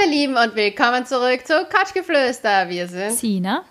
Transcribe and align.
meine 0.00 0.12
Lieben 0.12 0.36
und 0.36 0.54
willkommen 0.54 1.04
zurück 1.04 1.46
zu 1.46 1.66
Couchgeflüster. 1.66 2.68
Wir 2.68 2.86
sind 2.88 3.12
Sina. 3.12 3.64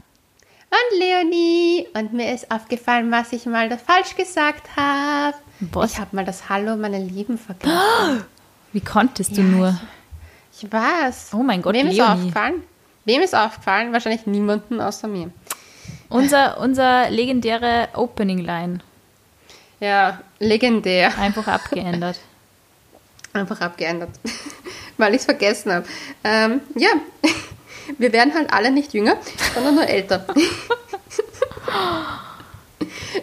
und 0.69 0.99
Leonie 0.99 1.87
und 1.93 2.13
mir 2.13 2.33
ist 2.33 2.51
aufgefallen, 2.51 3.11
was 3.11 3.31
ich 3.33 3.45
mal 3.45 3.69
falsch 3.77 4.15
gesagt 4.15 4.67
habe. 4.75 5.35
Ich 5.85 5.97
habe 5.99 6.15
mal 6.15 6.25
das 6.25 6.47
Hallo, 6.49 6.75
meine 6.75 6.99
Lieben, 6.99 7.37
vergessen. 7.37 8.25
Wie 8.73 8.81
konntest 8.81 9.31
du 9.37 9.41
Ja, 9.41 9.47
nur? 9.47 9.79
Ich 10.55 10.71
weiß. 10.71 11.31
Oh 11.33 11.43
mein 11.43 11.61
Gott, 11.61 11.73
Wem 11.73 11.87
ist 11.87 11.97
Leonie. 11.97 12.11
aufgefallen? 12.11 12.63
Wem 13.05 13.21
ist 13.21 13.35
aufgefallen? 13.35 13.93
Wahrscheinlich 13.93 14.25
niemanden 14.27 14.81
außer 14.81 15.07
mir. 15.07 15.31
Unser, 16.09 16.59
unser 16.59 17.09
legendäre 17.09 17.89
Opening-Line. 17.93 18.79
Ja, 19.79 20.19
legendär. 20.39 21.17
Einfach 21.17 21.47
abgeändert. 21.47 22.19
Einfach 23.33 23.61
abgeändert, 23.61 24.09
weil 24.99 25.13
ich 25.15 25.19
es 25.21 25.25
vergessen 25.25 25.71
habe. 25.73 25.85
Ähm, 26.23 26.61
ja, 26.75 26.89
wir 27.97 28.13
werden 28.13 28.33
halt 28.35 28.53
alle 28.53 28.69
nicht 28.71 28.93
jünger, 28.93 29.15
sondern 29.55 29.75
nur 29.75 29.87
älter. 29.87 30.25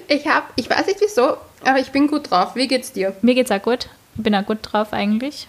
ich 0.08 0.26
habe, 0.26 0.46
ich 0.56 0.68
weiß 0.68 0.86
nicht 0.86 1.00
wieso, 1.00 1.36
aber 1.64 1.78
ich 1.78 1.90
bin 1.92 2.08
gut 2.08 2.30
drauf. 2.30 2.54
Wie 2.56 2.66
geht's 2.68 2.92
dir? 2.92 3.14
Mir 3.22 3.34
geht's 3.34 3.50
auch 3.50 3.62
gut. 3.62 3.88
Ich 4.16 4.22
bin 4.22 4.34
auch 4.34 4.44
gut 4.46 4.58
drauf 4.62 4.92
eigentlich. 4.92 5.46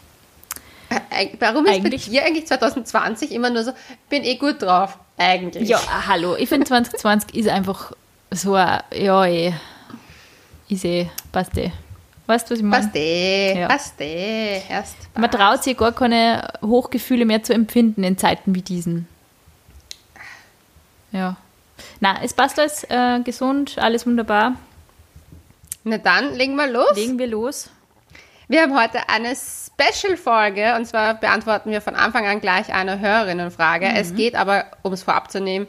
Äh, 0.89 1.25
eig- 1.25 1.35
Warum 1.39 1.65
ist 1.65 1.71
Eigentlich- 1.73 2.05
bei 2.05 2.11
dir 2.11 2.25
eigentlich 2.25 2.47
2020 2.47 3.31
immer 3.31 3.49
nur 3.49 3.63
so, 3.63 3.71
bin 4.09 4.23
eh 4.23 4.35
gut 4.35 4.61
drauf? 4.61 4.97
Eigentlich. 5.17 5.67
Ja, 5.67 5.79
ah, 5.89 6.07
hallo. 6.07 6.35
Ich 6.37 6.47
finde 6.49 6.65
2020 6.67 7.35
ist 7.35 7.49
einfach 7.49 7.91
so 8.31 8.53
ein, 8.53 8.81
ja, 8.93 9.25
eh. 9.25 9.53
Ist 10.69 10.85
eh, 10.85 11.09
passt 11.31 11.57
eh. 11.57 11.71
Weißt 12.27 12.49
du, 12.49 12.53
was 12.53 12.59
ich 12.59 12.65
meine? 12.65 12.83
Passt 12.83 12.95
eh, 12.95 13.59
Ja. 13.59 13.67
passt 13.67 14.01
eh. 14.01 14.61
Erst 14.69 14.97
Man 15.17 15.31
traut 15.31 15.63
sich 15.63 15.77
gar 15.77 15.93
keine 15.93 16.47
Hochgefühle 16.61 17.25
mehr 17.25 17.41
zu 17.41 17.53
empfinden 17.53 18.03
in 18.03 18.17
Zeiten 18.17 18.53
wie 18.53 18.61
diesen. 18.61 19.07
Ja. 21.11 21.37
Na, 21.99 22.17
es 22.23 22.33
passt 22.33 22.59
alles 22.59 22.83
äh, 22.89 23.21
gesund, 23.23 23.77
alles 23.77 24.05
wunderbar. 24.05 24.53
Na 25.83 25.97
dann, 25.97 26.33
legen 26.35 26.55
wir 26.55 26.67
los. 26.67 26.95
Legen 26.95 27.17
wir 27.17 27.27
los. 27.27 27.69
Wir 28.49 28.61
haben 28.61 28.77
heute 28.79 29.09
eine 29.09 29.33
Special-Folge 29.35 30.75
und 30.75 30.85
zwar 30.85 31.13
beantworten 31.15 31.71
wir 31.71 31.81
von 31.81 31.95
Anfang 31.95 32.25
an 32.27 32.39
gleich 32.41 32.73
eine 32.73 32.99
Hörerinnenfrage. 32.99 33.87
Es 33.95 34.15
geht 34.15 34.35
aber, 34.35 34.65
um 34.83 34.93
es 34.93 35.03
vorab 35.03 35.31
zu 35.31 35.39
nehmen, 35.41 35.67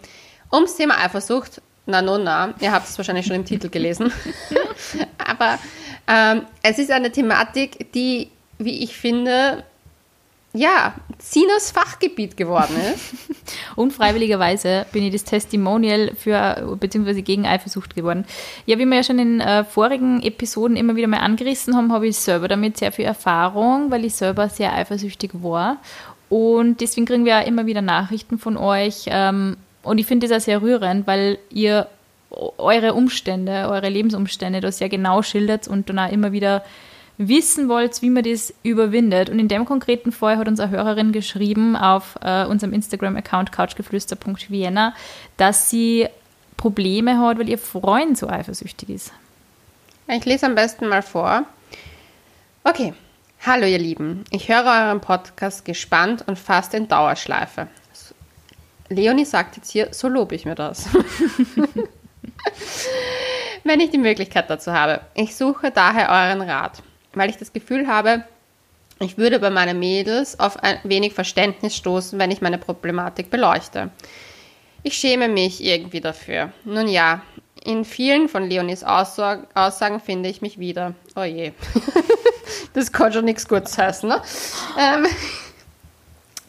ums 0.52 0.76
Thema 0.76 0.98
Eifersucht. 0.98 1.60
Na, 1.86 2.02
no, 2.02 2.18
na. 2.18 2.52
Ihr 2.60 2.70
habt 2.72 2.88
es 2.88 2.96
wahrscheinlich 2.98 3.26
schon 3.26 3.36
im 3.36 3.44
Titel 3.44 3.68
gelesen. 3.68 4.12
aber 5.18 5.58
ähm, 6.08 6.42
es 6.62 6.78
ist 6.78 6.90
eine 6.90 7.12
Thematik, 7.12 7.92
die, 7.92 8.30
wie 8.58 8.82
ich 8.82 8.96
finde, 8.96 9.64
ja, 10.54 10.94
Sinas 11.18 11.70
Fachgebiet 11.70 12.36
geworden 12.36 12.74
ist. 12.94 13.14
Unfreiwilligerweise 13.76 14.86
bin 14.92 15.04
ich 15.04 15.12
das 15.12 15.24
Testimonial 15.24 16.12
für 16.16 16.76
bzw. 16.80 17.20
gegen 17.22 17.46
Eifersucht 17.46 17.94
geworden. 17.94 18.24
Ja, 18.64 18.78
wie 18.78 18.86
wir 18.86 18.96
ja 18.96 19.02
schon 19.02 19.18
in 19.18 19.40
äh, 19.40 19.64
vorigen 19.64 20.22
Episoden 20.22 20.76
immer 20.76 20.96
wieder 20.96 21.06
mal 21.06 21.18
angerissen 21.18 21.76
haben, 21.76 21.92
habe 21.92 22.08
ich 22.08 22.16
selber 22.16 22.48
damit 22.48 22.78
sehr 22.78 22.92
viel 22.92 23.04
Erfahrung, 23.04 23.90
weil 23.90 24.04
ich 24.04 24.14
selber 24.14 24.48
sehr 24.48 24.72
eifersüchtig 24.72 25.32
war. 25.34 25.76
Und 26.30 26.80
deswegen 26.80 27.06
kriegen 27.06 27.24
wir 27.24 27.32
ja 27.32 27.40
immer 27.40 27.66
wieder 27.66 27.82
Nachrichten 27.82 28.38
von 28.38 28.56
euch. 28.56 29.04
Ähm, 29.06 29.56
und 29.82 29.98
ich 29.98 30.06
finde 30.06 30.26
das 30.26 30.36
auch 30.36 30.44
sehr 30.44 30.62
rührend, 30.62 31.06
weil 31.06 31.38
ihr 31.50 31.86
eure 32.30 32.94
Umstände, 32.94 33.68
eure 33.68 33.88
Lebensumstände 33.88 34.60
da 34.60 34.70
sehr 34.70 34.88
genau 34.88 35.22
schildert 35.22 35.68
und 35.68 35.88
dann 35.88 35.98
auch 35.98 36.10
immer 36.12 36.32
wieder 36.32 36.64
wissen 37.16 37.68
wollt, 37.68 38.00
wie 38.00 38.10
man 38.10 38.22
das 38.22 38.54
überwindet. 38.62 39.28
Und 39.28 39.38
in 39.38 39.48
dem 39.48 39.64
konkreten 39.64 40.12
Fall 40.12 40.38
hat 40.38 40.46
uns 40.46 40.60
eine 40.60 40.70
Hörerin 40.70 41.12
geschrieben 41.12 41.76
auf 41.76 42.16
äh, 42.22 42.44
unserem 42.44 42.72
Instagram-Account 42.72 43.50
couchgeflüster.vienna, 43.50 44.94
dass 45.36 45.68
sie 45.68 46.06
Probleme 46.56 47.18
hat, 47.18 47.38
weil 47.38 47.48
ihr 47.48 47.58
Freund 47.58 48.16
so 48.16 48.28
eifersüchtig 48.28 48.90
ist. 48.90 49.12
Ich 50.06 50.24
lese 50.24 50.46
am 50.46 50.54
besten 50.54 50.88
mal 50.88 51.02
vor. 51.02 51.44
Okay. 52.64 52.94
Hallo 53.46 53.66
ihr 53.66 53.78
Lieben, 53.78 54.24
ich 54.30 54.48
höre 54.48 54.64
euren 54.64 55.00
Podcast 55.00 55.64
gespannt 55.64 56.24
und 56.26 56.36
fast 56.36 56.74
in 56.74 56.88
Dauerschleife. 56.88 57.68
Leonie 58.88 59.24
sagt 59.24 59.56
jetzt 59.56 59.70
hier, 59.70 59.88
so 59.92 60.08
lobe 60.08 60.34
ich 60.34 60.44
mir 60.44 60.56
das. 60.56 60.88
Wenn 63.64 63.80
ich 63.80 63.90
die 63.90 63.98
Möglichkeit 63.98 64.48
dazu 64.48 64.72
habe. 64.72 65.00
Ich 65.14 65.36
suche 65.36 65.70
daher 65.70 66.08
euren 66.08 66.42
Rat, 66.42 66.82
weil 67.12 67.30
ich 67.30 67.36
das 67.36 67.52
Gefühl 67.52 67.86
habe, 67.86 68.24
ich 69.00 69.16
würde 69.16 69.38
bei 69.38 69.50
meinen 69.50 69.78
Mädels 69.78 70.40
auf 70.40 70.62
ein 70.62 70.78
wenig 70.82 71.14
Verständnis 71.14 71.76
stoßen, 71.76 72.18
wenn 72.18 72.30
ich 72.30 72.40
meine 72.40 72.58
Problematik 72.58 73.30
beleuchte. 73.30 73.90
Ich 74.82 74.94
schäme 74.94 75.28
mich 75.28 75.62
irgendwie 75.62 76.00
dafür. 76.00 76.52
Nun 76.64 76.88
ja, 76.88 77.22
in 77.64 77.84
vielen 77.84 78.28
von 78.28 78.48
Leonis 78.48 78.82
Aussag 78.82 79.46
Aussagen 79.54 80.00
finde 80.00 80.28
ich 80.28 80.42
mich 80.42 80.58
wieder. 80.58 80.94
Oh 81.14 81.22
je. 81.22 81.52
das 82.72 82.92
kann 82.92 83.12
schon 83.12 83.24
nichts 83.24 83.46
Gutes 83.46 83.76
heißen, 83.78 84.08
ne? 84.08 84.20
Ähm, 84.78 85.06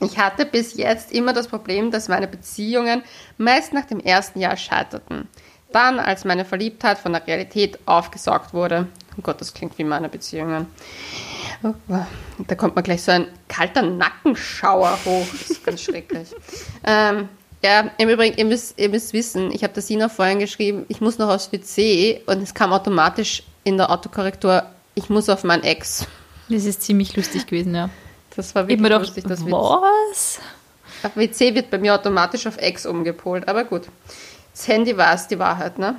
ich 0.01 0.17
hatte 0.17 0.45
bis 0.45 0.75
jetzt 0.75 1.11
immer 1.11 1.33
das 1.33 1.47
Problem, 1.47 1.91
dass 1.91 2.07
meine 2.07 2.27
Beziehungen 2.27 3.03
meist 3.37 3.73
nach 3.73 3.85
dem 3.85 3.99
ersten 3.99 4.39
Jahr 4.39 4.55
scheiterten. 4.55 5.27
Dann, 5.71 5.99
als 5.99 6.25
meine 6.25 6.45
Verliebtheit 6.45 6.97
von 6.97 7.13
der 7.13 7.25
Realität 7.27 7.77
aufgesaugt 7.85 8.53
wurde. 8.53 8.87
Oh 9.17 9.21
Gott, 9.21 9.39
das 9.39 9.53
klingt 9.53 9.77
wie 9.77 9.83
meine 9.83 10.09
Beziehungen. 10.09 10.65
Oh, 11.61 11.73
Da 12.47 12.55
kommt 12.55 12.75
mir 12.75 12.83
gleich 12.83 13.03
so 13.03 13.11
ein 13.11 13.27
kalter 13.47 13.81
Nackenschauer 13.81 14.97
hoch. 15.05 15.25
Das 15.31 15.49
ist 15.51 15.63
ganz 15.65 15.81
schrecklich. 15.81 16.29
Ähm, 16.85 17.27
ja, 17.61 17.91
im 17.97 18.07
Übrigen, 18.07 18.37
ihr 18.37 18.45
müsst, 18.45 18.79
ihr 18.79 18.87
müsst 18.87 19.11
wissen, 19.11 19.51
ich 19.51 19.63
habe 19.63 19.73
der 19.73 19.83
Sina 19.83 20.07
vorhin 20.07 20.39
geschrieben, 20.39 20.85
ich 20.87 21.01
muss 21.01 21.17
noch 21.17 21.27
aufs 21.27 21.51
WC 21.51 22.21
und 22.25 22.41
es 22.41 22.53
kam 22.53 22.71
automatisch 22.71 23.43
in 23.65 23.75
der 23.75 23.91
Autokorrektur, 23.91 24.63
ich 24.95 25.09
muss 25.09 25.27
auf 25.27 25.43
mein 25.43 25.61
Ex. 25.63 26.07
Das 26.47 26.63
ist 26.63 26.81
ziemlich 26.83 27.15
lustig 27.17 27.47
gewesen, 27.47 27.75
ja. 27.75 27.89
Das 28.35 28.55
war 28.55 28.63
wirklich 28.63 28.79
mir 28.79 28.97
lustig. 28.97 29.25
gedacht, 29.25 29.41
Das 29.41 29.51
was? 29.51 30.39
WC 31.15 31.53
wird 31.53 31.69
bei 31.69 31.77
mir 31.77 31.93
automatisch 31.95 32.47
auf 32.47 32.57
Ex 32.57 32.85
umgepolt, 32.85 33.47
aber 33.49 33.65
gut. 33.65 33.83
Das 34.59 34.67
Handy 34.67 34.97
war 34.97 35.13
es, 35.13 35.25
die 35.25 35.39
Wahrheit, 35.39 35.79
ne? 35.79 35.95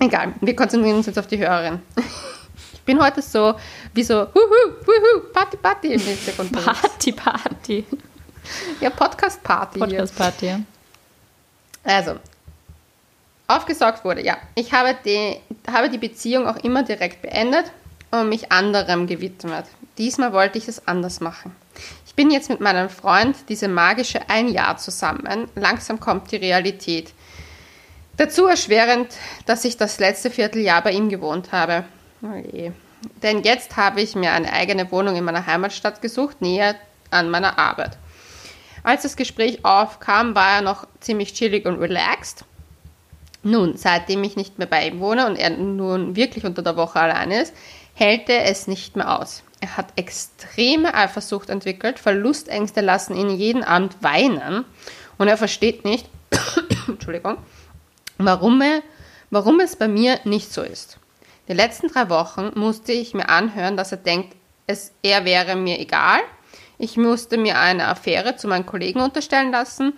Egal, 0.00 0.34
wir 0.40 0.56
konzentrieren 0.56 0.96
uns 0.96 1.06
jetzt 1.06 1.16
auf 1.16 1.28
die 1.28 1.38
Hörerin. 1.38 1.80
Ich 2.72 2.80
bin 2.80 3.00
heute 3.00 3.22
so, 3.22 3.54
wie 3.94 4.02
so, 4.02 4.22
huhu, 4.22 4.72
huhu, 4.84 5.20
Party, 5.32 5.56
Party 5.58 5.92
im 5.92 6.00
Hintergrund. 6.00 6.50
Party, 6.64 7.12
Party. 7.12 7.86
Ja, 8.80 8.90
Podcast-Party. 8.90 9.78
Podcast-Party, 9.78 10.46
ja. 10.46 10.60
Also, 11.84 12.16
aufgesaugt 13.46 14.04
wurde, 14.04 14.24
ja. 14.24 14.38
Ich 14.56 14.72
habe 14.72 14.96
die, 15.04 15.36
habe 15.70 15.88
die 15.88 15.98
Beziehung 15.98 16.48
auch 16.48 16.56
immer 16.56 16.82
direkt 16.82 17.22
beendet 17.22 17.66
und 18.10 18.28
mich 18.28 18.50
anderem 18.50 19.06
gewidmet. 19.06 19.66
Diesmal 19.98 20.32
wollte 20.32 20.58
ich 20.58 20.66
es 20.66 20.88
anders 20.88 21.20
machen. 21.20 21.54
Ich 22.06 22.16
bin 22.16 22.32
jetzt 22.32 22.50
mit 22.50 22.60
meinem 22.60 22.90
Freund 22.90 23.36
diese 23.48 23.68
magische 23.68 24.28
ein 24.28 24.48
Jahr 24.48 24.78
zusammen. 24.78 25.48
Langsam 25.54 26.00
kommt 26.00 26.32
die 26.32 26.36
Realität. 26.38 27.12
Dazu 28.18 28.46
erschwerend, 28.46 29.14
dass 29.46 29.64
ich 29.64 29.76
das 29.76 30.00
letzte 30.00 30.30
Vierteljahr 30.30 30.82
bei 30.82 30.90
ihm 30.90 31.08
gewohnt 31.08 31.52
habe. 31.52 31.84
Oh 32.20 32.34
je. 32.52 32.72
Denn 33.22 33.44
jetzt 33.44 33.76
habe 33.76 34.00
ich 34.00 34.16
mir 34.16 34.32
eine 34.32 34.52
eigene 34.52 34.90
Wohnung 34.90 35.14
in 35.14 35.22
meiner 35.22 35.46
Heimatstadt 35.46 36.02
gesucht, 36.02 36.42
näher 36.42 36.74
an 37.10 37.30
meiner 37.30 37.58
Arbeit. 37.60 37.96
Als 38.82 39.02
das 39.02 39.16
Gespräch 39.16 39.64
aufkam, 39.64 40.34
war 40.34 40.56
er 40.56 40.62
noch 40.62 40.88
ziemlich 40.98 41.32
chillig 41.32 41.64
und 41.64 41.78
relaxed. 41.78 42.44
Nun, 43.44 43.76
seitdem 43.76 44.24
ich 44.24 44.34
nicht 44.34 44.58
mehr 44.58 44.66
bei 44.66 44.88
ihm 44.88 44.98
wohne 44.98 45.26
und 45.26 45.36
er 45.36 45.50
nun 45.50 46.16
wirklich 46.16 46.44
unter 46.44 46.62
der 46.62 46.76
Woche 46.76 46.98
allein 46.98 47.30
ist, 47.30 47.54
hält 47.94 48.28
er 48.28 48.46
es 48.46 48.66
nicht 48.66 48.96
mehr 48.96 49.16
aus. 49.20 49.44
Er 49.60 49.76
hat 49.76 49.92
extreme 49.94 50.92
Eifersucht 50.92 51.50
entwickelt, 51.50 52.00
Verlustängste 52.00 52.80
lassen 52.80 53.16
ihn 53.16 53.30
jeden 53.30 53.62
Abend 53.62 54.02
weinen 54.02 54.64
und 55.18 55.28
er 55.28 55.36
versteht 55.36 55.84
nicht, 55.84 56.08
Entschuldigung, 56.88 57.38
warum, 58.18 58.62
warum 59.30 59.60
es 59.60 59.76
bei 59.76 59.88
mir 59.88 60.20
nicht 60.24 60.52
so 60.52 60.62
ist. 60.62 60.98
Die 61.48 61.54
letzten 61.54 61.88
drei 61.88 62.10
Wochen 62.10 62.50
musste 62.54 62.92
ich 62.92 63.14
mir 63.14 63.28
anhören, 63.28 63.76
dass 63.76 63.92
er 63.92 63.98
denkt, 63.98 64.36
es, 64.66 64.92
er 65.02 65.24
wäre 65.24 65.56
mir 65.56 65.80
egal. 65.80 66.20
Ich 66.76 66.96
musste 66.96 67.38
mir 67.38 67.58
eine 67.58 67.88
Affäre 67.88 68.36
zu 68.36 68.46
meinen 68.48 68.66
Kollegen 68.66 69.00
unterstellen 69.00 69.50
lassen 69.50 69.94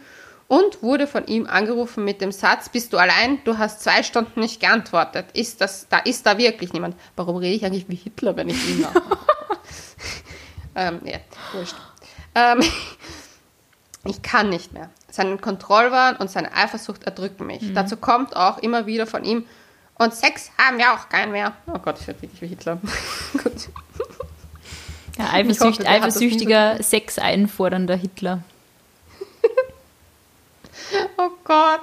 und 0.51 0.83
wurde 0.83 1.07
von 1.07 1.27
ihm 1.27 1.47
angerufen 1.47 2.05
mit 2.05 2.21
dem 2.21 2.33
Satz, 2.33 2.69
bist 2.69 2.93
du 2.93 2.99
allein? 2.99 3.39
Du 3.45 3.59
hast 3.59 3.83
zwei 3.83 4.03
Stunden 4.03 4.41
nicht 4.41 4.61
geantwortet. 4.61 5.27
Ist 5.33 5.61
das, 5.61 5.87
da 5.89 5.99
ist 5.99 6.27
da 6.27 6.39
wirklich 6.39 6.73
niemand. 6.73 6.97
Warum 7.17 7.37
rede 7.37 7.55
ich 7.55 7.65
eigentlich 7.65 7.89
wie 7.89 7.97
Hitler, 7.97 8.37
wenn 8.37 8.49
ich 8.49 8.69
ihn 8.69 8.81
mache? 8.81 9.03
ähm, 10.75 11.01
ja, 11.05 11.19
wurscht. 11.53 11.77
Ähm, 12.35 12.63
ich 14.05 14.23
kann 14.23 14.49
nicht 14.49 14.73
mehr. 14.73 14.91
Sein 15.11 15.41
Kontrollwahn 15.41 16.17
und 16.17 16.31
seine 16.31 16.55
Eifersucht 16.55 17.05
erdrücken 17.05 17.47
mich. 17.47 17.73
Dazu 17.75 17.97
kommt 17.97 18.37
auch 18.37 18.59
immer 18.59 18.87
wieder 18.87 19.07
von 19.07 19.25
ihm, 19.25 19.45
und 20.01 20.15
Sex 20.15 20.51
haben 20.57 20.79
wir 20.79 20.95
auch 20.95 21.11
keinen 21.11 21.31
mehr. 21.31 21.53
Oh 21.67 21.79
Gott, 21.79 22.01
ich 22.01 22.07
werde 22.07 22.23
wirklich 22.23 22.41
wie 22.41 22.47
Hitler. 22.47 22.81
Ja, 25.19 25.35
eifersücht, 25.35 25.61
hoffe, 25.61 25.83
nie 25.83 25.89
so 25.89 25.93
eifersüchtiger, 25.93 26.83
Sex 26.83 27.19
einfordernder 27.19 27.97
Hitler. 27.97 28.43
Oh 31.19 31.31
Gott. 31.45 31.81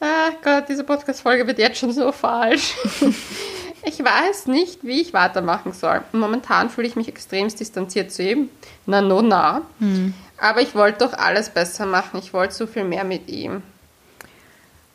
Ah 0.00 0.30
Gott, 0.42 0.64
diese 0.70 0.84
Podcast-Folge 0.84 1.46
wird 1.46 1.58
jetzt 1.58 1.78
schon 1.78 1.92
so 1.92 2.10
falsch. 2.10 2.74
Ich 3.86 4.02
weiß 4.02 4.46
nicht, 4.46 4.82
wie 4.82 5.00
ich 5.00 5.12
weitermachen 5.12 5.72
soll. 5.72 6.02
Momentan 6.12 6.70
fühle 6.70 6.86
ich 6.86 6.96
mich 6.96 7.08
extremst 7.08 7.60
distanziert 7.60 8.12
zu 8.12 8.22
ihm. 8.22 8.48
Na, 8.86 9.00
no, 9.00 9.20
na. 9.20 9.62
Aber 10.38 10.62
ich 10.62 10.74
wollte 10.74 11.06
doch 11.06 11.12
alles 11.12 11.50
besser 11.50 11.86
machen. 11.86 12.18
Ich 12.18 12.32
wollte 12.32 12.54
so 12.54 12.66
viel 12.66 12.84
mehr 12.84 13.04
mit 13.04 13.28
ihm. 13.28 13.62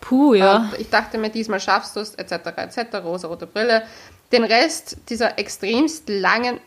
Puh, 0.01 0.33
ja. 0.33 0.57
Und 0.57 0.80
ich 0.80 0.89
dachte 0.89 1.18
mir, 1.18 1.30
diesmal 1.30 1.59
schaffst 1.59 1.95
du 1.95 2.00
es, 2.00 2.15
etc., 2.15 2.33
etc., 2.57 2.95
rosa-rote 3.03 3.45
Brille. 3.47 3.83
Den 4.31 4.44
Rest 4.44 4.97
dieser 5.09 5.38
extremst 5.38 6.09
langen 6.09 6.59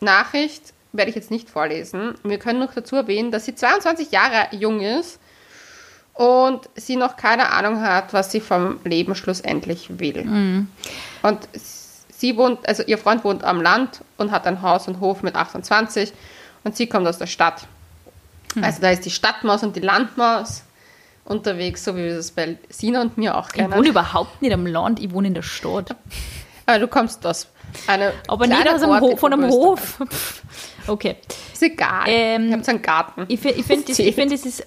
Nachricht 0.00 0.72
werde 0.92 1.10
ich 1.10 1.16
jetzt 1.16 1.30
nicht 1.30 1.48
vorlesen. 1.48 2.14
Wir 2.24 2.38
können 2.38 2.58
noch 2.58 2.74
dazu 2.74 2.96
erwähnen, 2.96 3.30
dass 3.30 3.44
sie 3.44 3.54
22 3.54 4.10
Jahre 4.10 4.48
jung 4.56 4.80
ist 4.80 5.20
und 6.20 6.68
sie 6.74 6.96
noch 6.96 7.16
keine 7.16 7.50
Ahnung 7.50 7.80
hat, 7.80 8.12
was 8.12 8.30
sie 8.30 8.40
vom 8.40 8.78
Leben 8.84 9.14
schlussendlich 9.14 9.98
will. 9.98 10.66
Und 11.22 11.38
sie 12.14 12.36
wohnt, 12.36 12.68
also 12.68 12.82
ihr 12.82 12.98
Freund 12.98 13.24
wohnt 13.24 13.42
am 13.42 13.62
Land 13.62 14.02
und 14.18 14.30
hat 14.30 14.46
ein 14.46 14.60
Haus 14.60 14.86
und 14.86 15.00
Hof 15.00 15.22
mit 15.22 15.34
28 15.34 16.12
und 16.62 16.76
sie 16.76 16.88
kommt 16.88 17.06
aus 17.08 17.16
der 17.16 17.26
Stadt. 17.26 17.66
Also 18.60 18.82
da 18.82 18.90
ist 18.90 19.06
die 19.06 19.10
Stadtmaus 19.10 19.62
und 19.62 19.76
die 19.76 19.80
Landmaus 19.80 20.62
unterwegs, 21.24 21.84
so 21.84 21.96
wie 21.96 22.04
wir 22.04 22.16
das 22.16 22.32
bei 22.32 22.58
Sina 22.68 23.00
und 23.00 23.16
mir 23.16 23.34
auch 23.34 23.46
Ich 23.48 23.54
kennen. 23.54 23.72
wohne 23.72 23.88
überhaupt 23.88 24.42
nicht 24.42 24.52
am 24.52 24.66
Land, 24.66 25.00
ich 25.00 25.10
wohne 25.12 25.28
in 25.28 25.34
der 25.34 25.42
Stadt. 25.42 25.96
Aber 26.66 26.78
du 26.80 26.86
kommst 26.86 27.24
aus 27.24 27.46
einer 27.86 28.12
Aber 28.28 28.46
nicht 28.46 28.68
aus 28.68 28.82
einem 28.82 28.90
Ort 28.92 29.00
Ho 29.00 29.08
in 29.12 29.16
von 29.16 29.32
einem. 29.32 29.48
Hof. 29.50 30.00
Okay. 30.86 31.16
Ist 31.50 31.62
egal. 31.62 32.04
Ähm, 32.08 32.48
ich 32.48 32.52
habe 32.52 32.64
so 32.64 32.72
einen 32.72 32.82
Garten. 32.82 33.24
Ich, 33.28 33.42
ich 33.42 33.64
finde, 33.64 33.90
ich 34.02 34.14
find, 34.14 34.32
das 34.32 34.44
ist, 34.44 34.66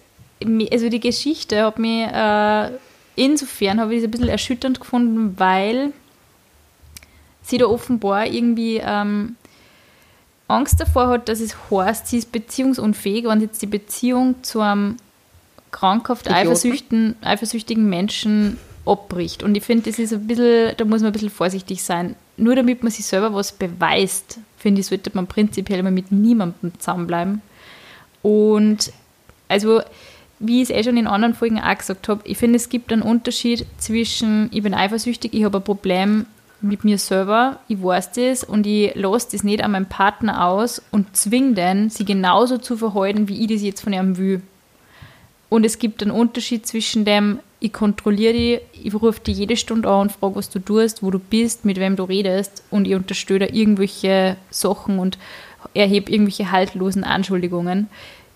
also 0.72 0.90
die 0.90 1.00
Geschichte 1.00 1.64
hat 1.64 1.80
mich, 1.80 2.08
äh, 2.08 2.72
insofern 3.16 3.80
habe 3.80 3.94
ich 3.94 4.00
es 4.00 4.06
ein 4.06 4.12
bisschen 4.12 4.30
erschütternd 4.30 4.80
gefunden, 4.80 5.36
weil 5.38 5.94
sie 7.42 7.58
da 7.58 7.66
offenbar 7.66 8.28
irgendwie 8.28 8.82
ähm, 8.84 9.36
Angst 10.48 10.80
davor 10.80 11.08
hat, 11.08 11.30
dass 11.30 11.40
es 11.40 11.56
heißt, 11.70 12.08
sie 12.08 12.18
ist 12.18 12.32
beziehungsunfähig, 12.32 13.26
wenn 13.26 13.42
jetzt 13.42 13.62
die 13.62 13.68
Beziehung 13.68 14.44
zu 14.44 14.62
einem 14.62 14.98
krankhaft 15.72 16.30
eifersüchtigen, 16.30 17.16
eifersüchtigen 17.22 17.90
Menschen 17.90 18.58
abbricht. 18.86 19.44
Und 19.44 19.56
ich 19.56 19.64
finde, 19.64 19.90
das 19.90 20.00
ist 20.00 20.14
ein 20.14 20.28
bisschen, 20.28 20.74
da 20.78 20.86
muss 20.86 21.02
man 21.02 21.10
ein 21.10 21.14
bisschen 21.14 21.30
vorsichtig 21.30 21.84
sein. 21.84 22.16
Nur 22.38 22.56
damit 22.56 22.84
man 22.84 22.92
sich 22.92 23.06
selber 23.06 23.34
was 23.34 23.52
beweist, 23.52 24.40
finde 24.58 24.82
ich, 24.82 24.88
sollte 24.88 25.12
man 25.14 25.28
prinzipiell 25.28 25.84
mal 25.84 25.92
mit 25.92 26.12
niemandem 26.12 26.72
zusammenbleiben. 26.80 27.42
Und 28.22 28.92
also, 29.48 29.82
wie 30.44 30.62
ich 30.62 30.70
es 30.70 30.76
eh 30.76 30.84
schon 30.84 30.98
in 30.98 31.08
anderen 31.08 31.34
Folgen 31.34 31.60
auch 31.60 31.78
gesagt 31.78 32.08
habe, 32.08 32.22
ich 32.26 32.38
finde, 32.38 32.58
es 32.58 32.70
gibt 32.70 32.92
einen 32.92 33.02
Unterschied 33.02 33.66
zwischen, 33.78 34.50
ich 34.52 34.62
bin 34.62 34.74
eifersüchtig, 34.74 35.34
ich 35.34 35.44
habe 35.44 35.60
ein 35.60 35.64
Problem 35.64 36.26
mit 36.62 36.84
mir 36.84 36.98
selber, 36.98 37.60
ich 37.68 37.82
weiß 37.82 38.12
das 38.12 38.44
und 38.44 38.68
ich 38.68 38.94
lasse 38.96 39.30
das 39.32 39.44
nicht 39.44 39.64
an 39.64 39.72
meinen 39.72 39.88
Partner 39.88 40.46
aus 40.48 40.82
und 40.92 41.16
zwinge 41.16 41.54
den, 41.54 41.90
sie 41.90 42.06
genauso 42.06 42.58
zu 42.58 42.78
verhalten, 42.78 43.28
wie 43.28 43.42
ich 43.42 43.48
das 43.48 43.62
jetzt 43.62 43.82
von 43.82 43.94
ihm 43.94 44.18
will. 44.18 44.42
Und 45.50 45.66
es 45.66 45.78
gibt 45.78 46.02
einen 46.02 46.12
Unterschied 46.12 46.66
zwischen 46.66 47.06
dem, 47.06 47.40
ich 47.60 47.72
kontrolliere 47.72 48.34
dich, 48.34 48.60
ich 48.84 48.94
rufe 48.94 49.22
dich 49.22 49.38
jede 49.38 49.56
Stunde 49.56 49.88
an 49.88 50.02
und 50.02 50.12
frage, 50.12 50.36
was 50.36 50.50
du 50.50 50.60
tust, 50.60 51.04
wo 51.04 51.12
du 51.12 51.20
bist, 51.20 51.64
mit 51.64 51.78
wem 51.80 51.96
du 51.96 52.04
redest 52.04 52.64
und 52.70 52.86
ich 52.86 52.96
unterstütze 52.96 53.46
irgendwelche 53.46 54.36
Sachen 54.50 55.00
und 55.00 55.18
erhebe 55.74 56.12
irgendwelche 56.12 56.52
haltlosen 56.52 57.04
Anschuldigungen. 57.04 57.88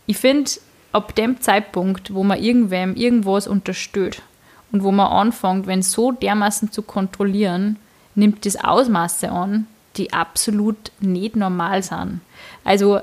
Ich 0.05 0.17
finde, 0.17 0.49
ab 0.91 1.15
dem 1.15 1.41
Zeitpunkt, 1.41 2.13
wo 2.13 2.23
man 2.23 2.41
irgendwem 2.41 2.95
irgendwas 2.95 3.47
unterstützt 3.47 4.21
und 4.71 4.83
wo 4.83 4.91
man 4.91 5.07
anfängt, 5.07 5.67
wenn 5.67 5.81
so 5.81 6.11
dermaßen 6.11 6.71
zu 6.71 6.81
kontrollieren, 6.81 7.77
nimmt 8.15 8.45
das 8.45 8.63
Ausmaße 8.63 9.31
an, 9.31 9.67
die 9.95 10.13
absolut 10.13 10.91
nicht 10.99 11.35
normal 11.35 11.83
sind. 11.83 12.21
Also 12.63 12.99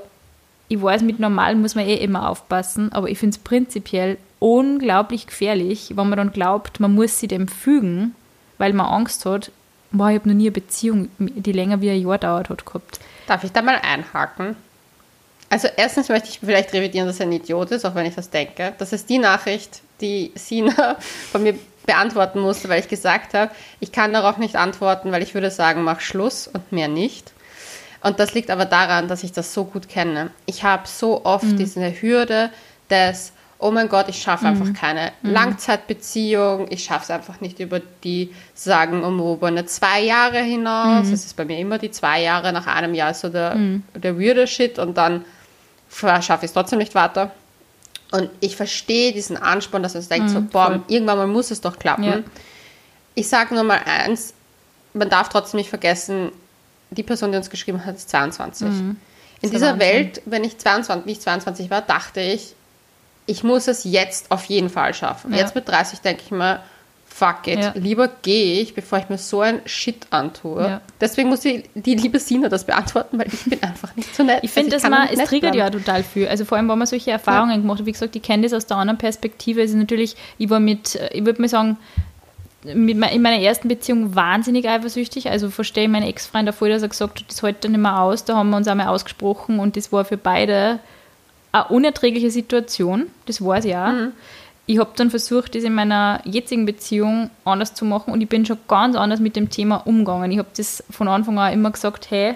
ich 0.68 0.80
weiß, 0.80 1.02
mit 1.02 1.20
normal 1.20 1.54
muss 1.56 1.74
man 1.74 1.86
eh 1.86 1.96
immer 1.96 2.28
aufpassen, 2.28 2.92
aber 2.92 3.08
ich 3.08 3.18
finde 3.18 3.36
es 3.36 3.42
prinzipiell 3.42 4.18
unglaublich 4.38 5.26
gefährlich, 5.26 5.92
wenn 5.94 6.08
man 6.08 6.18
dann 6.18 6.32
glaubt, 6.32 6.80
man 6.80 6.94
muss 6.94 7.20
sich 7.20 7.28
dem 7.28 7.48
fügen, 7.48 8.14
weil 8.58 8.72
man 8.72 8.86
Angst 8.86 9.24
hat, 9.24 9.50
boah, 9.90 10.10
ich 10.10 10.18
habe 10.18 10.28
noch 10.28 10.36
nie 10.36 10.44
eine 10.44 10.52
Beziehung, 10.52 11.08
die 11.18 11.52
länger 11.52 11.80
wie 11.80 11.90
ein 11.90 12.00
Jahr 12.00 12.18
dauert 12.18 12.50
hat, 12.50 12.66
gehabt. 12.66 13.00
Darf 13.26 13.44
ich 13.44 13.52
da 13.52 13.62
mal 13.62 13.80
einhaken? 13.82 14.56
Also 15.54 15.68
erstens 15.76 16.08
möchte 16.08 16.28
ich 16.30 16.40
vielleicht 16.40 16.72
revidieren, 16.72 17.06
dass 17.06 17.20
er 17.20 17.26
ein 17.26 17.32
Idiot 17.32 17.70
ist, 17.70 17.84
auch 17.84 17.94
wenn 17.94 18.06
ich 18.06 18.16
das 18.16 18.28
denke. 18.28 18.72
Das 18.78 18.92
ist 18.92 19.08
die 19.08 19.18
Nachricht, 19.18 19.82
die 20.00 20.32
Sina 20.34 20.96
von 21.30 21.44
mir 21.44 21.54
beantworten 21.86 22.40
musste, 22.40 22.68
weil 22.68 22.80
ich 22.80 22.88
gesagt 22.88 23.34
habe, 23.34 23.52
ich 23.78 23.92
kann 23.92 24.12
darauf 24.12 24.36
nicht 24.36 24.56
antworten, 24.56 25.12
weil 25.12 25.22
ich 25.22 25.32
würde 25.32 25.52
sagen, 25.52 25.82
mach 25.82 26.00
Schluss 26.00 26.48
und 26.48 26.72
mehr 26.72 26.88
nicht. 26.88 27.32
Und 28.00 28.18
das 28.18 28.34
liegt 28.34 28.50
aber 28.50 28.64
daran, 28.64 29.06
dass 29.06 29.22
ich 29.22 29.30
das 29.30 29.54
so 29.54 29.62
gut 29.62 29.88
kenne. 29.88 30.32
Ich 30.44 30.64
habe 30.64 30.88
so 30.88 31.24
oft 31.24 31.56
diese 31.56 32.02
Hürde 32.02 32.50
des, 32.90 33.32
oh 33.60 33.70
mein 33.70 33.88
Gott, 33.88 34.08
ich 34.08 34.20
schaffe 34.20 34.46
einfach 34.46 34.72
keine 34.72 35.12
Langzeitbeziehung, 35.22 36.66
ich 36.68 36.82
schaffe 36.82 37.04
es 37.04 37.10
einfach 37.12 37.40
nicht 37.40 37.60
über 37.60 37.80
die 38.02 38.34
sagenumwobene 38.54 39.66
zwei 39.66 40.00
Jahre 40.02 40.38
hinaus. 40.38 41.12
Das 41.12 41.24
ist 41.24 41.36
bei 41.36 41.44
mir 41.44 41.58
immer 41.60 41.78
die 41.78 41.92
zwei 41.92 42.22
Jahre, 42.22 42.52
nach 42.52 42.66
einem 42.66 42.92
Jahr 42.92 43.12
ist 43.12 43.20
so 43.20 43.28
der, 43.28 43.56
der 43.94 44.18
weirde 44.18 44.48
Shit 44.48 44.80
und 44.80 44.98
dann 44.98 45.24
schaffe 45.94 46.44
ich 46.44 46.50
es 46.50 46.52
trotzdem 46.52 46.78
nicht 46.78 46.94
weiter. 46.94 47.30
Und 48.10 48.30
ich 48.40 48.56
verstehe 48.56 49.12
diesen 49.12 49.36
Ansporn, 49.36 49.82
dass 49.82 49.94
man 49.94 50.02
sich 50.02 50.08
denkt, 50.08 50.30
so, 50.30 50.40
boah, 50.40 50.66
voll. 50.66 50.82
irgendwann 50.88 51.18
mal 51.18 51.26
muss 51.26 51.50
es 51.50 51.60
doch 51.60 51.78
klappen. 51.78 52.04
Ja. 52.04 52.20
Ich 53.14 53.28
sage 53.28 53.54
nur 53.54 53.64
mal 53.64 53.80
eins, 53.84 54.34
man 54.92 55.08
darf 55.08 55.28
trotzdem 55.28 55.58
nicht 55.58 55.70
vergessen, 55.70 56.30
die 56.90 57.02
Person, 57.02 57.32
die 57.32 57.38
uns 57.38 57.50
geschrieben 57.50 57.84
hat, 57.84 57.96
ist 57.96 58.10
22. 58.10 58.68
In 58.68 58.96
ist 59.40 59.52
dieser. 59.52 59.78
Welt, 59.78 60.22
wenn 60.26 60.44
ich 60.44 60.58
22, 60.58 61.06
wie 61.06 61.12
ich 61.12 61.20
22 61.20 61.70
war, 61.70 61.82
dachte 61.82 62.20
ich, 62.20 62.54
ich 63.26 63.42
muss 63.42 63.68
es 63.68 63.84
jetzt 63.84 64.30
auf 64.30 64.44
jeden 64.44 64.70
Fall 64.70 64.94
schaffen. 64.94 65.32
Ja. 65.32 65.38
Jetzt 65.38 65.54
mit 65.54 65.68
30 65.68 66.00
denke 66.00 66.22
ich 66.24 66.30
mir, 66.30 66.62
fuck 67.16 67.46
it, 67.46 67.60
Ja. 67.60 67.72
lieber 67.76 68.08
gehe 68.22 68.60
ich, 68.60 68.74
bevor 68.74 68.98
ich 68.98 69.08
mir 69.08 69.18
so 69.18 69.40
ein 69.40 69.60
Shit 69.66 70.08
antue. 70.10 70.62
Ja. 70.62 70.80
Deswegen 71.00 71.28
muss 71.28 71.40
die, 71.40 71.62
die 71.76 71.94
liebe 71.94 72.18
Sina 72.18 72.48
das 72.48 72.64
beantworten, 72.64 73.18
weil 73.20 73.28
ich 73.32 73.44
bin 73.44 73.62
einfach 73.62 73.94
nicht 73.94 74.12
so 74.16 74.24
nett. 74.24 74.40
Ich 74.42 74.50
finde, 74.50 74.74
Also 74.74 74.88
es 74.88 75.28
triggert 75.28 75.52
bleiben. 75.52 75.56
ja 75.58 75.70
total 75.70 76.02
viel. 76.02 76.26
Also 76.26 76.44
vor 76.44 76.58
allem, 76.58 76.68
wenn 76.68 76.76
man 76.76 76.88
solche 76.88 77.12
Erfahrungen 77.12 77.62
gemacht 77.62 77.78
hat. 77.78 77.86
Wie 77.86 77.92
gesagt, 77.92 78.16
ich 78.16 78.22
kenne 78.22 78.42
das 78.42 78.52
aus 78.52 78.66
der 78.66 78.78
anderen 78.78 78.98
Perspektive. 78.98 79.62
Es 79.62 79.70
ist 79.70 79.76
natürlich, 79.76 80.16
ich 80.38 80.50
war 80.50 80.58
mit, 80.58 80.96
äh, 80.96 81.10
ich 81.16 81.24
würde 81.24 81.40
mal 81.40 81.46
sagen, 81.48 81.76
in 82.64 82.98
meiner 82.98 83.38
ersten 83.40 83.68
Beziehung 83.68 84.16
wahnsinnig 84.16 84.68
eifersüchtig. 84.68 85.30
Also 85.30 85.50
verstehe 85.50 85.84
ich 85.84 85.90
meinen 85.90 86.08
Ex-Freund 86.08 86.52
voll, 86.52 86.70
dass 86.70 86.82
er 86.82 86.88
gesagt 86.88 87.20
hat, 87.20 87.28
das 87.28 87.42
hält 87.42 87.62
dann 87.62 87.72
nicht 87.72 87.80
mehr 87.80 88.00
aus. 88.00 88.24
Da 88.24 88.34
haben 88.36 88.50
wir 88.50 88.56
uns 88.56 88.66
einmal 88.66 88.88
ausgesprochen 88.88 89.60
und 89.60 89.76
das 89.76 89.92
war 89.92 90.04
für 90.04 90.16
beide 90.16 90.80
eine 91.52 91.64
unerträgliche 91.68 92.30
Situation. 92.32 93.06
Das 93.26 93.40
weiß 93.44 93.66
ich 93.66 93.76
auch. 93.76 93.92
Ich 94.66 94.78
habe 94.78 94.92
dann 94.96 95.10
versucht, 95.10 95.54
das 95.54 95.62
in 95.62 95.74
meiner 95.74 96.22
jetzigen 96.24 96.64
Beziehung 96.64 97.30
anders 97.44 97.74
zu 97.74 97.84
machen 97.84 98.12
und 98.12 98.20
ich 98.20 98.28
bin 98.28 98.46
schon 98.46 98.58
ganz 98.66 98.96
anders 98.96 99.20
mit 99.20 99.36
dem 99.36 99.50
Thema 99.50 99.76
umgegangen. 99.76 100.30
Ich 100.30 100.38
habe 100.38 100.48
das 100.56 100.82
von 100.90 101.08
Anfang 101.08 101.38
an 101.38 101.52
immer 101.52 101.70
gesagt, 101.70 102.10
hey, 102.10 102.34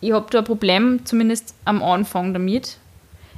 ich 0.00 0.12
habe 0.12 0.26
da 0.30 0.40
ein 0.40 0.44
Problem, 0.44 1.00
zumindest 1.04 1.54
am 1.64 1.82
Anfang 1.82 2.32
damit. 2.32 2.78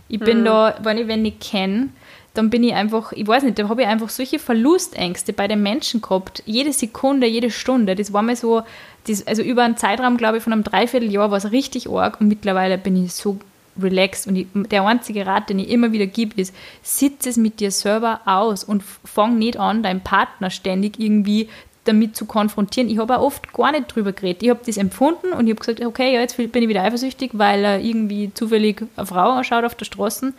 Ich 0.09 0.21
bin 0.21 0.45
da, 0.45 0.77
wenn 0.83 0.99
ich 0.99 1.09
wen 1.09 1.23
nicht 1.23 1.41
kenne, 1.41 1.91
dann 2.35 2.51
bin 2.51 2.63
ich 2.63 2.75
einfach, 2.75 3.13
ich 3.13 3.27
weiß 3.27 3.43
nicht, 3.43 3.59
da 3.59 3.69
habe 3.69 3.83
ich 3.83 3.89
einfach 3.89 4.09
solche 4.09 4.39
Verlustängste 4.39 5.33
bei 5.33 5.49
den 5.49 5.63
Menschen 5.63 6.01
gehabt. 6.01 6.43
Jede 6.47 6.73
Sekunde, 6.73 7.27
jede 7.27 7.51
Stunde. 7.51 7.95
Das 7.95 8.13
war 8.13 8.23
mir 8.23 8.37
so, 8.37 8.63
das, 9.07 9.27
also 9.27 9.43
über 9.43 9.63
einen 9.63 9.77
Zeitraum, 9.77 10.17
glaube 10.17 10.39
ich, 10.39 10.43
von 10.43 10.53
einem 10.53 10.65
Dreivierteljahr 10.65 11.31
war 11.31 11.39
es 11.39 11.51
richtig 11.51 11.89
arg 11.89 12.21
und 12.21 12.29
mittlerweile 12.29 12.79
bin 12.79 13.05
ich 13.05 13.15
so 13.15 13.39
relaxed 13.81 14.27
und 14.27 14.37
ich, 14.37 14.47
der 14.55 14.85
einzige 14.85 15.27
Rat, 15.27 15.51
den 15.51 15.59
ich 15.59 15.69
immer 15.69 15.93
wieder 15.93 16.07
gebe, 16.07 16.41
ist, 16.41 16.55
sitz 16.83 17.27
es 17.27 17.37
mit 17.37 17.61
dir 17.61 17.71
selber 17.71 18.21
aus 18.25 18.65
und 18.65 18.83
fang 19.05 19.39
nicht 19.39 19.59
an, 19.59 19.83
deinen 19.83 20.01
Partner 20.01 20.51
ständig 20.51 20.99
irgendwie 20.99 21.49
damit 21.85 22.17
zu 22.17 22.27
konfrontieren. 22.27 22.89
Ich 22.89 22.99
habe 22.99 23.19
auch 23.19 23.23
oft 23.23 23.53
gar 23.53 23.73
nicht 23.73 23.95
drüber 23.95 24.13
geredet. 24.13 24.43
Ich 24.43 24.51
habe 24.51 24.61
das 24.65 24.77
empfunden 24.77 25.33
und 25.33 25.47
ich 25.47 25.53
habe 25.53 25.61
gesagt, 25.61 25.85
okay, 25.85 26.13
ja, 26.15 26.21
jetzt 26.21 26.37
bin 26.37 26.63
ich 26.63 26.69
wieder 26.69 26.83
eifersüchtig, 26.83 27.31
weil 27.35 27.65
er 27.65 27.81
irgendwie 27.81 28.33
zufällig 28.35 28.83
eine 28.97 29.07
Frau 29.07 29.31
anschaut 29.31 29.65
auf 29.65 29.75
der 29.75 29.85
Straße. 29.85 30.33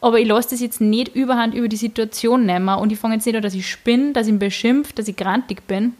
Aber 0.00 0.18
ich 0.18 0.26
lasse 0.26 0.50
das 0.50 0.60
jetzt 0.60 0.80
nicht 0.80 1.14
überhand 1.14 1.54
über 1.54 1.68
die 1.68 1.76
Situation 1.76 2.46
nehmen 2.46 2.68
und 2.68 2.92
ich 2.92 2.98
fange 2.98 3.14
jetzt 3.14 3.26
nicht 3.26 3.36
an, 3.36 3.42
dass 3.42 3.54
ich 3.54 3.68
spinne, 3.68 4.12
dass 4.12 4.26
ich 4.26 4.32
ihn 4.32 4.38
beschimpfe, 4.38 4.92
dass 4.94 5.08
ich 5.08 5.16
grantig 5.16 5.66
bin. 5.66 5.94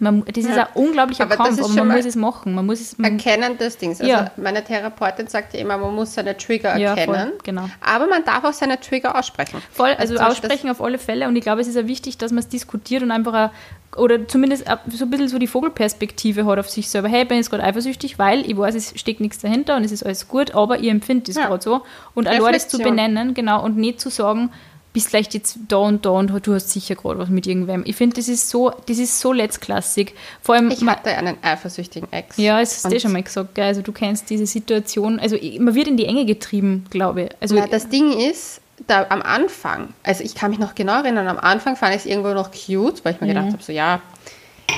Man, 0.00 0.24
das 0.24 0.38
ist 0.44 0.56
Ja. 0.56 0.64
ein 0.64 0.72
unglaublicher 0.74 1.22
Aber 1.22 1.36
Kampf, 1.36 1.60
aber 1.62 1.68
man 1.84 1.88
muss 1.96 2.04
es 2.04 2.16
machen. 2.16 2.52
Man 2.54 2.66
muss 2.66 2.80
es, 2.80 2.98
man, 2.98 3.12
Erkennen 3.12 3.56
des 3.58 3.78
Dings. 3.78 4.00
Also 4.00 4.10
Ja. 4.10 4.32
meine 4.36 4.64
Therapeutin 4.64 5.28
sagt 5.28 5.54
ja 5.54 5.60
immer, 5.60 5.78
man 5.78 5.94
muss 5.94 6.14
seine 6.14 6.36
Trigger 6.36 6.76
Ja, 6.76 6.96
voll, 6.96 7.14
erkennen. 7.14 7.32
genau. 7.44 7.68
Aber 7.80 8.08
man 8.08 8.24
darf 8.24 8.42
auch 8.42 8.52
seine 8.52 8.80
Trigger 8.80 9.16
aussprechen. 9.16 9.62
Voll, 9.70 9.90
also 9.96 10.14
Beispiel 10.16 10.18
aussprechen 10.26 10.70
auf 10.70 10.82
alle 10.82 10.98
Fälle 10.98 11.28
und 11.28 11.36
ich 11.36 11.42
glaube, 11.42 11.60
es 11.60 11.68
ist 11.68 11.78
auch 11.78 11.86
wichtig, 11.86 12.18
dass 12.18 12.32
man 12.32 12.40
es 12.40 12.48
diskutiert 12.48 13.04
und 13.04 13.12
einfach 13.12 13.32
ein, 13.34 13.50
oder 13.96 14.26
zumindest 14.26 14.66
ein- 14.66 14.78
so 14.90 15.04
ein 15.04 15.10
bisschen 15.10 15.28
so 15.28 15.38
die 15.38 15.46
Vogelperspektive 15.46 16.44
hat 16.44 16.58
auf 16.58 16.68
sich 16.68 16.88
selber. 16.88 17.08
Hey, 17.08 17.22
ich 17.22 17.28
bin 17.28 17.36
jetzt 17.36 17.50
gerade 17.50 17.62
eifersüchtig, 17.62 18.18
weil 18.18 18.40
ich 18.50 18.56
weiß, 18.56 18.74
es 18.74 18.92
steckt 18.98 19.20
nichts 19.20 19.38
dahinter 19.38 19.76
und 19.76 19.84
es 19.84 19.92
ist 19.92 20.04
alles 20.04 20.26
gut, 20.26 20.56
aber 20.56 20.80
ich 20.80 20.88
empfinde 20.88 21.24
das 21.26 21.36
Ja. 21.36 21.46
gerade 21.46 21.62
so. 21.62 21.82
Und 22.14 22.26
allein 22.26 22.52
das 22.52 22.66
zu 22.66 22.78
benennen, 22.78 23.34
genau, 23.34 23.62
und 23.62 23.76
nicht 23.76 24.00
zu 24.00 24.10
sagen, 24.10 24.50
bist 24.94 25.08
vielleicht 25.08 25.34
jetzt 25.34 25.58
da 25.68 25.76
und 25.76 26.06
da 26.06 26.10
und 26.10 26.30
du 26.46 26.54
hast 26.54 26.70
sicher 26.70 26.94
gerade 26.94 27.18
was 27.18 27.28
mit 27.28 27.46
irgendwem. 27.46 27.82
Ich 27.84 27.96
finde, 27.96 28.16
das 28.16 28.28
ist 28.28 28.48
so, 28.48 28.70
das 28.86 28.96
ist 28.98 29.20
so 29.20 29.32
letztklassig. 29.32 30.14
Vor 30.40 30.54
allem, 30.54 30.70
Ich 30.70 30.82
hatte 30.86 31.10
einen 31.10 31.36
eifersüchtigen 31.42 32.10
Ex. 32.12 32.36
ja, 32.38 32.60
es 32.60 32.76
hast 32.84 32.90
du 32.90 32.96
eh 32.96 33.00
schon 33.00 33.12
mal 33.12 33.22
gesagt, 33.22 33.54
gell? 33.54 33.64
also 33.66 33.82
du 33.82 33.92
kennst 33.92 34.30
diese 34.30 34.46
Situation, 34.46 35.20
also 35.20 35.36
man 35.58 35.74
wird 35.74 35.88
in 35.88 35.96
die 35.98 36.06
Enge 36.06 36.24
getrieben, 36.24 36.86
glaube 36.90 37.24
ich. 37.24 37.30
Also 37.40 37.56
Na, 37.56 37.66
das 37.66 37.88
Ding 37.90 38.12
ist, 38.18 38.60
da 38.86 39.04
am 39.10 39.20
Anfang, 39.20 39.88
also 40.02 40.24
ich 40.24 40.34
kann 40.34 40.50
mich 40.50 40.58
noch 40.60 40.74
genau 40.74 41.02
erinnern, 41.02 41.28
am 41.28 41.38
Anfang 41.38 41.76
fand 41.76 41.94
ich 41.94 42.00
es 42.02 42.06
irgendwo 42.06 42.30
noch 42.32 42.50
cute, 42.52 43.04
weil 43.04 43.14
ich 43.14 43.20
mir 43.20 43.26
Mhm. 43.26 43.34
gedacht 43.34 43.52
habe, 43.52 43.62
so 43.62 43.72
ja, 43.72 44.00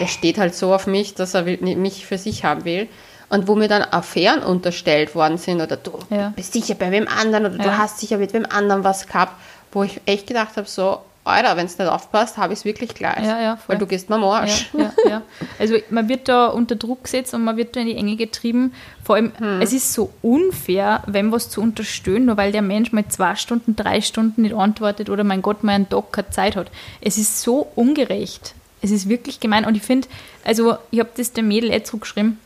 der 0.01 0.07
steht 0.07 0.39
halt 0.39 0.55
so 0.55 0.75
auf 0.75 0.87
mich, 0.87 1.15
dass 1.15 1.35
er 1.35 1.47
will, 1.47 1.59
mich 1.77 2.07
für 2.07 2.19
sich 2.19 2.45
haben 2.45 2.65
will. 2.65 2.89
Und 3.29 3.49
wo 3.49 3.57
mir 3.57 3.67
dann 3.67 3.83
Affären 3.83 4.41
unterstellt 4.45 5.17
worden 5.17 5.37
sind 5.37 5.61
oder 5.61 5.77
du 5.77 5.99
Ja. 6.11 6.33
bist 6.37 6.53
sicher 6.53 6.77
bei 6.77 6.93
wem 6.93 7.09
anderen 7.09 7.47
oder 7.47 7.59
du 7.59 7.65
Ja. 7.69 7.77
hast 7.79 7.99
sicher 7.99 8.19
mit 8.19 8.33
wem 8.33 8.47
anderen 8.49 8.85
was 8.85 9.09
gehabt, 9.09 9.33
wo 9.76 9.83
ich 9.85 10.00
echt 10.06 10.26
gedacht 10.26 10.56
habe, 10.56 10.66
so, 10.66 11.00
Alter, 11.25 11.56
wenn 11.59 11.66
es 11.66 11.76
nicht 11.76 11.88
aufpasst, 11.90 12.38
habe 12.38 12.52
ich 12.54 12.61
es 12.61 12.64
wirklich 12.64 12.95
gleich. 12.95 13.23
Ja, 13.26 13.38
ja, 13.40 13.56
voll. 13.56 13.75
weil 13.75 13.78
du 13.78 13.87
gehst 13.87 14.09
mir 14.09 14.14
am 14.16 14.25
Arsch. 14.25 14.71
Ja, 14.73 14.92
ja. 15.06 15.23
Also 15.59 15.75
man 15.90 16.09
wird 16.09 16.28
da 16.28 16.47
unter 16.47 16.76
Druck 16.76 17.04
gesetzt 17.04 17.35
und 17.35 17.42
man 17.45 17.56
wird 17.59 17.75
da 17.76 17.80
in 17.80 17.88
die 17.88 17.97
Enge 17.97 18.16
getrieben. 18.16 18.73
Vor 19.04 19.16
allem, 19.16 19.33
Hm. 19.37 19.61
es 19.61 19.73
ist 19.73 19.92
so 19.92 20.12
unfair, 20.23 21.02
wenn 21.06 21.33
was 21.33 21.50
zu 21.50 21.61
unterstellen, 21.61 22.25
nur 22.26 22.37
weil 22.38 22.52
der 22.52 22.62
Mensch 22.62 22.92
mal 22.92 23.06
zwei 23.09 23.35
Stunden, 23.35 23.75
drei 23.76 24.00
Stunden 24.00 24.42
nicht 24.42 24.54
antwortet 24.54 25.11
oder 25.11 25.25
mein 25.25 25.42
Gott, 25.42 25.62
mal 25.64 25.73
einen 25.73 25.88
Tag 25.88 26.12
keine 26.12 26.30
Zeit 26.30 26.56
hat. 26.56 26.71
Es 27.02 27.18
ist 27.18 27.42
so 27.42 27.66
ungerecht. 27.75 28.54
Es 28.80 28.90
ist 28.92 29.09
wirklich 29.09 29.40
gemein. 29.40 29.64
Und 29.66 29.75
ich 29.76 29.83
finde, 29.83 30.06
also 30.45 30.76
ich 30.92 31.00
habe 31.00 31.11
das 31.16 31.33
dem 31.33 31.49
Mädel 31.49 31.71
eh 31.73 31.83
zurückgeschrieben, 31.83 32.38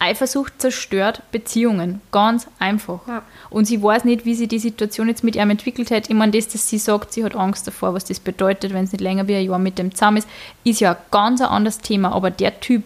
Eifersucht 0.00 0.54
zerstört 0.60 1.22
Beziehungen. 1.30 2.00
Ganz 2.10 2.48
einfach. 2.58 3.06
Ja. 3.06 3.22
Und 3.50 3.66
sie 3.66 3.82
weiß 3.82 4.04
nicht, 4.04 4.24
wie 4.24 4.34
sie 4.34 4.48
die 4.48 4.58
Situation 4.58 5.08
jetzt 5.08 5.22
mit 5.22 5.36
ihm 5.36 5.50
entwickelt 5.50 5.90
hat. 5.90 6.08
Ich 6.08 6.16
meine, 6.16 6.32
das, 6.32 6.48
dass 6.48 6.68
sie 6.68 6.78
sagt, 6.78 7.12
sie 7.12 7.22
hat 7.22 7.36
Angst 7.36 7.66
davor, 7.66 7.94
was 7.94 8.06
das 8.06 8.18
bedeutet, 8.18 8.72
wenn 8.72 8.84
es 8.84 8.92
nicht 8.92 9.02
länger 9.02 9.28
wie 9.28 9.36
ein 9.36 9.44
Jahr 9.44 9.58
mit 9.58 9.78
dem 9.78 9.94
zusammen 9.94 10.16
ist, 10.16 10.28
ist 10.64 10.80
ja 10.80 10.92
ein 10.92 10.96
ganz 11.10 11.40
anderes 11.42 11.78
Thema. 11.78 12.12
Aber 12.12 12.30
der 12.30 12.60
Typ 12.60 12.82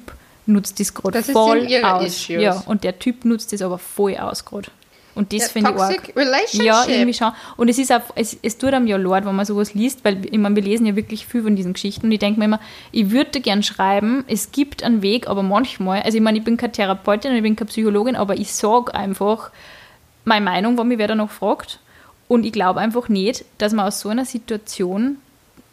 nutzt 0.47 0.81
das 0.81 0.93
gerade 0.93 1.23
voll 1.23 1.67
aus. 1.83 2.05
Issues. 2.05 2.43
Ja, 2.43 2.63
und 2.67 2.85
der 2.85 2.99
Typ 2.99 3.25
nutzt 3.25 3.53
das 3.53 3.63
aber 3.63 3.79
voll 3.79 4.17
aus 4.17 4.45
gerade. 4.45 4.69
Und 5.15 5.33
das 5.33 5.43
Ja, 5.43 5.49
finde 5.49 5.71
ich 5.71 5.81
arg. 5.81 6.13
relationship. 6.17 6.63
Ja, 6.67 6.85
irgendwie 6.89 7.15
schon. 7.15 7.31
Und 7.57 7.69
es 7.69 7.79
ist 7.79 7.93
auch, 7.93 8.01
es, 8.17 8.37
es 8.43 8.59
tut 8.59 8.75
einem 8.75 8.87
ja 8.89 8.97
leid, 8.97 9.25
wenn 9.25 9.37
man 9.37 9.47
sowas 9.47 9.73
liest, 9.75 10.05
weil 10.05 10.25
ich 10.27 10.37
meine, 10.39 10.57
wir 10.57 10.63
lesen 10.63 10.87
ja 10.87 10.97
wirklich 10.97 11.27
viel 11.27 11.43
von 11.43 11.55
diesen 11.55 11.73
Geschichten 11.75 12.07
und 12.07 12.13
ich 12.13 12.19
denke 12.19 12.39
mir 12.41 12.47
immer, 12.47 12.61
ich 12.91 13.11
würde 13.11 13.41
gern 13.41 13.63
schreiben, 13.63 14.25
es 14.27 14.51
gibt 14.51 14.83
einen 14.83 15.03
Weg, 15.03 15.29
aber 15.29 15.43
manchmal, 15.45 16.03
also 16.03 16.17
ich 16.19 16.23
meine, 16.23 16.39
ich 16.39 16.45
bin 16.45 16.57
keine 16.57 16.73
Therapeutin 16.73 17.31
und 17.31 17.37
ich 17.37 17.43
bin 17.45 17.55
keine 17.55 17.69
Psychologin, 17.69 18.17
aber 18.17 18.35
ich 18.37 18.53
sage 18.53 18.93
einfach 18.95 19.51
meine 20.25 20.45
Meinung, 20.45 20.77
wenn 20.79 20.89
mich 20.89 20.99
wer 20.99 21.09
danach 21.09 21.31
fragt. 21.31 21.79
Und 22.27 22.45
ich 22.45 22.53
glaube 22.53 22.81
einfach 22.81 23.09
nicht, 23.09 23.45
dass 23.59 23.73
man 23.73 23.87
aus 23.87 24.01
so 24.01 24.09
einer 24.09 24.25
Situation 24.25 25.19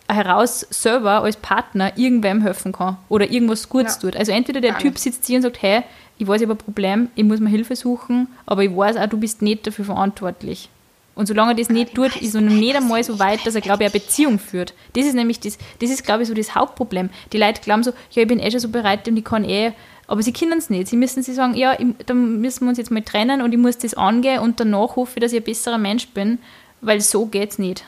heraus 0.08 0.68
selber 0.70 1.24
als 1.24 1.38
Partner 1.38 1.94
irgendwem 1.96 2.42
helfen 2.42 2.74
kann 2.74 2.98
oder 3.08 3.32
irgendwas 3.32 3.70
Gutes 3.70 3.96
Ja. 3.96 4.02
tut. 4.02 4.16
Also 4.18 4.34
entweder 4.34 4.60
der 4.60 4.78
Typ 4.78 4.98
sitzt 4.98 5.26
hier 5.26 5.38
und 5.38 5.44
sagt, 5.44 5.62
hey, 5.62 5.84
ich 6.22 6.28
weiß, 6.28 6.40
ich 6.42 6.48
habe 6.48 6.54
ein 6.54 6.64
Problem, 6.64 7.10
ich 7.16 7.24
muss 7.24 7.40
mir 7.40 7.50
Hilfe 7.50 7.76
suchen, 7.76 8.28
aber 8.46 8.64
ich 8.64 8.76
weiß 8.76 8.96
auch, 8.98 9.08
du 9.08 9.18
bist 9.18 9.42
nicht 9.42 9.66
dafür 9.66 9.86
verantwortlich. 9.86 10.70
Und 11.16 11.26
solange 11.28 11.54
er 11.54 11.56
das 11.56 11.70
nicht 11.70 11.96
tut, 11.96 12.16
ist 12.22 12.36
er 12.36 12.42
noch 12.42 12.54
nicht 12.54 12.76
einmal 12.76 13.04
so 13.04 13.18
weit, 13.18 13.46
dass 13.46 13.56
er, 13.56 13.62
glaube 13.62 13.84
ich, 13.84 13.90
eine 13.92 14.00
Beziehung 14.00 14.38
führt. 14.38 14.76
Das 14.94 15.06
ist 15.06 15.16
nämlich 15.16 15.40
das, 15.40 15.58
das 15.80 15.90
ist, 15.90 16.04
glaube 16.04 16.22
ich, 16.22 16.28
so 16.30 16.36
das 16.36 16.54
Hauptproblem. 16.54 17.10
Die 17.34 17.38
Leute 17.38 17.62
glauben 17.62 17.82
so, 17.84 17.92
ja, 18.12 18.22
ich 18.22 18.28
bin 18.28 18.40
eh 18.40 18.52
schon 18.52 18.60
so 18.60 18.70
bereit 18.70 19.08
und 19.08 19.18
ich 19.18 19.24
kann 19.26 19.44
eh, 19.44 19.72
aber 20.08 20.22
sie 20.22 20.32
können 20.32 20.60
es 20.60 20.70
nicht. 20.70 20.88
Sie 20.88 20.96
müssen 20.96 21.24
sich 21.24 21.34
sagen, 21.36 21.56
ja, 21.56 21.74
ich, 21.80 21.88
dann 22.06 22.40
müssen 22.40 22.66
wir 22.66 22.70
uns 22.70 22.78
jetzt 22.78 22.92
mal 22.92 23.02
trennen 23.02 23.42
und 23.42 23.52
ich 23.52 23.58
muss 23.60 23.80
das 23.80 23.96
angehen 23.96 24.40
und 24.42 24.60
danach 24.60 24.96
hoffe 24.96 25.14
ich, 25.16 25.22
dass 25.22 25.32
ich 25.34 25.40
ein 25.40 25.44
besserer 25.44 25.80
Mensch 25.80 26.08
bin, 26.10 26.38
weil 26.82 27.02
so 27.02 27.26
geht's 27.26 27.58
nicht. 27.58 27.84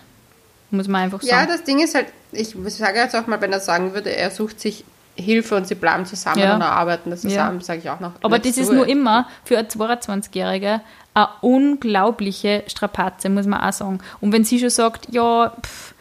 Muss 0.71 0.87
man 0.87 1.03
einfach 1.03 1.21
Ja, 1.21 1.41
sagen. 1.41 1.49
das 1.49 1.63
Ding 1.63 1.79
ist 1.79 1.93
halt, 1.93 2.07
ich 2.31 2.55
sage 2.67 2.97
jetzt 2.97 3.15
auch 3.15 3.27
mal, 3.27 3.39
wenn 3.41 3.51
er 3.53 3.59
sagen 3.59 3.93
würde, 3.93 4.15
er 4.15 4.31
sucht 4.31 4.59
sich 4.59 4.83
Hilfe 5.15 5.55
und 5.55 5.67
sie 5.67 5.75
bleiben 5.75 6.05
zusammen 6.05 6.39
Ja. 6.39 6.55
und 6.55 6.61
arbeiten 6.63 7.09
das 7.11 7.23
Ja. 7.23 7.29
zusammen, 7.29 7.61
sage 7.61 7.79
ich 7.83 7.89
auch 7.89 7.99
noch. 7.99 8.13
Aber 8.23 8.39
das 8.39 8.57
ist 8.57 8.71
nur 8.71 8.87
immer 8.87 9.27
für 9.43 9.57
eine 9.57 9.67
22-Jährige 9.67 10.81
eine 11.15 11.27
unglaubliche 11.41 12.63
Strapaze, 12.67 13.29
muss 13.29 13.45
man 13.45 13.61
auch 13.61 13.73
sagen. 13.73 13.99
Und 14.21 14.31
wenn 14.31 14.43
sie 14.43 14.59
schon 14.59 14.71
sagt, 14.71 15.07
ja, 15.11 15.53
pff, 15.61 15.93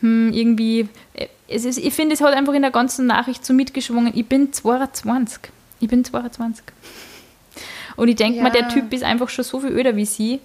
hm, 0.00 0.32
irgendwie, 0.32 0.88
äh, 1.14 1.26
es 1.48 1.64
ist, 1.64 1.78
ich 1.78 1.94
finde, 1.94 2.14
es 2.14 2.20
hat 2.20 2.34
einfach 2.34 2.52
in 2.54 2.62
der 2.62 2.72
ganzen 2.72 3.06
Nachricht 3.06 3.46
so 3.46 3.52
mitgeschwungen, 3.54 4.12
ich 4.16 4.26
bin 4.26 4.52
22. 4.52 5.40
Ich 5.78 5.88
bin 5.88 6.04
22. 6.04 6.64
Und 7.96 8.08
ich 8.08 8.16
denke 8.16 8.38
Ja. 8.38 8.42
mal, 8.42 8.50
der 8.50 8.68
Typ 8.68 8.92
ist 8.92 9.04
einfach 9.04 9.28
schon 9.28 9.44
so 9.44 9.60
viel 9.60 9.70
öder 9.70 9.94
wie 9.96 10.04
sie. 10.04 10.40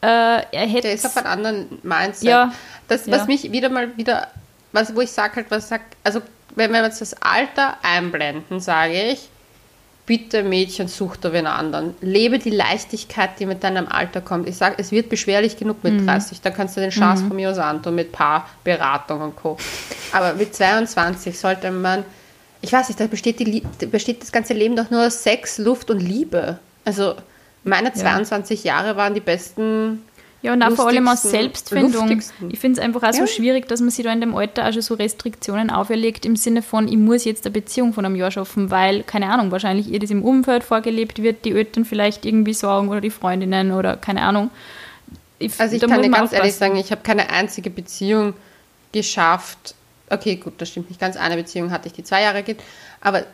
Äh, 0.00 0.06
er 0.06 0.66
hätte. 0.66 0.82
Der 0.82 0.94
ist 0.94 1.04
auf 1.06 1.16
einem 1.16 1.26
anderen 1.26 1.66
Mindset. 1.82 2.28
Ja. 2.28 2.52
Das, 2.88 3.06
Ja. 3.06 3.18
was 3.18 3.26
mich 3.26 3.52
wieder 3.52 3.68
mal 3.68 3.96
wieder, 3.96 4.28
was, 4.72 4.94
wo 4.96 5.00
ich 5.00 5.10
sage 5.10 5.36
halt, 5.36 5.50
was 5.50 5.68
sagt, 5.68 5.96
also 6.04 6.20
wenn 6.54 6.72
wir 6.72 6.82
jetzt 6.84 7.00
das 7.00 7.14
Alter 7.22 7.76
einblenden, 7.82 8.60
sage 8.60 9.00
ich, 9.12 9.28
bitte 10.06 10.42
Mädchen, 10.42 10.88
such 10.88 11.16
da 11.16 11.32
wen 11.34 11.46
anderen. 11.46 11.94
Lebe 12.00 12.38
die 12.38 12.50
Leichtigkeit, 12.50 13.38
die 13.38 13.44
mit 13.46 13.62
deinem 13.62 13.86
Alter 13.88 14.22
kommt. 14.22 14.48
Ich 14.48 14.56
sage, 14.56 14.76
es 14.78 14.90
wird 14.90 15.10
beschwerlich 15.10 15.58
genug 15.58 15.84
Mhm. 15.84 15.96
mit 15.96 16.06
30, 16.06 16.40
da 16.40 16.50
kannst 16.50 16.76
du 16.76 16.80
den 16.80 16.90
Chance 16.90 17.24
von 17.26 17.36
mir 17.36 17.50
aus 17.50 17.58
antun 17.58 17.94
mit 17.94 18.10
Paarberatung 18.12 19.20
und 19.20 19.36
Co. 19.36 19.58
Aber 20.12 20.32
mit 20.32 20.54
22 20.54 21.38
sollte 21.38 21.70
man, 21.70 22.04
ich 22.62 22.72
weiß 22.72 22.88
nicht, 22.88 22.98
da 22.98 23.06
besteht, 23.06 23.38
die, 23.40 23.62
besteht 23.86 24.22
das 24.22 24.32
ganze 24.32 24.54
Leben 24.54 24.76
doch 24.76 24.90
nur 24.90 25.06
aus 25.06 25.22
Sex, 25.22 25.58
Luft 25.58 25.90
und 25.90 26.00
Liebe. 26.00 26.58
Also 26.86 27.14
meine 27.64 27.92
22 27.92 28.64
Jahre 28.64 28.96
waren 28.96 29.12
die 29.12 29.20
besten 29.20 30.02
Ja, 30.40 30.52
und 30.52 30.62
auch 30.62 30.70
vor 30.70 30.86
allem 30.86 31.08
aus 31.08 31.22
Selbstfindung. 31.22 32.22
Ich 32.48 32.60
finde 32.60 32.80
es 32.80 32.84
einfach 32.84 33.02
auch 33.02 33.12
so 33.12 33.20
Ja. 33.22 33.26
schwierig, 33.26 33.66
dass 33.66 33.80
man 33.80 33.90
sich 33.90 34.04
da 34.04 34.12
in 34.12 34.20
dem 34.20 34.36
Alter 34.36 34.68
auch 34.68 34.72
schon 34.72 34.82
so 34.82 34.94
Restriktionen 34.94 35.70
auferlegt, 35.70 36.24
im 36.24 36.36
Sinne 36.36 36.62
von, 36.62 36.86
ich 36.86 36.96
muss 36.96 37.24
jetzt 37.24 37.44
eine 37.44 37.52
Beziehung 37.52 37.92
von 37.92 38.04
einem 38.04 38.14
Jahr 38.14 38.30
schaffen, 38.30 38.70
weil, 38.70 39.02
keine 39.02 39.30
Ahnung, 39.30 39.50
wahrscheinlich 39.50 39.88
ihr 39.88 39.98
das 39.98 40.10
im 40.10 40.22
Umfeld 40.22 40.62
vorgelebt 40.62 41.20
wird, 41.22 41.44
die 41.44 41.50
Eltern 41.52 41.84
vielleicht 41.84 42.24
irgendwie 42.24 42.54
sagen 42.54 42.88
oder 42.88 43.00
die 43.00 43.10
Freundinnen 43.10 43.72
oder 43.72 43.96
keine 43.96 44.22
Ahnung. 44.22 44.50
Ich, 45.40 45.58
Also 45.58 45.74
ich 45.74 45.82
kann 45.82 46.02
dir 46.02 46.10
ganz 46.10 46.32
ehrlich 46.32 46.54
sagen, 46.54 46.76
ich 46.76 46.92
habe 46.92 47.02
keine 47.02 47.30
einzige 47.30 47.70
Beziehung 47.70 48.34
geschafft. 48.92 49.74
Okay, 50.10 50.36
gut, 50.36 50.54
das 50.58 50.68
stimmt 50.70 50.88
nicht 50.88 51.00
ganz. 51.00 51.16
Eine 51.16 51.36
Beziehung 51.36 51.70
hatte 51.70 51.88
ich, 51.88 51.92
die 51.92 52.02
zwei 52.04 52.22
Jahre 52.22 52.42
geht. 52.42 52.60
Aber 53.00 53.24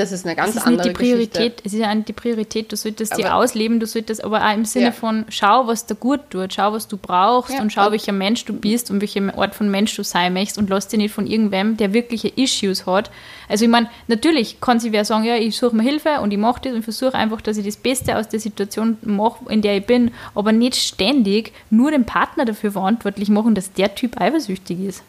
das 0.00 0.12
ist 0.12 0.24
eine 0.26 0.34
ganz 0.34 0.56
ist 0.56 0.66
andere 0.66 0.88
nicht 0.88 0.98
die 0.98 1.02
Priorität, 1.04 1.62
es 1.64 1.72
ist 1.72 1.78
ja 1.80 1.94
nicht 1.94 2.08
die 2.08 2.12
Priorität, 2.12 2.72
du 2.72 2.76
solltest 2.76 3.16
die 3.18 3.24
Aber- 3.24 3.36
ausleben, 3.36 3.78
du 3.80 3.86
solltest 3.86 4.24
aber 4.24 4.44
auch 4.46 4.54
im 4.54 4.64
Sinne 4.64 4.86
Ja. 4.86 4.92
von, 4.92 5.24
schau, 5.28 5.66
was 5.66 5.86
dir 5.86 5.94
gut 5.94 6.20
tut, 6.30 6.52
schau, 6.54 6.72
was 6.72 6.88
du 6.88 6.96
brauchst 6.96 7.54
Ja, 7.54 7.60
und 7.60 7.72
schau, 7.72 7.86
und- 7.86 7.92
welcher 7.92 8.12
Mensch 8.12 8.44
du 8.44 8.52
bist 8.52 8.90
und 8.90 9.00
welche 9.00 9.36
Art 9.38 9.54
von 9.54 9.70
Mensch 9.70 9.94
du 9.96 10.02
sein 10.02 10.32
möchtest 10.32 10.58
und 10.58 10.70
lass 10.70 10.88
dich 10.88 10.98
nicht 10.98 11.14
von 11.14 11.26
irgendwem, 11.26 11.76
der 11.76 11.92
wirkliche 11.92 12.28
Issues 12.34 12.86
hat. 12.86 13.10
Also 13.48 13.64
ich 13.64 13.70
meine, 13.70 13.88
natürlich 14.08 14.60
kann 14.60 14.80
sich 14.80 14.92
wer 14.92 15.04
sagen, 15.04 15.24
ja, 15.24 15.36
ich 15.36 15.56
suche 15.56 15.74
mir 15.76 15.82
Hilfe 15.82 16.20
und 16.20 16.32
ich 16.32 16.38
mache 16.38 16.60
das 16.62 16.72
und 16.72 16.82
versuche 16.82 17.14
einfach, 17.14 17.40
dass 17.40 17.56
ich 17.56 17.66
das 17.66 17.76
Beste 17.76 18.16
aus 18.16 18.28
der 18.28 18.40
Situation 18.40 18.96
mache, 19.02 19.44
in 19.52 19.60
der 19.62 19.76
ich 19.76 19.86
bin, 19.86 20.12
aber 20.34 20.52
nicht 20.52 20.76
ständig 20.76 21.52
nur 21.70 21.90
den 21.90 22.04
Partner 22.04 22.44
dafür 22.44 22.72
verantwortlich 22.72 23.28
machen, 23.28 23.54
dass 23.54 23.72
der 23.72 23.94
Typ 23.94 24.20
eifersüchtig 24.20 24.80
ist. 24.80 25.02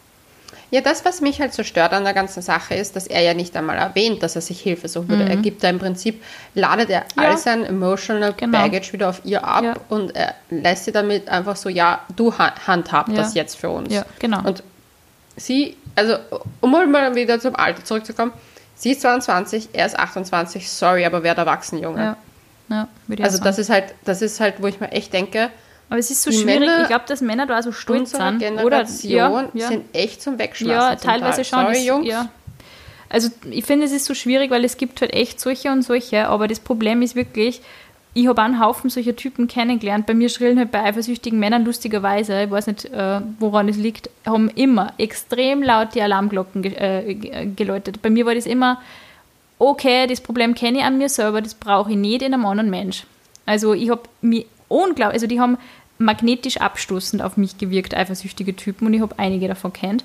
Ja, 0.71 0.79
das, 0.81 1.03
was 1.03 1.19
mich 1.19 1.41
halt 1.41 1.53
so 1.53 1.63
stört 1.63 1.91
an 1.91 2.05
der 2.05 2.13
ganzen 2.13 2.41
Sache, 2.41 2.75
ist, 2.75 2.95
dass 2.95 3.05
er 3.05 3.21
ja 3.21 3.33
nicht 3.33 3.55
einmal 3.57 3.77
erwähnt, 3.77 4.23
dass 4.23 4.35
er 4.37 4.41
sich 4.41 4.61
Hilfe 4.61 4.87
suchen 4.87 5.09
würde. 5.09 5.27
Er 5.27 5.35
gibt 5.35 5.63
da 5.63 5.69
im 5.69 5.79
Prinzip, 5.79 6.23
ladet 6.55 6.89
er 6.89 7.01
Mhm. 7.01 7.21
Ja. 7.23 7.29
all 7.29 7.37
sein 7.37 7.65
emotional 7.65 8.33
Genau. 8.37 8.57
baggage 8.57 8.93
wieder 8.93 9.09
auf 9.09 9.21
ihr 9.25 9.43
ab 9.45 9.63
Ja. 9.65 9.73
und 9.89 10.15
er 10.15 10.33
lässt 10.49 10.85
sie 10.85 10.93
damit 10.93 11.27
einfach 11.27 11.57
so, 11.57 11.67
ja, 11.67 11.99
du 12.15 12.37
ha- 12.37 12.53
handhab 12.65 13.09
Ja. 13.09 13.15
das 13.15 13.33
jetzt 13.33 13.55
für 13.57 13.69
uns. 13.69 13.93
Ja, 13.93 14.05
genau. 14.19 14.39
Und 14.47 14.63
sie, 15.35 15.75
also 15.95 16.15
um 16.61 16.71
mal 16.71 17.15
wieder 17.15 17.39
zum 17.41 17.55
Alter 17.57 17.83
zurückzukommen, 17.83 18.31
sie 18.75 18.91
ist 18.91 19.01
22, 19.01 19.69
er 19.73 19.85
ist 19.85 19.99
28, 19.99 20.69
sorry, 20.69 21.05
aber 21.05 21.21
wer 21.23 21.35
erwachsen, 21.37 21.79
Junge. 21.79 22.01
Ja, 22.01 22.17
ja 22.69 22.87
würde 23.07 23.23
ich 23.23 23.25
Also 23.25 23.43
das 23.43 23.59
ist 23.59 23.69
halt, 23.69 23.93
das 24.05 24.21
ist 24.21 24.39
halt, 24.39 24.55
wo 24.61 24.67
ich 24.67 24.79
mir 24.79 24.91
echt 24.93 25.11
denke, 25.11 25.49
aber 25.91 25.99
es 25.99 26.09
ist 26.09 26.23
so 26.23 26.31
die 26.31 26.37
schwierig, 26.37 26.61
Männer 26.61 26.81
ich 26.83 26.87
glaube, 26.87 27.03
dass 27.05 27.19
Männer 27.19 27.45
da 27.45 27.61
so 27.61 27.73
stolz 27.73 28.11
sind. 28.11 28.39
Generation 28.39 28.65
Oder, 28.65 28.85
ja, 29.01 29.49
ja. 29.53 29.67
sind 29.67 29.83
echt 29.91 30.21
zum 30.21 30.39
Wegschmeißen. 30.39 30.73
Ja, 30.73 30.97
zum 30.97 31.09
teilweise 31.09 31.41
Teil. 31.41 31.43
schon. 31.43 31.73
Sorry, 31.73 31.85
Jungs. 31.85 32.07
Ja. 32.07 32.29
Also 33.09 33.27
ich 33.49 33.65
finde, 33.65 33.87
es 33.87 33.91
ist 33.91 34.05
so 34.05 34.13
schwierig, 34.13 34.51
weil 34.51 34.63
es 34.63 34.77
gibt 34.77 35.01
halt 35.01 35.11
echt 35.11 35.41
solche 35.41 35.69
und 35.69 35.81
solche, 35.81 36.29
aber 36.29 36.47
das 36.47 36.61
Problem 36.61 37.01
ist 37.01 37.17
wirklich, 37.17 37.59
ich 38.13 38.25
habe 38.25 38.41
einen 38.41 38.61
Haufen 38.61 38.89
solcher 38.89 39.17
Typen 39.17 39.49
kennengelernt. 39.49 40.05
Bei 40.05 40.13
mir 40.13 40.29
schrillen 40.29 40.59
halt 40.59 40.71
bei 40.71 40.81
eifersüchtigen 40.81 41.37
Männern 41.37 41.65
lustigerweise, 41.65 42.43
ich 42.43 42.51
weiß 42.51 42.67
nicht, 42.67 42.85
äh, 42.85 43.19
woran 43.39 43.67
es 43.67 43.75
liegt, 43.75 44.09
haben 44.25 44.47
immer 44.47 44.93
extrem 44.97 45.61
laut 45.61 45.93
die 45.93 46.01
Alarmglocken 46.01 46.61
ge 46.61 46.73
äh, 46.73 47.45
geläutet. 47.47 48.01
Bei 48.01 48.09
mir 48.09 48.25
war 48.25 48.33
das 48.33 48.45
immer, 48.45 48.81
okay, 49.59 50.07
das 50.07 50.21
Problem 50.21 50.55
kenne 50.55 50.77
ich 50.77 50.83
an 50.85 50.97
mir 50.97 51.09
selber, 51.09 51.41
das 51.41 51.53
brauche 51.53 51.91
ich 51.91 51.97
nicht 51.97 52.21
in 52.21 52.33
einem 52.33 52.45
anderen 52.45 52.69
Mensch. 52.69 53.03
Also 53.45 53.73
ich 53.73 53.89
habe 53.89 54.03
mir 54.21 54.45
unglaublich, 54.71 55.15
also 55.15 55.27
die 55.27 55.39
haben 55.39 55.57
magnetisch 56.01 56.57
abstoßend 56.57 57.21
auf 57.21 57.37
mich 57.37 57.57
gewirkt, 57.57 57.95
eifersüchtige 57.95 58.55
Typen, 58.55 58.87
und 58.87 58.93
ich 58.93 59.01
habe 59.01 59.17
einige 59.17 59.47
davon 59.47 59.73
kennt. 59.73 60.03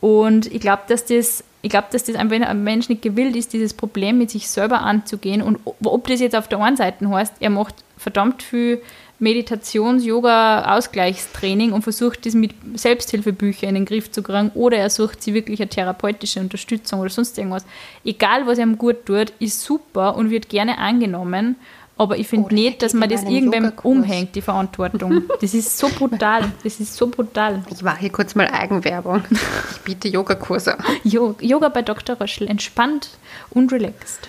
Und 0.00 0.46
ich 0.52 0.60
glaube, 0.60 0.82
dass 0.88 1.06
das, 1.06 1.42
ich 1.62 1.70
glaube, 1.70 1.88
dass 1.90 2.04
das 2.04 2.16
einfach 2.16 2.40
ein 2.40 2.62
Mensch 2.62 2.88
nicht 2.88 3.02
gewillt 3.02 3.34
ist, 3.34 3.52
dieses 3.52 3.74
Problem 3.74 4.18
mit 4.18 4.30
sich 4.30 4.48
selber 4.48 4.82
anzugehen. 4.82 5.42
Und 5.42 5.58
ob 5.64 6.06
das 6.06 6.20
jetzt 6.20 6.36
auf 6.36 6.48
der 6.48 6.60
einen 6.60 6.76
Seite 6.76 7.08
heißt, 7.08 7.34
er 7.40 7.50
macht 7.50 7.74
verdammt 7.96 8.42
viel 8.42 8.80
Meditations-, 9.18 10.04
Yoga-, 10.04 10.76
Ausgleichstraining 10.76 11.72
und 11.72 11.82
versucht, 11.82 12.24
das 12.24 12.34
mit 12.34 12.52
Selbsthilfebüchern 12.74 13.70
in 13.70 13.74
den 13.74 13.84
Griff 13.84 14.12
zu 14.12 14.22
kriegen, 14.22 14.52
oder 14.54 14.76
er 14.76 14.90
sucht 14.90 15.22
sie 15.22 15.34
wirklich 15.34 15.60
eine 15.60 15.68
therapeutische 15.68 16.38
Unterstützung 16.38 17.00
oder 17.00 17.10
sonst 17.10 17.36
irgendwas. 17.36 17.66
Egal, 18.04 18.46
was 18.46 18.58
ihm 18.58 18.78
gut 18.78 19.06
tut, 19.06 19.32
ist 19.40 19.62
super 19.62 20.14
und 20.16 20.30
wird 20.30 20.48
gerne 20.48 20.78
angenommen. 20.78 21.56
Aber 21.98 22.16
ich 22.16 22.28
finde 22.28 22.54
nicht, 22.54 22.80
dass 22.82 22.94
man 22.94 23.08
das 23.08 23.24
irgendwem 23.24 23.72
umhängt, 23.82 24.36
die 24.36 24.40
Verantwortung. 24.40 25.24
Das 25.40 25.52
ist 25.52 25.76
so 25.76 25.88
brutal. 25.88 26.52
Das 26.62 26.78
ist 26.78 26.96
so 26.96 27.08
brutal. 27.08 27.64
Ich 27.70 27.82
mache 27.82 27.98
hier 27.98 28.10
kurz 28.10 28.36
mal 28.36 28.46
Eigenwerbung. 28.46 29.24
Ich 29.72 29.80
biete 29.80 30.08
Yogakurse. 30.08 30.78
Yoga 31.02 31.68
bei 31.68 31.82
Dr. 31.82 32.20
Röschel. 32.20 32.48
Entspannt 32.48 33.10
und 33.50 33.72
relaxed. 33.72 34.28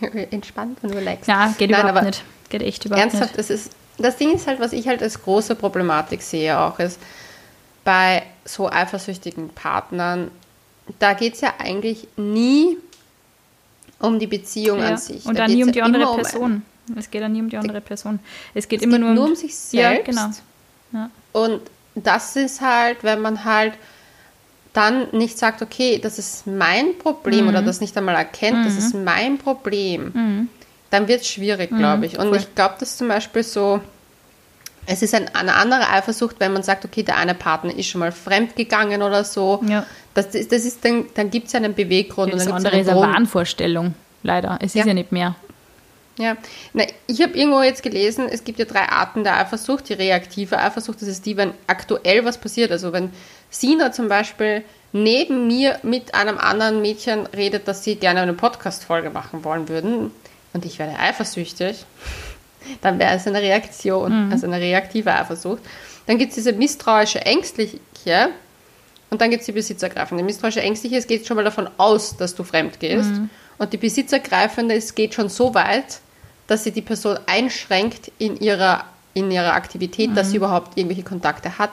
Entspannt 0.00 0.78
und 0.82 0.94
relaxed. 0.94 1.28
Ja, 1.28 1.54
geht 1.58 1.70
Nein, 1.70 1.82
überhaupt 1.82 2.04
nicht. 2.06 2.24
Geht 2.48 2.62
echt 2.62 2.86
überhaupt 2.86 3.02
ernsthaft, 3.02 3.36
nicht. 3.36 3.38
Das, 3.38 3.50
ist, 3.50 3.72
das 3.98 4.16
Ding 4.16 4.34
ist 4.34 4.46
halt, 4.46 4.58
was 4.58 4.72
ich 4.72 4.88
halt 4.88 5.02
als 5.02 5.22
große 5.22 5.54
Problematik 5.56 6.22
sehe 6.22 6.58
auch, 6.58 6.78
ist 6.78 6.98
bei 7.84 8.22
so 8.44 8.70
eifersüchtigen 8.70 9.50
Partnern, 9.50 10.30
da 10.98 11.12
geht 11.12 11.34
es 11.34 11.42
ja 11.42 11.54
eigentlich 11.58 12.08
nie 12.16 12.78
um 13.98 14.18
die 14.18 14.26
Beziehung 14.26 14.78
ja, 14.80 14.88
an 14.88 14.96
sich. 14.96 15.26
Und 15.26 15.38
da 15.38 15.42
dann 15.42 15.52
nie 15.52 15.62
um 15.62 15.72
die 15.72 15.82
andere 15.82 16.14
Person. 16.14 16.62
Es 16.96 17.10
geht 17.10 17.22
dann 17.22 17.32
nie 17.32 17.40
um 17.40 17.48
die 17.48 17.56
andere 17.56 17.80
Person. 17.80 18.20
Es 18.54 18.68
geht 18.68 18.80
es 18.80 18.84
immer 18.84 18.96
geht 18.96 19.00
nur, 19.00 19.10
um, 19.10 19.14
nur 19.16 19.24
um 19.26 19.36
sich 19.36 19.56
selbst. 19.56 20.16
Ja, 20.16 20.28
genau. 20.28 20.34
Ja. 20.92 21.10
Und 21.32 21.60
das 21.94 22.36
ist 22.36 22.60
halt, 22.60 23.02
wenn 23.02 23.20
man 23.20 23.44
halt 23.44 23.74
dann 24.72 25.08
nicht 25.12 25.38
sagt, 25.38 25.62
okay, 25.62 25.98
das 25.98 26.18
ist 26.18 26.46
mein 26.46 26.96
Problem 26.98 27.44
mhm. 27.44 27.50
oder 27.50 27.62
das 27.62 27.80
nicht 27.80 27.96
einmal 27.96 28.14
erkennt, 28.14 28.58
mhm. 28.58 28.64
das 28.64 28.76
ist 28.76 28.94
mein 28.94 29.38
Problem, 29.38 30.12
mhm. 30.14 30.48
dann 30.90 31.08
wird 31.08 31.22
es 31.22 31.28
schwierig, 31.28 31.70
glaube 31.70 31.98
mhm. 31.98 32.04
ich. 32.04 32.18
Und 32.18 32.28
Voll. 32.28 32.36
ich 32.38 32.54
glaube, 32.54 32.76
dass 32.78 32.96
zum 32.96 33.08
Beispiel 33.08 33.42
so, 33.42 33.80
es 34.86 35.02
ist 35.02 35.14
ein, 35.14 35.34
eine 35.34 35.54
andere 35.54 35.88
Eifersucht, 35.90 36.36
wenn 36.38 36.52
man 36.52 36.62
sagt, 36.62 36.84
okay, 36.84 37.02
der 37.02 37.16
eine 37.16 37.34
Partner 37.34 37.74
ist 37.74 37.86
schon 37.86 37.98
mal 37.98 38.12
fremd 38.12 38.56
gegangen 38.56 39.02
oder 39.02 39.24
so. 39.24 39.60
Ja. 39.66 39.86
Das, 40.14 40.30
das 40.30 40.64
ist 40.64 40.84
dann, 40.84 41.06
dann 41.14 41.30
gibt 41.30 41.48
es 41.48 41.52
ja 41.52 41.58
einen 41.58 41.74
Beweggrund. 41.74 42.32
Das 42.32 42.46
und 42.46 42.52
andere 42.52 42.80
ist 42.80 42.88
eine 42.88 43.00
Wahnvorstellung, 43.00 43.94
leider. 44.22 44.58
Es 44.60 44.74
ja. 44.74 44.82
ist 44.82 44.86
ja 44.86 44.94
nicht 44.94 45.12
mehr. 45.12 45.34
Ja, 46.20 46.36
Na, 46.74 46.84
ich 47.06 47.22
habe 47.22 47.36
irgendwo 47.36 47.62
jetzt 47.62 47.82
gelesen, 47.82 48.28
es 48.30 48.44
gibt 48.44 48.58
ja 48.58 48.66
drei 48.66 48.88
Arten 48.88 49.24
der 49.24 49.38
Eifersucht. 49.38 49.88
Die 49.88 49.94
reaktive 49.94 50.58
Eifersucht, 50.58 51.00
das 51.00 51.08
ist 51.08 51.24
die, 51.24 51.38
wenn 51.38 51.54
aktuell 51.66 52.26
was 52.26 52.36
passiert. 52.36 52.70
Also 52.70 52.92
wenn 52.92 53.10
Sina 53.48 53.90
zum 53.90 54.08
Beispiel 54.08 54.62
neben 54.92 55.46
mir 55.46 55.78
mit 55.82 56.14
einem 56.14 56.36
anderen 56.36 56.82
Mädchen 56.82 57.26
redet, 57.26 57.66
dass 57.66 57.84
sie 57.84 57.96
gerne 57.96 58.20
eine 58.20 58.34
Podcast-Folge 58.34 59.08
machen 59.08 59.44
wollen 59.44 59.68
würden 59.68 60.10
und 60.52 60.66
ich 60.66 60.78
werde 60.78 60.98
eifersüchtig, 60.98 61.86
dann 62.82 62.98
wäre 62.98 63.14
es 63.14 63.26
eine 63.26 63.40
Reaktion, 63.40 64.26
mhm. 64.26 64.32
also 64.32 64.46
eine 64.46 64.60
reaktive 64.60 65.14
Eifersucht. 65.14 65.62
Dann 66.06 66.18
gibt 66.18 66.30
es 66.30 66.36
diese 66.36 66.52
misstrauische, 66.52 67.24
ängstliche 67.24 67.78
und 69.08 69.20
dann 69.22 69.30
gibt 69.30 69.40
es 69.40 69.46
die 69.46 69.52
besitzergreifende. 69.52 70.22
Die 70.22 70.26
misstrauische, 70.26 70.60
ängstliche, 70.60 70.96
es 70.96 71.06
geht 71.06 71.26
schon 71.26 71.36
mal 71.36 71.44
davon 71.44 71.70
aus, 71.78 72.16
dass 72.16 72.34
du 72.34 72.44
fremd 72.44 72.78
gehst. 72.78 73.10
Mhm. 73.10 73.30
Und 73.58 73.72
die 73.72 73.76
besitzergreifende, 73.76 74.74
es 74.74 74.94
geht 74.94 75.14
schon 75.14 75.28
so 75.28 75.54
weit, 75.54 76.00
dass 76.50 76.64
sie 76.64 76.72
die 76.72 76.82
Person 76.82 77.16
einschränkt 77.26 78.10
in 78.18 78.36
ihrer, 78.40 78.84
in 79.14 79.30
ihrer 79.30 79.52
Aktivität, 79.52 80.10
mhm. 80.10 80.14
dass 80.16 80.30
sie 80.30 80.38
mhm. 80.38 80.44
überhaupt 80.44 80.76
irgendwelche 80.76 81.04
Kontakte 81.04 81.58
hat. 81.58 81.70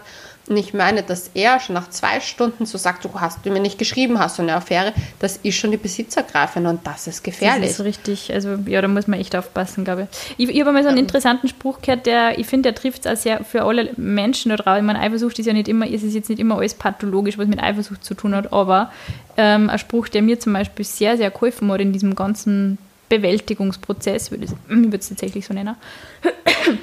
Und 0.48 0.56
ich 0.56 0.74
meine, 0.74 1.04
dass 1.04 1.32
er 1.34 1.60
schon 1.60 1.74
nach 1.74 1.90
zwei 1.90 2.22
Stunden 2.22 2.66
so 2.66 2.78
sagt, 2.78 3.04
du 3.04 3.10
hast 3.16 3.46
du 3.46 3.50
mir 3.50 3.60
nicht 3.60 3.78
geschrieben, 3.78 4.18
hast 4.20 4.38
du 4.38 4.44
eine 4.44 4.56
Affäre, 4.56 4.94
das 5.20 5.38
ist 5.38 5.56
schon 5.56 5.72
die 5.72 5.78
Besitzergreifende 5.78 6.70
und 6.70 6.86
das 6.86 7.08
ist 7.08 7.24
gefährlich. 7.24 7.72
Das 7.72 7.80
ist 7.80 7.86
richtig, 7.86 8.32
also 8.34 8.56
ja, 8.66 8.82
da 8.82 8.88
muss 8.88 9.08
man 9.08 9.20
echt 9.20 9.36
aufpassen, 9.36 9.84
glaube 9.84 10.08
ich. 10.38 10.48
Ich, 10.48 10.56
ich 10.56 10.62
habe 10.62 10.72
mal 10.72 10.84
so 10.84 10.90
einen 10.90 11.00
interessanten 11.00 11.50
Spruch 11.50 11.82
gehört, 11.82 12.06
der, 12.06 12.40
ich 12.40 12.48
finde, 12.48 12.72
der 12.72 12.76
trifft 12.82 13.06
es 13.06 13.12
auch 13.12 13.22
sehr 13.22 13.44
für 13.44 13.64
alle 13.64 13.92
Menschen 13.98 14.50
da 14.50 14.56
drauf. 14.56 14.78
Ich 14.78 14.84
meine, 14.84 15.00
Eifersucht 15.00 15.38
ist 15.40 15.48
ja 15.48 15.54
nicht 15.54 15.68
immer, 15.68 15.88
ist 15.88 16.04
es 16.04 16.14
jetzt 16.14 16.30
nicht 16.30 16.40
immer 16.40 16.58
alles 16.58 16.76
pathologisch, 16.76 17.38
was 17.38 17.48
mit 17.48 17.62
Eifersucht 17.62 18.06
zu 18.06 18.14
tun 18.14 18.34
hat, 18.34 18.54
aber 18.54 18.92
ähm, 19.36 19.70
ein 19.70 19.80
Spruch, 19.80 20.08
der 20.08 20.22
mir 20.22 20.40
zum 20.40 20.54
Beispiel 20.54 20.86
sehr, 20.86 21.18
sehr 21.18 21.32
geholfen 21.32 21.70
hat 21.72 21.82
in 21.82 21.92
diesem 21.92 22.16
ganzen 22.16 22.78
Bewältigungsprozess, 23.10 24.32
würde 24.32 24.46
ich, 24.46 24.52
würde 24.68 24.98
es 24.98 25.10
tatsächlich 25.10 25.46
so 25.46 25.54
nennen. 25.54 25.76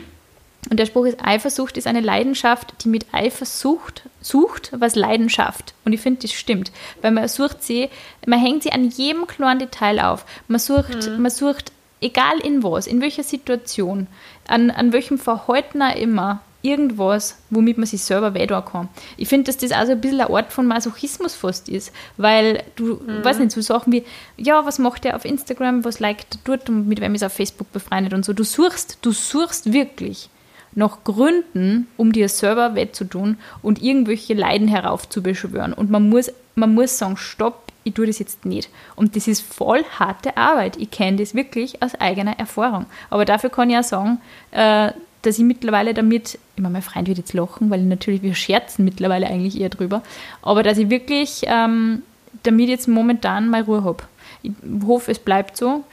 Und 0.71 0.81
der 0.81 0.87
Spruch 0.87 1.05
ist, 1.05 1.19
Eifersucht 1.23 1.77
ist 1.77 1.87
eine 1.87 2.01
Leidenschaft, 2.01 2.73
die 2.83 2.89
mit 2.89 3.07
Eifersucht 3.13 4.03
sucht, 4.23 4.73
was 4.75 4.95
Leidenschaft. 4.95 5.75
Und 5.85 5.93
ich 5.93 6.01
finde, 6.01 6.23
das 6.23 6.33
stimmt. 6.33 6.73
Weil 7.03 7.11
man 7.11 7.29
sucht 7.29 7.63
sie, 7.63 7.91
man 8.27 8.41
hängt 8.41 8.63
sie 8.63 8.73
an 8.73 8.89
jedem 8.89 9.27
kleinen 9.27 9.61
Detail 9.61 10.01
auf. 10.01 10.25
Man 10.49 10.59
sucht, 10.59 11.07
mhm. 11.07 11.21
man 11.21 11.31
sucht, 11.31 11.71
egal 12.01 12.39
in 12.41 12.63
was, 12.63 12.87
in 12.87 13.01
welcher 13.01 13.23
Situation, 13.25 14.07
an, 14.47 14.71
an 14.71 14.93
welchem 14.93 15.19
Verhalten 15.19 15.83
auch 15.83 15.97
immer, 15.97 16.41
irgendwas, 16.64 17.37
womit 17.50 17.77
man 17.77 17.87
sich 17.87 18.03
selber 18.03 18.35
wehtun 18.35 18.64
kann. 18.64 18.88
Ich 19.16 19.29
finde, 19.29 19.44
dass 19.44 19.59
das 19.59 19.70
also 19.70 19.92
ein 19.92 20.00
bisschen 20.00 20.20
ein 20.20 20.29
Ort 20.29 20.53
von 20.53 20.66
Masochismus 20.66 21.35
fast 21.35 21.68
ist, 21.68 21.92
weil 22.16 22.62
du, 22.74 22.94
mhm. 22.94 23.24
weiß 23.24 23.38
nicht, 23.38 23.53
so 23.53 23.61
Sachen 23.61 23.92
wie, 23.92 24.05
ja, 24.37 24.64
was 24.64 24.79
macht 24.79 25.05
er 25.05 25.14
auf 25.14 25.24
Instagram, 25.24 25.85
was 25.85 26.00
liked 26.00 26.35
er 26.35 26.40
dort 26.44 26.68
und 26.68 26.88
mit 26.88 27.00
wem 27.00 27.14
ist 27.14 27.22
er 27.22 27.27
auf 27.27 27.35
Facebook 27.35 27.70
befreundet 27.72 28.14
und 28.14 28.24
so. 28.24 28.33
Du 28.33 28.44
suchst, 28.44 28.98
du 29.03 29.12
suchst 29.12 29.72
wirklich 29.72 30.31
nach 30.74 31.05
Gründen, 31.05 31.87
um 31.96 32.12
dir 32.12 32.29
selber 32.29 32.74
weh 32.74 32.90
zu 32.90 33.05
tun 33.05 33.37
und 33.62 33.83
irgendwelche 33.83 34.35
Leiden 34.35 34.68
heraufzubeschwören. 34.68 35.72
Und 35.72 35.90
man 35.90 36.09
muss, 36.09 36.33
man 36.55 36.74
muss 36.74 36.98
sagen, 36.98 37.16
stopp, 37.16 37.72
ich 37.85 37.94
tue 37.94 38.07
das 38.07 38.18
jetzt 38.18 38.46
nicht. 38.46 38.70
Und 38.96 39.14
das 39.14 39.29
ist 39.29 39.42
voll 39.42 39.85
harte 39.98 40.37
Arbeit. 40.37 40.79
Ich 40.79 40.90
kenne 40.90 41.18
das 41.18 41.35
wirklich 41.35 41.83
aus 41.83 41.94
eigener 41.94 42.38
Erfahrung. 42.38 42.87
Aber 43.11 43.24
dafür 43.24 43.50
kann 43.50 43.70
ich 43.70 43.77
auch 43.77 43.85
sagen, 43.85 44.20
äh, 44.50 44.90
dass 45.27 45.39
ich 45.39 45.45
mittlerweile 45.45 45.95
damit, 45.95 46.39
ich 46.57 46.63
meine, 46.63 46.75
mein 46.75 46.83
Freund 46.83 47.09
wird 47.09 47.19
jetzt 47.19 47.33
lachen, 47.33 47.71
weil 47.71 47.83
natürlich 47.83 48.23
wir 48.23 48.35
scherzen 48.35 48.85
mittlerweile 48.85 49.27
eigentlich 49.27 49.61
eher 49.61 49.71
drüber, 49.71 50.03
aber 50.43 50.63
dass 50.63 50.79
ich 50.79 50.91
wirklich 50.91 51.43
ähm, 51.47 52.03
damit 52.43 52.69
jetzt 52.69 52.89
momentan 52.89 53.49
mal 53.49 53.63
Ruhe 53.63 53.85
habe. 53.85 54.05
Ich 54.43 54.53
hoffe, 54.87 55.11
es 55.11 55.19
bleibt 55.19 55.57
so. 55.57 55.85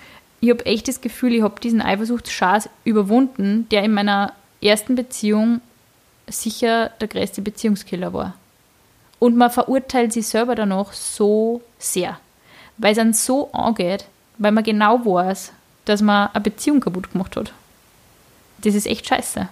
Ich 0.41 0.50
habe 0.50 0.65
echt 0.65 0.88
das 0.88 1.02
Gefühl, 1.02 1.34
ich 1.34 1.44
habe 1.44 1.62
diesen 1.62 1.82
Eifersuchtsschaß 1.82 2.70
überwunden, 2.84 3.67
der 3.70 3.84
in 3.84 3.94
meiner 3.94 4.34
ersten 4.62 4.96
Beziehung 4.96 5.62
sicher 6.28 6.91
der 7.00 7.08
größte 7.08 7.41
Beziehungskiller 7.41 8.13
war. 8.13 8.34
Und 9.20 9.38
man 9.38 9.52
verurteilt 9.52 10.13
sich 10.13 10.28
selber 10.28 10.56
danach 10.56 10.94
so 10.94 11.62
sehr, 11.78 12.20
weil 12.78 12.91
es 12.91 12.98
dann 12.98 13.13
so 13.13 13.52
angeht, 13.52 14.06
weil 14.39 14.52
man 14.52 14.63
genau 14.63 15.06
weiß, 15.06 15.54
dass 15.86 16.02
man 16.02 16.30
eine 16.34 16.41
Beziehung 16.41 16.80
kaputt 16.80 17.12
gemacht 17.12 17.36
hat 17.38 17.54
das 18.62 18.76
ist 18.76 18.88
echt 18.88 19.08
scheiße. 19.08 19.47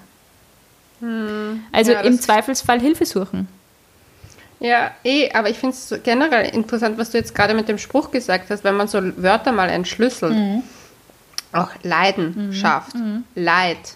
Hm, 1.00 1.64
also 1.72 1.92
ja, 1.92 2.02
im 2.02 2.20
Zweifelsfall 2.20 2.80
Hilfe 2.80 3.06
suchen. 3.06 3.48
Ja, 4.60 4.92
eh, 5.04 5.32
aber 5.32 5.50
ich 5.50 5.58
finde 5.58 5.76
es 5.76 5.94
generell 6.04 6.54
interessant, 6.54 6.98
was 6.98 7.12
du 7.12 7.18
jetzt 7.18 7.34
gerade 7.34 7.54
mit 7.54 7.70
dem 7.70 7.78
Spruch 7.78 8.12
gesagt 8.12 8.50
hast, 8.50 8.64
wenn 8.64 8.76
man 8.76 8.88
so 8.88 9.00
Wörter 9.18 9.52
mal 9.52 9.70
entschlüsselt. 9.70 10.36
Mhm. 10.36 10.64
Auch 11.54 11.70
Leidenschaft, 11.82 12.96
mhm. 12.96 13.02
mhm. 13.02 13.24
Leid, 13.36 13.96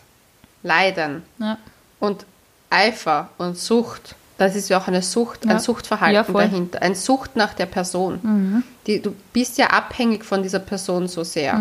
Leiden 0.63 1.23
ja. 1.37 1.57
und 1.99 2.25
Eifer 2.69 3.29
und 3.37 3.57
Sucht. 3.57 4.15
Das 4.37 4.55
ist 4.55 4.69
ja 4.69 4.79
auch 4.79 4.87
eine 4.87 5.03
Sucht, 5.03 5.45
ja. 5.45 5.51
ein 5.51 5.59
Suchtverhalten 5.59 6.15
ja, 6.15 6.23
dahinter, 6.23 6.81
eine 6.81 6.95
Sucht 6.95 7.35
nach 7.35 7.53
der 7.53 7.67
Person. 7.67 8.19
Mhm. 8.23 8.63
Die, 8.87 9.01
du 9.01 9.13
bist 9.33 9.57
ja 9.57 9.67
abhängig 9.67 10.25
von 10.25 10.41
dieser 10.41 10.59
Person 10.59 11.07
so 11.07 11.23
sehr. 11.23 11.59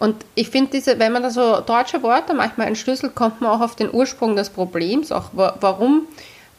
Und 0.00 0.24
ich 0.34 0.48
finde, 0.48 0.70
diese, 0.72 0.98
wenn 0.98 1.12
man 1.12 1.22
da 1.22 1.30
so 1.30 1.60
deutsche 1.60 2.02
Worte 2.02 2.32
manchmal 2.32 2.68
entschlüsselt, 2.68 3.14
kommt 3.14 3.42
man 3.42 3.50
auch 3.50 3.60
auf 3.60 3.76
den 3.76 3.92
Ursprung 3.92 4.34
des 4.34 4.48
Problems. 4.48 5.12
Auch 5.12 5.26
warum 5.34 6.08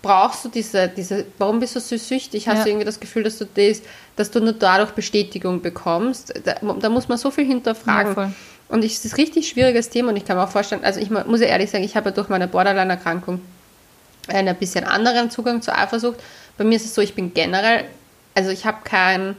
brauchst 0.04 0.46
du 0.46 0.50
diese, 0.50 0.88
diese, 0.88 1.26
warum 1.40 1.60
bist 1.60 1.76
du 1.76 1.80
so 1.80 1.98
süchtig? 1.98 2.48
Hast 2.48 2.60
ja. 2.60 2.64
du 2.66 2.70
irgendwie 2.70 2.86
das 2.86 3.00
Gefühl, 3.00 3.24
dass 3.24 3.40
du 3.40 3.46
das, 3.46 3.82
dass 4.16 4.30
du 4.30 4.42
nur 4.42 4.54
dadurch 4.54 4.92
Bestätigung 4.92 5.60
bekommst? 5.60 6.32
Da, 6.44 6.54
da 6.62 6.90
muss 6.90 7.08
man 7.08 7.18
so 7.18 7.32
viel 7.32 7.46
hinterfragen. 7.46 8.16
Ja, 8.16 8.32
und 8.70 8.84
es 8.84 9.04
ist 9.04 9.14
ein 9.14 9.16
richtig 9.16 9.50
schwieriges 9.50 9.90
Thema 9.90 10.12
und 10.12 10.18
ich 10.18 10.26
kann 10.26 10.38
mir 10.38 10.44
auch 10.44 10.50
vorstellen, 10.50 10.84
also 10.84 11.00
ich 11.00 11.10
muss 11.10 11.42
ja 11.42 11.48
ehrlich 11.48 11.72
sagen, 11.72 11.84
ich 11.84 11.96
habe 11.96 12.10
ja 12.10 12.16
durch 12.16 12.30
meine 12.30 12.48
Borderline-Erkrankung 12.48 13.42
einen 14.28 14.56
bisschen 14.56 14.86
anderen 14.86 15.32
Zugang 15.32 15.64
zur 15.64 15.78
Eifersucht. 15.78 16.20
Bei 16.60 16.64
mir 16.64 16.76
ist 16.76 16.86
es 16.86 16.94
so, 16.94 17.02
ich 17.02 17.16
bin 17.16 17.34
generell, 17.34 17.86
also 18.36 18.52
ich 18.52 18.66
habe 18.66 18.78
kein, 18.84 19.36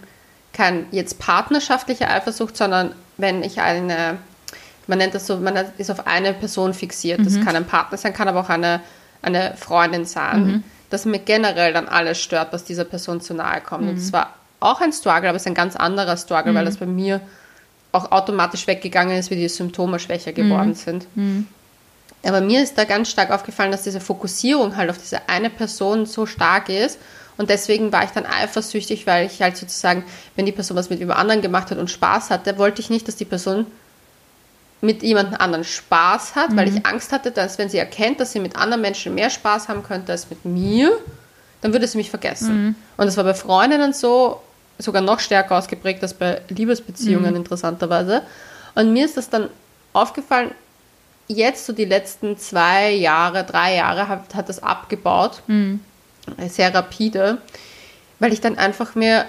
kein 0.52 0.86
jetzt 0.90 1.20
partnerschaftliche 1.20 2.08
Eifersucht, 2.08 2.56
sondern 2.56 2.94
wenn 3.22 3.42
ich 3.42 3.60
eine 3.60 4.18
man 4.86 4.98
nennt 4.98 5.14
das 5.14 5.26
so, 5.26 5.36
man 5.36 5.56
ist 5.78 5.90
auf 5.90 6.06
eine 6.06 6.34
Person 6.34 6.74
fixiert. 6.74 7.20
Das 7.24 7.40
kann 7.44 7.56
ein 7.56 7.64
Partner 7.64 7.96
sein, 7.96 8.12
kann 8.12 8.28
aber 8.28 8.40
auch 8.40 8.48
eine, 8.48 8.80
eine 9.22 9.54
Freundin 9.56 10.04
sein. 10.04 10.64
Dass 10.90 11.04
mir 11.06 11.20
generell 11.20 11.72
dann 11.72 11.88
alles 11.88 12.20
stört, 12.20 12.52
was 12.52 12.64
dieser 12.64 12.84
Person 12.84 13.20
zu 13.20 13.32
nahe 13.32 13.60
kommt. 13.60 13.88
Und 13.88 13.96
es 13.96 14.12
war 14.12 14.34
auch 14.60 14.80
ein 14.80 14.92
Struggle, 14.92 15.28
aber 15.28 15.36
es 15.36 15.42
ist 15.42 15.46
ein 15.46 15.54
ganz 15.54 15.76
anderer 15.76 16.16
Struggle, 16.16 16.54
weil 16.54 16.64
das 16.64 16.76
bei 16.78 16.86
mir 16.86 17.20
auch 17.92 18.10
automatisch 18.10 18.66
weggegangen 18.66 19.16
ist, 19.16 19.30
wie 19.30 19.36
die 19.36 19.48
Symptome 19.48 19.98
schwächer 19.98 20.32
geworden 20.32 20.74
sind. 20.74 21.06
Aber 22.24 22.40
mir 22.40 22.62
ist 22.62 22.76
da 22.76 22.84
ganz 22.84 23.08
stark 23.08 23.30
aufgefallen, 23.30 23.70
dass 23.72 23.82
diese 23.82 24.00
Fokussierung 24.00 24.76
halt 24.76 24.90
auf 24.90 24.98
diese 24.98 25.28
eine 25.28 25.48
Person 25.50 26.06
so 26.06 26.26
stark 26.26 26.68
ist. 26.68 26.98
Und 27.42 27.50
deswegen 27.50 27.90
war 27.90 28.04
ich 28.04 28.10
dann 28.10 28.24
eifersüchtig, 28.24 29.04
weil 29.08 29.26
ich 29.26 29.42
halt 29.42 29.56
sozusagen, 29.56 30.04
wenn 30.36 30.46
die 30.46 30.52
Person 30.52 30.76
was 30.76 30.90
mit 30.90 31.00
über 31.00 31.16
anderen 31.16 31.42
gemacht 31.42 31.72
hat 31.72 31.78
und 31.78 31.90
Spaß 31.90 32.30
hatte, 32.30 32.56
wollte 32.56 32.80
ich 32.80 32.88
nicht, 32.88 33.08
dass 33.08 33.16
die 33.16 33.24
Person 33.24 33.66
mit 34.80 35.02
jemand 35.02 35.40
anderen 35.40 35.64
Spaß 35.64 36.36
hat, 36.36 36.54
weil 36.54 36.68
ich 36.68 36.86
Angst 36.86 37.10
hatte, 37.10 37.32
dass 37.32 37.58
wenn 37.58 37.68
sie 37.68 37.78
erkennt, 37.78 38.20
dass 38.20 38.30
sie 38.30 38.38
mit 38.38 38.54
anderen 38.54 38.80
Menschen 38.80 39.16
mehr 39.16 39.28
Spaß 39.28 39.66
haben 39.66 39.82
könnte 39.82 40.12
als 40.12 40.30
mit 40.30 40.44
mir, 40.44 40.96
dann 41.62 41.72
würde 41.72 41.88
sie 41.88 41.98
mich 41.98 42.10
vergessen. 42.10 42.76
Und 42.96 43.06
das 43.06 43.16
war 43.16 43.24
bei 43.24 43.34
Freundinnen 43.34 43.92
so, 43.92 44.40
sogar 44.78 45.02
noch 45.02 45.18
stärker 45.18 45.56
ausgeprägt 45.56 46.00
als 46.04 46.14
bei 46.14 46.42
Liebesbeziehungen 46.48 47.34
interessanterweise. 47.34 48.22
Und 48.76 48.92
mir 48.92 49.04
ist 49.04 49.16
das 49.16 49.30
dann 49.30 49.48
aufgefallen, 49.92 50.52
jetzt 51.26 51.66
so 51.66 51.72
die 51.72 51.86
letzten 51.86 52.38
zwei 52.38 52.90
Jahre, 52.92 53.42
drei 53.42 53.74
Jahre 53.74 54.06
hat, 54.06 54.32
hat 54.36 54.48
das 54.48 54.62
abgebaut, 54.62 55.42
sehr 56.48 56.74
rapide, 56.74 57.38
weil 58.18 58.32
ich 58.32 58.40
dann 58.40 58.58
einfach 58.58 58.94
mir 58.94 59.24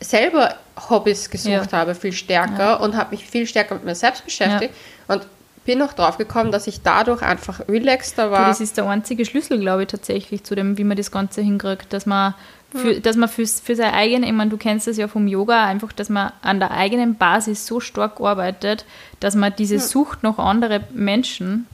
selber 0.00 0.54
Hobbys 0.90 1.30
gesucht 1.30 1.72
Ja. 1.72 1.78
habe, 1.78 1.94
viel 1.94 2.12
stärker 2.12 2.80
und 2.80 2.96
habe 2.96 3.12
mich 3.12 3.26
viel 3.26 3.46
stärker 3.46 3.74
mit 3.76 3.84
mir 3.84 3.94
selbst 3.94 4.24
beschäftigt 4.24 4.74
und 5.08 5.26
bin 5.64 5.78
noch 5.78 5.94
drauf 5.94 6.18
gekommen, 6.18 6.52
dass 6.52 6.66
ich 6.66 6.82
dadurch 6.82 7.22
einfach 7.22 7.60
relaxter 7.68 8.26
Du, 8.26 8.32
war. 8.32 8.48
das 8.48 8.60
ist 8.60 8.76
der 8.76 8.86
einzige 8.86 9.24
Schlüssel, 9.24 9.58
glaube 9.58 9.82
ich, 9.84 9.88
tatsächlich 9.88 10.44
zu 10.44 10.54
dem, 10.54 10.76
wie 10.76 10.84
man 10.84 10.96
das 10.98 11.10
Ganze 11.10 11.40
hinkriegt, 11.40 11.92
dass 11.92 12.04
man 12.04 12.34
für, 12.74 13.00
dass 13.00 13.14
man 13.16 13.28
für, 13.28 13.46
für 13.46 13.76
seine 13.76 13.92
eigene, 13.94 14.26
ich 14.26 14.32
meine, 14.32 14.50
du 14.50 14.56
kennst 14.56 14.88
das 14.88 14.96
ja 14.96 15.06
vom 15.06 15.28
Yoga, 15.28 15.64
einfach, 15.64 15.92
dass 15.92 16.08
man 16.08 16.32
an 16.42 16.58
der 16.58 16.72
eigenen 16.72 17.14
Basis 17.14 17.66
so 17.66 17.78
stark 17.78 18.20
arbeitet, 18.20 18.84
dass 19.20 19.36
man 19.36 19.54
diese 19.56 19.78
Sucht 19.78 20.24
nach 20.24 20.38
andere 20.38 20.80
Menschen 20.92 21.66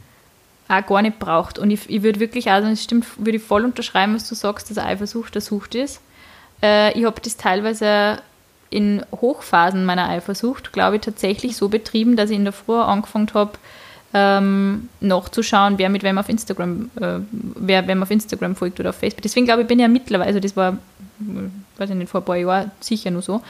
auch 0.70 0.86
gar 0.86 1.02
nicht 1.02 1.18
braucht. 1.18 1.58
Und 1.58 1.70
ich, 1.70 1.88
ich 1.88 2.02
würde 2.02 2.20
wirklich, 2.20 2.50
also 2.50 2.68
es 2.68 2.82
stimmt, 2.82 3.06
würde 3.18 3.36
ich 3.36 3.42
voll 3.42 3.64
unterschreiben, 3.64 4.14
was 4.14 4.28
du 4.28 4.34
sagst, 4.34 4.70
dass 4.70 4.78
Eifersucht 4.78 5.34
der 5.34 5.42
Sucht 5.42 5.74
ist. 5.74 6.00
Äh, 6.62 6.98
ich 6.98 7.04
habe 7.04 7.20
das 7.20 7.36
teilweise 7.36 8.20
in 8.70 9.04
Hochphasen 9.12 9.84
meiner 9.84 10.08
Eifersucht, 10.08 10.72
glaube 10.72 10.96
ich, 10.96 11.02
tatsächlich 11.02 11.56
so 11.56 11.68
betrieben, 11.68 12.16
dass 12.16 12.30
ich 12.30 12.36
in 12.36 12.44
der 12.44 12.52
Früh 12.52 12.76
angefangen 12.76 13.28
habe, 13.34 13.52
ähm, 14.12 14.88
nachzuschauen, 15.00 15.78
wer 15.78 15.88
mit 15.88 16.02
wem 16.02 16.18
auf 16.18 16.28
Instagram, 16.28 16.90
äh, 17.00 17.18
wer 17.30 17.86
wem 17.86 18.02
auf 18.02 18.10
Instagram 18.10 18.56
folgt 18.56 18.80
oder 18.80 18.90
auf 18.90 18.96
Facebook. 18.96 19.22
Deswegen 19.22 19.46
glaube 19.46 19.62
ich, 19.62 19.68
bin 19.68 19.78
ja 19.78 19.88
mittlerweile, 19.88 20.28
also 20.28 20.40
das 20.40 20.56
war, 20.56 20.78
weiß 21.78 21.90
ich 21.90 21.96
nicht, 21.96 22.10
vor 22.10 22.20
ein 22.20 22.24
paar 22.24 22.36
Jahren 22.36 22.70
sicher 22.80 23.10
nur 23.10 23.22
so. 23.22 23.42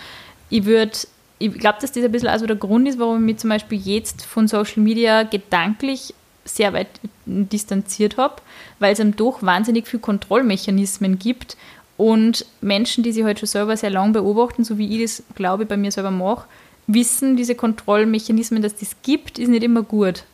Ich 0.48 0.64
würde, 0.64 0.92
ich 1.38 1.52
glaube, 1.54 1.78
dass 1.80 1.92
das 1.92 2.02
ein 2.02 2.12
bisschen 2.12 2.28
also 2.28 2.46
der 2.46 2.56
Grund 2.56 2.88
ist, 2.88 2.98
warum 2.98 3.16
ich 3.16 3.24
mich 3.24 3.38
zum 3.38 3.50
Beispiel 3.50 3.78
jetzt 3.78 4.24
von 4.24 4.48
Social 4.48 4.83
Media 4.83 5.22
gedanklich 5.22 6.14
sehr 6.56 6.72
weit 6.72 6.88
distanziert 7.26 8.16
habe, 8.16 8.36
weil 8.78 8.92
es 8.92 9.00
einem 9.00 9.16
doch 9.16 9.42
wahnsinnig 9.42 9.86
viele 9.86 10.00
Kontrollmechanismen 10.00 11.18
gibt 11.18 11.56
und 11.96 12.46
Menschen, 12.60 13.04
die 13.04 13.12
sich 13.12 13.24
halt 13.24 13.38
schon 13.38 13.48
selber 13.48 13.76
sehr 13.76 13.90
lange 13.90 14.12
beobachten, 14.12 14.64
so 14.64 14.78
wie 14.78 14.96
ich 14.96 15.02
das, 15.02 15.22
glaube 15.34 15.64
ich, 15.64 15.68
bei 15.68 15.76
mir 15.76 15.92
selber 15.92 16.10
mache, 16.10 16.46
wissen, 16.86 17.36
diese 17.36 17.54
Kontrollmechanismen, 17.54 18.62
dass 18.62 18.74
das 18.76 18.96
gibt, 19.02 19.38
ist 19.38 19.48
nicht 19.48 19.62
immer 19.62 19.82
gut. 19.82 20.24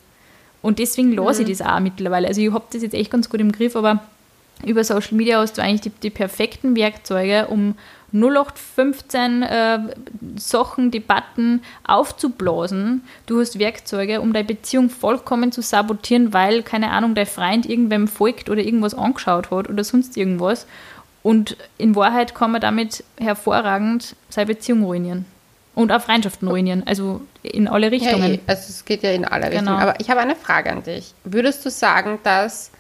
Und 0.63 0.79
deswegen 0.79 1.13
lasse 1.13 1.43
ich 1.43 1.49
das 1.49 1.67
auch 1.67 1.81
mittlerweile. 1.81 2.29
Also 2.29 2.41
ich 2.41 2.53
habe 2.53 2.65
das 2.73 2.83
jetzt 2.83 2.95
echt 2.95 3.11
ganz 3.11 3.29
gut 3.29 3.41
im 3.41 3.53
Griff, 3.53 3.77
aber 3.77 4.03
über 4.65 4.85
Social 4.85 5.17
Media 5.17 5.39
hast 5.39 5.59
du 5.59 5.63
eigentlich 5.63 5.83
die, 5.83 6.01
die 6.03 6.11
perfekten 6.11 6.77
Werkzeuge, 6.77 7.49
um 7.49 7.75
0815 8.13 9.43
äh, 9.43 9.79
Sachen, 10.37 10.91
Debatten 10.91 11.63
aufzublasen. 11.87 13.03
Du 13.27 13.41
hast 13.41 13.59
Werkzeuge, 13.59 14.21
um 14.21 14.33
deine 14.33 14.45
Beziehung 14.47 14.91
vollkommen 14.91 15.53
zu 15.53 15.63
sabotieren, 15.63 16.33
weil, 16.33 16.63
keine 16.63 16.91
Ahnung, 16.91 17.15
dein 17.15 17.27
Freund 17.27 17.67
irgendwem 17.67 18.09
folgt 18.09 18.49
oder 18.49 18.63
irgendwas 18.63 18.95
angeschaut 18.95 19.51
hat 19.51 19.69
oder 19.69 19.85
sonst 19.85 20.17
irgendwas. 20.17 20.67
Und 21.23 21.57
in 21.79 21.97
Wahrheit 21.97 22.35
kann 22.35 22.53
man 22.53 22.61
damit 22.61 23.03
hervorragend 23.19 24.15
seine 24.29 24.47
Beziehung 24.47 24.85
ruinieren. 24.85 25.25
Und 25.75 25.93
auch 25.93 26.01
Freundschaften 26.01 26.49
ruinieren. 26.49 26.85
Also 26.87 27.21
in 27.43 27.69
alle 27.69 27.87
Ja, 27.89 27.91
Richtungen. 27.91 28.35
eh. 28.35 28.41
also 28.47 28.63
es 28.71 28.85
geht 28.85 29.03
ja 29.03 29.11
in 29.11 29.25
alle 29.27 29.51
Genau. 29.51 29.57
Richtungen. 29.73 29.79
Aber 29.81 30.01
ich 30.01 30.09
habe 30.09 30.21
eine 30.21 30.35
Frage 30.37 30.71
an 30.71 30.83
dich. 30.83 31.13
Würdest 31.25 31.67
du 31.67 31.71
sagen, 31.71 32.19
dass 32.23 32.71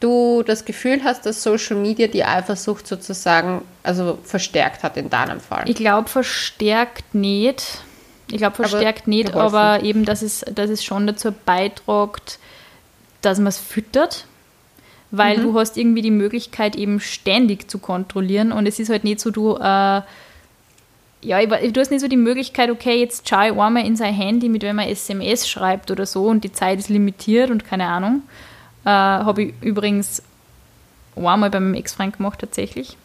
du 0.00 0.42
das 0.42 0.64
Gefühl 0.64 1.02
hast, 1.04 1.26
dass 1.26 1.42
Social 1.42 1.76
Media 1.76 2.06
die 2.06 2.24
Eifersucht 2.24 2.86
sozusagen 2.86 3.62
also 3.82 4.18
verstärkt 4.24 4.82
hat 4.82 4.96
in 4.96 5.10
deinem 5.10 5.40
Fall? 5.40 5.68
Ich 5.68 5.76
glaube, 5.76 6.08
verstärkt 6.08 7.14
nicht. 7.14 7.78
Ich 8.30 8.38
glaube, 8.38 8.54
Aber 8.58 8.68
verstärkt 8.68 9.06
nicht, 9.08 9.32
geholfen. 9.32 9.54
aber 9.56 9.82
eben, 9.84 10.04
dass 10.04 10.22
es, 10.22 10.40
dass 10.54 10.70
es 10.70 10.84
schon 10.84 11.06
dazu 11.06 11.32
beiträgt, 11.44 12.38
dass 13.22 13.38
man 13.38 13.48
es 13.48 13.58
füttert. 13.58 14.26
Weil 15.12 15.38
Mhm. 15.38 15.42
du 15.42 15.58
hast 15.58 15.76
irgendwie 15.76 16.02
die 16.02 16.12
Möglichkeit, 16.12 16.76
eben 16.76 17.00
ständig 17.00 17.68
zu 17.68 17.78
kontrollieren. 17.80 18.52
Und 18.52 18.66
es 18.66 18.78
ist 18.78 18.90
halt 18.90 19.02
nicht 19.02 19.18
so, 19.18 19.30
du, 19.32 19.56
äh, 19.56 19.60
ja, 21.22 21.44
du 21.44 21.80
hast 21.80 21.90
nicht 21.90 22.00
so 22.00 22.06
die 22.08 22.16
Möglichkeit, 22.16 22.70
okay, 22.70 23.00
jetzt 23.00 23.28
schaue 23.28 23.46
ich 23.48 23.58
einmal 23.58 23.84
in 23.84 23.96
sein 23.96 24.14
Handy, 24.14 24.48
mit 24.48 24.62
wem 24.62 24.78
er 24.78 24.88
SMS 24.88 25.48
schreibt 25.48 25.90
oder 25.90 26.06
so 26.06 26.26
und 26.26 26.44
die 26.44 26.52
Zeit 26.52 26.78
ist 26.78 26.88
limitiert 26.88 27.50
und 27.50 27.66
keine 27.66 27.86
Ahnung. 27.86 28.22
Äh, 28.84 28.88
Habe 28.88 29.42
ich 29.42 29.54
übrigens 29.60 30.22
einmal 31.16 31.50
bei 31.50 31.60
meinem 31.60 31.74
Ex-Freund 31.74 32.16
gemacht, 32.16 32.38
tatsächlich. 32.40 32.96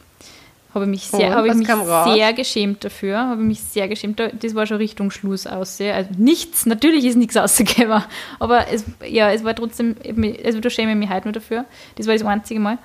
Habe 0.73 0.87
mich 0.87 1.07
sehr, 1.07 1.29
habe 1.37 1.47
ich 1.47 1.53
mich 1.59 1.67
sehr 2.15 2.33
geschämt 2.33 2.83
dafür. 2.83 3.17
Habe 3.17 3.41
ich 3.41 3.47
mich 3.47 3.61
sehr 3.61 3.87
geschämt. 3.87 4.19
Da- 4.19 4.27
Das 4.27 4.55
war 4.55 4.65
schon 4.65 4.77
Richtung 4.77 5.09
Schluss 5.09 5.47
aussehen. 5.47 5.95
Also 5.95 6.09
nichts, 6.17 6.65
natürlich 6.65 7.05
ist 7.05 7.15
nichts 7.15 7.35
rausgekommen. 7.37 8.03
Aber 8.39 8.67
es, 8.69 8.83
ja, 9.07 9.31
es 9.31 9.43
war 9.45 9.55
trotzdem, 9.55 9.95
also 10.43 10.59
da 10.59 10.69
schäme 10.69 10.91
ich 10.91 10.97
mich 10.97 11.09
heute 11.09 11.27
nur 11.27 11.33
dafür. 11.33 11.63
Das 11.95 12.07
war 12.07 12.13
das 12.13 12.25
einzige 12.25 12.59
Mal. 12.59 12.77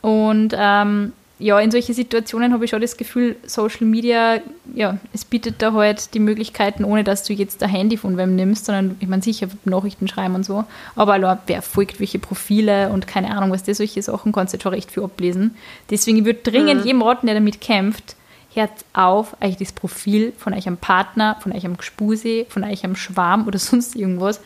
Und 0.00 0.54
ähm, 0.56 1.12
ja, 1.38 1.60
in 1.60 1.70
solchen 1.70 1.94
Situationen 1.94 2.54
habe 2.54 2.64
ich 2.64 2.70
schon 2.70 2.80
das 2.80 2.96
Gefühl, 2.96 3.36
Social 3.44 3.86
Media, 3.86 4.40
ja, 4.74 4.98
es 5.12 5.26
bietet 5.26 5.56
da 5.60 5.74
halt 5.74 6.14
die 6.14 6.18
Möglichkeiten, 6.18 6.82
ohne 6.82 7.04
dass 7.04 7.24
du 7.24 7.34
jetzt 7.34 7.62
ein 7.62 7.68
Handy 7.68 7.98
von 7.98 8.16
wem 8.16 8.34
nimmst, 8.36 8.64
sondern 8.64 8.96
ich 9.00 9.08
meine 9.08 9.22
sicher 9.22 9.48
Nachrichten 9.64 10.08
schreiben 10.08 10.34
und 10.34 10.44
so, 10.44 10.64
aber 10.94 11.14
allein, 11.14 11.38
wer 11.46 11.60
folgt 11.60 12.00
welche 12.00 12.18
Profile 12.18 12.88
und 12.88 13.06
keine 13.06 13.36
Ahnung, 13.36 13.50
was 13.50 13.64
das 13.64 13.76
solche 13.76 14.00
Sachen 14.00 14.32
kannst 14.32 14.54
du 14.54 14.60
schon 14.60 14.72
recht 14.72 14.90
viel 14.90 15.02
ablesen. 15.02 15.56
Deswegen 15.90 16.24
würde 16.24 16.40
dringend 16.42 16.86
jedem 16.86 17.02
raten, 17.02 17.26
der 17.26 17.34
damit 17.34 17.60
kämpft, 17.60 18.16
hört 18.54 18.72
auf, 18.94 19.36
euch 19.42 19.58
das 19.58 19.72
Profil 19.72 20.32
von 20.38 20.54
eurem 20.54 20.78
Partner, 20.78 21.36
von 21.40 21.52
eurem 21.52 21.76
Gespuse, 21.76 22.46
von 22.48 22.64
eurem 22.64 22.96
Schwarm 22.96 23.46
oder 23.46 23.58
sonst 23.60 23.94
irgendwas 23.94 24.40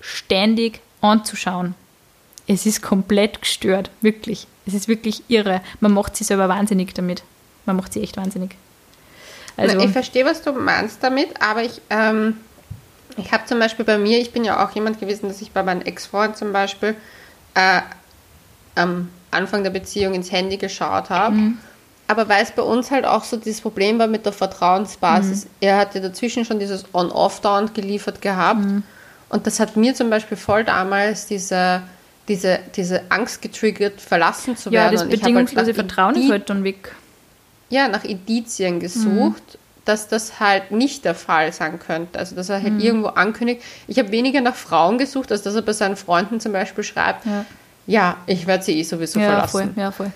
ständig 0.00 0.80
anzuschauen. 1.00 1.74
Es 2.48 2.66
ist 2.66 2.82
komplett 2.82 3.42
gestört, 3.42 3.90
wirklich. 4.00 4.48
Es 4.70 4.74
ist 4.82 4.88
wirklich 4.88 5.22
irre. 5.28 5.60
Man 5.80 5.92
macht 5.92 6.16
sich 6.16 6.26
selber 6.26 6.48
wahnsinnig 6.48 6.94
damit. 6.94 7.22
Man 7.66 7.76
macht 7.76 7.92
sie 7.92 8.02
echt 8.02 8.16
wahnsinnig. 8.16 8.56
Also, 9.56 9.78
ich 9.80 9.90
verstehe, 9.90 10.24
was 10.24 10.42
du 10.42 10.52
meinst 10.52 11.02
damit, 11.02 11.28
aber 11.42 11.62
ich, 11.62 11.82
ähm, 11.90 12.36
ich 13.16 13.32
habe 13.32 13.44
zum 13.46 13.58
Beispiel 13.58 13.84
bei 13.84 13.98
mir, 13.98 14.18
ich 14.18 14.32
bin 14.32 14.44
ja 14.44 14.64
auch 14.64 14.70
jemand 14.70 15.00
gewesen, 15.00 15.28
dass 15.28 15.42
ich 15.42 15.50
bei 15.52 15.62
meinem 15.62 15.82
Ex-Freund 15.82 16.36
zum 16.36 16.52
Beispiel 16.52 16.94
äh, 17.54 17.80
am 18.76 19.10
Anfang 19.30 19.62
der 19.62 19.70
Beziehung 19.70 20.14
ins 20.14 20.32
Handy 20.32 20.56
geschaut 20.56 21.10
habe. 21.10 21.34
Mhm. 21.34 21.58
Aber 22.06 22.28
weil 22.28 22.42
es 22.42 22.50
bei 22.52 22.62
uns 22.62 22.90
halt 22.90 23.04
auch 23.04 23.22
so 23.24 23.36
dieses 23.36 23.60
Problem 23.60 23.98
war 23.98 24.06
mit 24.06 24.24
der 24.24 24.32
Vertrauensbasis, 24.32 25.44
Mhm. 25.44 25.50
er 25.60 25.76
hatte 25.76 26.00
dazwischen 26.00 26.44
schon 26.44 26.58
dieses 26.58 26.84
On-Off-Down 26.94 27.72
geliefert 27.74 28.22
gehabt. 28.22 28.60
Mhm. 28.64 28.82
Und 29.28 29.46
das 29.46 29.60
hat 29.60 29.76
mir 29.76 29.94
zum 29.94 30.10
Beispiel 30.10 30.36
voll 30.36 30.64
damals 30.64 31.26
diese, 31.26 31.82
diese, 32.30 32.60
diese 32.76 33.02
Angst 33.10 33.42
getriggert, 33.42 34.00
verlassen 34.00 34.56
zu 34.56 34.70
ja, 34.70 34.84
werden. 34.84 34.92
das 34.94 35.00
ich 35.02 35.06
hab 35.06 35.10
halt 35.10 35.20
bedingungslose 35.22 35.68
nach 35.70 35.74
Vertrauen 35.74 36.14
ist 36.14 36.22
Indi- 36.22 36.30
halt 36.30 36.48
dann 36.50 36.64
weg. 36.64 36.94
ja, 37.68 37.88
nach 37.88 38.04
Indizien 38.04 38.80
gesucht, 38.80 39.42
Mhm. 39.54 39.58
dass 39.84 40.08
das 40.08 40.40
halt 40.40 40.70
nicht 40.70 41.04
der 41.04 41.14
Fall 41.14 41.52
sein 41.52 41.78
könnte. 41.78 42.18
Also, 42.18 42.34
dass 42.36 42.48
er 42.48 42.60
Mhm. 42.60 42.64
halt 42.64 42.82
irgendwo 42.82 43.08
ankündigt. 43.08 43.62
Ich 43.88 43.98
habe 43.98 44.10
weniger 44.12 44.40
nach 44.40 44.54
Frauen 44.54 44.96
gesucht, 44.98 45.30
als 45.32 45.42
dass 45.42 45.54
er 45.54 45.62
bei 45.62 45.72
seinen 45.72 45.96
Freunden 45.96 46.40
zum 46.40 46.52
Beispiel 46.52 46.84
schreibt, 46.84 47.26
Ja. 47.26 47.44
ja, 47.86 48.16
ich 48.26 48.46
werde 48.46 48.62
sie 48.64 48.78
eh 48.78 48.82
sowieso 48.84 49.18
Ja, 49.20 49.26
verlassen. 49.32 49.50
voll. 49.74 49.82
Ja, 49.82 49.90
voll. 49.90 50.10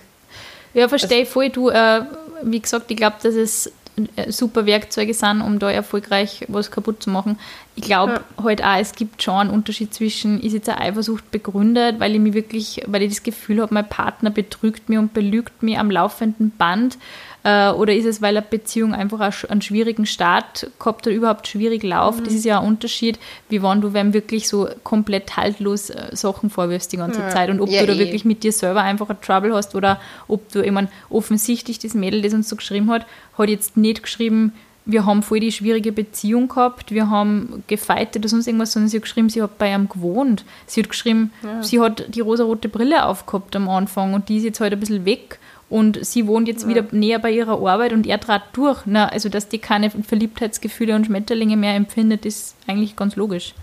Ja, 0.74 0.88
verstehe 0.88 1.22
ich 1.22 1.29
voll. 1.29 1.50
Du, 1.50 1.68
äh, 1.70 2.03
wie 2.42 2.61
gesagt, 2.61 2.90
ich 2.90 2.96
glaube, 2.96 3.16
dass 3.22 3.35
es 3.35 3.72
äh, 4.16 4.33
super 4.33 4.66
Werkzeuge 4.66 5.14
sind, 5.14 5.40
um 5.40 5.61
da 5.61 5.70
erfolgreich 5.70 6.44
was 6.48 6.70
kaputt 6.72 7.00
zu 7.03 7.11
machen. 7.11 7.38
Ich 7.76 7.82
glaube 7.82 8.12
ja. 8.12 8.44
halt 8.44 8.62
auch, 8.62 8.78
es 8.78 8.94
gibt 8.94 9.22
schon 9.22 9.34
einen 9.34 9.50
Unterschied 9.50 9.92
zwischen, 9.92 10.40
ist 10.40 10.52
jetzt 10.52 10.68
eine 10.68 10.80
Eifersucht 10.80 11.30
begründet, 11.30 11.98
weil 11.98 12.14
ich 12.14 12.20
mich 12.20 12.34
wirklich, 12.34 12.82
weil 12.87 13.02
ich 13.02 13.10
das 13.10 13.22
Gefühl 13.22 13.60
habe, 13.60 13.74
mein 13.74 13.88
Partner 13.88 14.30
betrügt 14.30 14.88
mich 14.88 14.98
und 14.98 15.12
belügt 15.12 15.62
mich 15.62 15.78
am 15.78 15.90
laufenden 15.90 16.50
Band, 16.50 16.98
äh, 17.44 17.70
oder 17.70 17.94
ist 17.94 18.06
es, 18.06 18.22
weil 18.22 18.37
eine 18.37 18.46
Beziehung 18.48 18.94
einfach 18.94 19.20
einen 19.48 19.60
schwierigen 19.60 20.06
Start 20.06 20.70
gehabt 20.78 21.06
oder 21.06 21.14
überhaupt 21.14 21.46
schwierig 21.46 21.82
läuft? 21.82 22.20
Mhm. 22.20 22.24
Das 22.24 22.32
ist 22.32 22.44
ja 22.44 22.58
ein 22.58 22.66
Unterschied, 22.66 23.18
wie 23.50 23.62
wenn 23.62 23.82
du 23.82 23.92
wem 23.92 24.14
wirklich 24.14 24.48
so 24.48 24.68
komplett 24.82 25.37
haltlos 25.37 25.90
äh, 25.90 26.08
Sachen 26.12 26.48
vorwirfst 26.48 26.90
die 26.92 26.96
ganze 26.96 27.20
ja. 27.20 27.28
Zeit 27.28 27.50
und 27.50 27.60
ob 27.60 27.68
ja, 27.68 27.80
du 27.82 27.88
da 27.88 27.92
eh. 27.94 27.98
wirklich 27.98 28.24
mit 28.24 28.42
dir 28.42 28.52
selber 28.52 28.82
einfach 28.82 29.10
ein 29.10 29.20
Trouble 29.20 29.54
hast 29.54 29.74
oder 29.74 30.00
ob 30.26 30.50
du, 30.52 30.64
ich 30.64 30.72
meine, 30.72 30.88
offensichtlich 31.10 31.78
das 31.78 31.94
Mädel, 31.94 32.22
das 32.22 32.32
uns 32.32 32.48
so 32.48 32.56
geschrieben 32.56 32.90
hat, 32.90 33.04
hat 33.37 33.48
jetzt 33.50 33.76
nicht 33.76 34.02
geschrieben, 34.02 34.54
wir 34.87 35.07
haben 35.07 35.23
voll 35.23 35.40
die 35.40 35.53
schwierige 35.53 35.92
Beziehung 35.92 36.49
gehabt, 36.49 36.90
wir 36.90 37.09
haben 37.09 37.64
gefeitet 37.66 38.23
oder 38.23 38.29
sonst 38.29 38.47
irgendwas, 38.47 38.73
sondern 38.73 38.88
sie 38.88 38.99
hat 38.99 39.03
geschrieben, 39.03 39.31
sie 39.31 39.42
hat 39.42 39.57
bei 39.59 39.73
ihm 39.73 39.88
gewohnt. 39.88 40.44
Sie 40.66 40.83
hat 40.83 40.90
geschrieben, 40.90 41.33
ja. 41.42 41.62
sie 41.62 41.81
hat 41.81 42.14
die 42.14 42.20
rosarote 42.20 42.68
Brille 42.68 43.07
aufgehabt 43.07 43.57
am 43.57 43.68
Anfang 43.68 44.12
und 44.12 44.29
die 44.29 44.37
ist 44.37 44.44
jetzt 44.44 44.61
halt 44.61 44.73
ein 44.73 44.81
bisschen 44.81 45.07
weg 45.07 45.38
und 45.70 46.05
sie 46.05 46.27
wohnt 46.27 46.49
jetzt 46.49 46.64
ja. 46.64 46.68
wieder 46.68 46.85
näher 46.92 47.18
bei 47.18 47.31
ihrer 47.31 47.66
Arbeit 47.66 47.92
und 47.92 48.07
er 48.07 48.20
trat 48.20 48.42
durch. 48.53 48.83
Na, 48.85 49.09
also, 49.09 49.29
dass 49.29 49.49
die 49.49 49.59
keine 49.59 49.90
Verliebtheitsgefühle 49.90 50.94
und 50.94 51.07
Schmetterlinge 51.07 51.57
mehr 51.57 51.75
empfindet, 51.75 52.27
ist 52.27 52.55
eigentlich 52.66 52.94
ganz 52.94 53.16
logisch. 53.16 53.55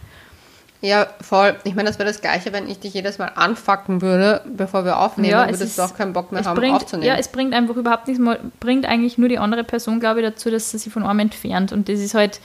Ja, 0.82 1.08
voll. 1.22 1.56
Ich 1.64 1.76
meine, 1.76 1.90
das 1.90 2.00
wäre 2.00 2.10
das 2.10 2.22
Gleiche, 2.22 2.52
wenn 2.54 2.68
ich 2.68 2.80
dich 2.80 2.96
jedes 2.96 3.20
Mal 3.20 3.32
anfacken 3.36 4.02
würde, 4.02 4.42
bevor 4.46 4.84
wir 4.84 5.00
aufnehmen, 5.00 5.32
ja, 5.32 5.48
würdest 5.48 5.78
du 5.78 5.84
auch 5.84 5.96
keinen 5.96 6.12
Bock 6.12 6.32
mehr 6.32 6.44
haben, 6.44 6.58
bringt, 6.58 6.76
aufzunehmen. 6.76 7.08
Ja, 7.08 7.16
es 7.18 7.28
bringt 7.28 7.54
einfach 7.54 7.76
überhaupt 7.76 8.08
nichts 8.08 8.22
mehr, 8.22 8.40
bringt 8.60 8.86
eigentlich 8.88 9.20
nur 9.20 9.30
die 9.30 9.38
andere 9.38 9.64
Person, 9.64 10.00
glaube 10.00 10.22
ich, 10.22 10.26
dazu, 10.26 10.50
dass 10.50 10.72
sie 10.72 10.80
sich 10.80 10.92
von 10.92 11.04
einem 11.04 11.20
entfernt. 11.20 11.72
Und 11.72 11.88
das 11.88 12.00
ist 12.00 12.16
halt 12.16 12.42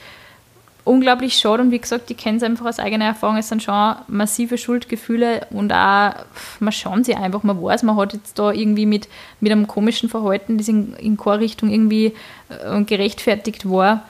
unglaublich 0.87 1.37
schade 1.37 1.61
und 1.61 1.71
wie 1.71 1.79
gesagt, 1.79 2.09
ich 2.09 2.17
kenne 2.17 2.37
es 2.37 2.43
einfach 2.43 2.65
aus 2.65 2.79
eigener 2.79 3.05
Erfahrung, 3.05 3.37
es 3.37 3.49
sind 3.49 3.61
schon 3.61 3.95
massive 4.07 4.57
Schuldgefühle 4.57 5.45
und 5.49 5.73
auch, 5.73 6.13
man 6.59 6.71
schauen 6.71 7.03
sie 7.03 7.13
einfach, 7.13 7.43
man 7.43 7.61
weiß, 7.61 7.83
man 7.83 7.97
hat 7.97 8.13
jetzt 8.13 8.39
da 8.39 8.51
irgendwie 8.51 8.85
mit, 8.85 9.09
mit 9.41 9.51
einem 9.51 9.67
komischen 9.67 10.09
Verhalten, 10.09 10.57
das 10.57 10.67
in, 10.69 10.93
in 10.93 11.17
keine 11.17 11.41
Richtung 11.41 11.69
irgendwie 11.69 12.13
äh, 12.49 12.81
gerechtfertigt 12.83 13.69
war, 13.69 14.05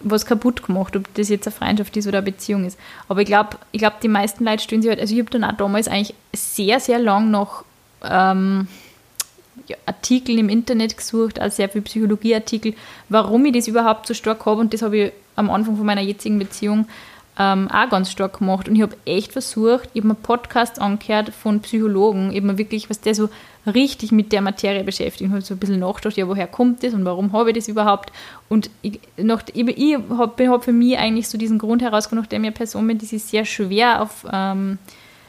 was 0.00 0.26
kaputt 0.26 0.62
gemacht, 0.62 0.96
ob 0.96 1.12
das 1.14 1.28
jetzt 1.28 1.46
eine 1.46 1.54
Freundschaft 1.54 1.96
ist 1.96 2.06
oder 2.06 2.18
eine 2.18 2.30
Beziehung 2.30 2.64
ist. 2.64 2.78
Aber 3.08 3.20
ich 3.20 3.26
glaube, 3.26 3.56
ich 3.72 3.80
glaub, 3.80 4.00
die 4.00 4.08
meisten 4.08 4.44
Leute 4.44 4.62
stellen 4.62 4.82
sich 4.82 4.90
halt, 4.90 5.00
also 5.00 5.14
ich 5.14 5.20
habe 5.20 5.30
dann 5.30 5.44
auch 5.44 5.56
damals 5.56 5.88
eigentlich 5.88 6.14
sehr, 6.32 6.80
sehr 6.80 6.98
lang 6.98 7.30
noch 7.30 7.64
ähm, 8.02 8.68
ja, 9.66 9.76
Artikel 9.86 10.38
im 10.38 10.48
Internet 10.48 10.96
gesucht, 10.96 11.38
also 11.38 11.56
sehr 11.56 11.68
viele 11.68 11.82
Psychologieartikel, 11.82 12.74
warum 13.08 13.44
ich 13.46 13.52
das 13.52 13.68
überhaupt 13.68 14.06
so 14.06 14.14
stark 14.14 14.44
habe 14.46 14.60
und 14.60 14.74
das 14.74 14.82
habe 14.82 14.96
ich 14.96 15.12
am 15.36 15.50
Anfang 15.50 15.76
von 15.76 15.86
meiner 15.86 16.02
jetzigen 16.02 16.38
Beziehung 16.38 16.86
ähm, 17.38 17.68
auch 17.70 17.88
ganz 17.88 18.10
stark 18.10 18.38
gemacht. 18.38 18.68
Und 18.68 18.76
ich 18.76 18.82
habe 18.82 18.96
echt 19.04 19.32
versucht, 19.32 19.88
ich 19.92 20.02
habe 20.02 20.08
mir 20.08 20.14
Podcasts 20.14 20.78
angehört 20.78 21.30
von 21.30 21.60
Psychologen, 21.60 22.30
ich 22.30 22.36
habe 22.36 22.46
mir 22.46 22.58
wirklich, 22.58 22.90
was 22.90 23.00
der 23.00 23.14
so 23.14 23.28
richtig 23.66 24.12
mit 24.12 24.32
der 24.32 24.42
Materie 24.42 24.84
beschäftigt. 24.84 25.22
Ich 25.22 25.30
habe 25.30 25.40
so 25.40 25.54
ein 25.54 25.58
bisschen 25.58 25.80
nachgedacht, 25.80 26.16
ja, 26.16 26.28
woher 26.28 26.46
kommt 26.46 26.82
das 26.82 26.94
und 26.94 27.04
warum 27.04 27.32
habe 27.32 27.50
ich 27.50 27.56
das 27.56 27.68
überhaupt? 27.68 28.12
Und 28.48 28.70
ich, 28.82 29.00
noch, 29.16 29.42
ich, 29.52 29.66
ich 29.66 29.96
habe 30.10 30.48
hab 30.48 30.64
für 30.64 30.72
mich 30.72 30.98
eigentlich 30.98 31.28
so 31.28 31.38
diesen 31.38 31.58
Grund 31.58 31.82
herausgefunden, 31.82 32.22
nachdem 32.22 32.42
ich 32.42 32.48
eine 32.48 32.56
Person 32.56 32.86
bin, 32.86 32.98
die 32.98 33.06
sich 33.06 33.22
sehr 33.22 33.44
schwer 33.44 34.02
auf 34.02 34.26
ähm, 34.30 34.78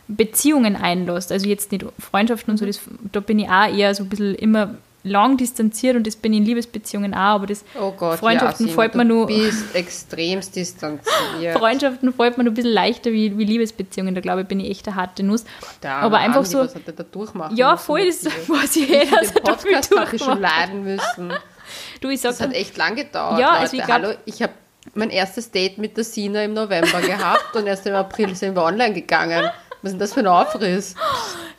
Beziehungen 0.07 0.75
einlässt. 0.75 1.31
Also 1.31 1.47
jetzt 1.47 1.71
nicht 1.71 1.85
Freundschaften 1.99 2.51
und 2.51 2.57
so, 2.57 2.65
das, 2.65 2.79
da 3.11 3.19
bin 3.19 3.39
ich 3.39 3.49
auch 3.49 3.73
eher 3.73 3.95
so 3.95 4.03
ein 4.03 4.09
bisschen 4.09 4.35
immer 4.35 4.75
lang 5.05 5.37
distanziert 5.37 5.95
und 5.95 6.05
das 6.05 6.15
bin 6.15 6.33
ich 6.33 6.39
in 6.39 6.45
Liebesbeziehungen 6.45 7.13
auch, 7.13 7.35
aber 7.35 7.47
das 7.47 7.63
oh 7.79 7.91
Gott, 7.91 8.19
Freundschaften 8.19 8.67
ja, 8.67 8.73
fällt 8.73 8.95
mir 8.95 9.05
nur. 9.05 9.27
Du 9.27 9.35
bist 9.35 9.63
extremst 9.75 10.55
distanziert. 10.55 11.57
Freundschaften 11.57 12.11
fällt 12.11 12.37
mir 12.37 12.43
nur 12.43 12.51
ein 12.51 12.55
bisschen 12.55 12.73
leichter 12.73 13.11
wie, 13.11 13.37
wie 13.37 13.45
Liebesbeziehungen, 13.45 14.15
da 14.15 14.21
glaube 14.21 14.41
ich, 14.41 14.47
bin 14.47 14.59
ich 14.59 14.69
echt 14.69 14.87
eine 14.87 14.95
harte 14.95 15.23
Nuss. 15.23 15.45
Der 15.83 15.97
aber 15.97 16.17
einfach 16.17 16.39
Andi, 16.39 16.49
so. 16.49 16.59
Was 16.59 16.75
hat 16.75 16.87
der 16.87 16.95
da 16.95 17.03
durchmachen 17.03 17.55
ja, 17.55 17.77
voll, 17.77 18.07
das 18.07 18.25
weiß 18.25 18.75
ich 18.77 18.89
eh, 18.89 19.05
dass 19.05 19.31
er 19.31 19.41
durchmacht. 19.41 20.13
ich 20.13 20.23
schon 20.23 20.41
leiden 20.41 20.83
müssen. 20.83 21.33
du, 22.01 22.09
ich 22.09 22.21
sag, 22.21 22.31
das 22.31 22.41
hat 22.41 22.53
echt 22.53 22.75
lang 22.75 22.95
gedauert. 22.95 23.39
Ja, 23.39 23.49
Leute. 23.49 23.59
also 23.59 23.77
ich 23.77 23.83
glaub, 23.83 24.01
Hallo, 24.01 24.13
ich 24.25 24.41
habe 24.41 24.53
mein 24.93 25.09
erstes 25.09 25.51
Date 25.51 25.77
mit 25.77 25.97
der 25.97 26.03
Sina 26.03 26.43
im 26.43 26.53
November 26.53 27.01
gehabt 27.01 27.55
und 27.55 27.67
erst 27.67 27.85
im 27.85 27.95
April 27.95 28.35
sind 28.35 28.55
wir 28.55 28.63
online 28.63 28.93
gegangen. 28.93 29.49
Was 29.85 29.91
ist 29.91 29.99
denn 29.99 29.99
das 29.99 30.13
für 30.15 30.21
ein 30.21 30.27
Aufriss? 30.27 30.95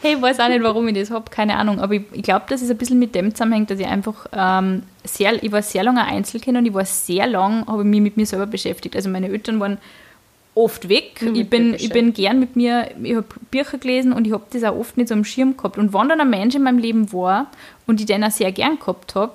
Hey, 0.00 0.14
ich 0.16 0.20
weiß 0.20 0.40
auch 0.40 0.48
nicht, 0.48 0.60
warum 0.64 0.88
ich 0.88 0.94
das 0.94 1.12
habe, 1.12 1.30
keine 1.30 1.56
Ahnung. 1.56 1.78
Aber 1.78 1.94
ich, 1.94 2.02
ich 2.10 2.22
glaube, 2.22 2.46
dass 2.48 2.60
es 2.60 2.68
ein 2.68 2.76
bisschen 2.76 2.98
mit 2.98 3.14
dem 3.14 3.32
zusammenhängt, 3.32 3.70
dass 3.70 3.78
ich 3.78 3.86
einfach 3.86 4.26
ähm, 4.32 4.82
sehr, 5.04 5.40
ich 5.44 5.52
war 5.52 5.62
sehr 5.62 5.84
lange 5.84 6.04
Einzelkind 6.04 6.58
und 6.58 6.66
ich 6.66 6.74
war 6.74 6.84
sehr 6.84 7.28
lang, 7.28 7.64
habe 7.68 7.84
mich 7.84 8.00
mit 8.00 8.16
mir 8.16 8.26
selber 8.26 8.46
beschäftigt. 8.46 8.96
Also 8.96 9.08
meine 9.10 9.28
Eltern 9.28 9.60
waren 9.60 9.78
oft 10.56 10.88
weg. 10.88 11.22
ich 11.22 11.48
bin, 11.48 11.74
ich 11.74 11.90
bin 11.90 12.12
gern 12.14 12.40
mit 12.40 12.56
mir, 12.56 12.90
ich 13.00 13.14
habe 13.14 13.26
Bücher 13.52 13.78
gelesen 13.78 14.12
und 14.12 14.26
ich 14.26 14.32
habe 14.32 14.42
das 14.50 14.64
auch 14.64 14.74
oft 14.74 14.96
nicht 14.96 15.08
so 15.08 15.14
am 15.14 15.24
Schirm 15.24 15.56
gehabt. 15.56 15.78
Und 15.78 15.94
wenn 15.94 16.08
dann 16.08 16.20
ein 16.20 16.28
Mensch 16.28 16.56
in 16.56 16.64
meinem 16.64 16.78
Leben 16.78 17.12
war 17.12 17.46
und 17.86 18.00
ich 18.00 18.06
den 18.06 18.24
auch 18.24 18.32
sehr 18.32 18.50
gern 18.50 18.80
gehabt 18.80 19.14
habe, 19.14 19.34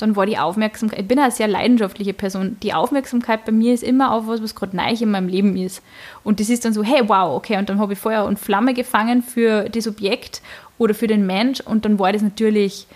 dann 0.00 0.16
war 0.16 0.26
die 0.26 0.38
Aufmerksamkeit, 0.38 1.00
ich 1.00 1.08
bin 1.08 1.18
eine 1.18 1.30
sehr 1.30 1.48
leidenschaftliche 1.48 2.14
Person, 2.14 2.56
die 2.62 2.74
Aufmerksamkeit 2.74 3.44
bei 3.44 3.52
mir 3.52 3.74
ist 3.74 3.82
immer 3.82 4.12
auf 4.12 4.26
was, 4.26 4.42
was 4.42 4.54
gerade 4.54 4.76
neu 4.76 4.90
in 4.90 5.10
meinem 5.10 5.28
Leben 5.28 5.56
ist. 5.56 5.82
Und 6.24 6.40
das 6.40 6.48
ist 6.48 6.64
dann 6.64 6.72
so, 6.72 6.82
hey, 6.82 7.02
wow, 7.06 7.36
okay, 7.36 7.58
und 7.58 7.68
dann 7.68 7.78
habe 7.78 7.92
ich 7.92 7.98
Feuer 7.98 8.24
und 8.24 8.38
Flamme 8.38 8.74
gefangen 8.74 9.22
für 9.22 9.68
das 9.68 9.86
Objekt 9.86 10.42
oder 10.78 10.94
für 10.94 11.06
den 11.06 11.26
Mensch 11.26 11.60
und 11.60 11.84
dann 11.84 11.98
war 11.98 12.12
das 12.12 12.22
natürlich 12.22 12.86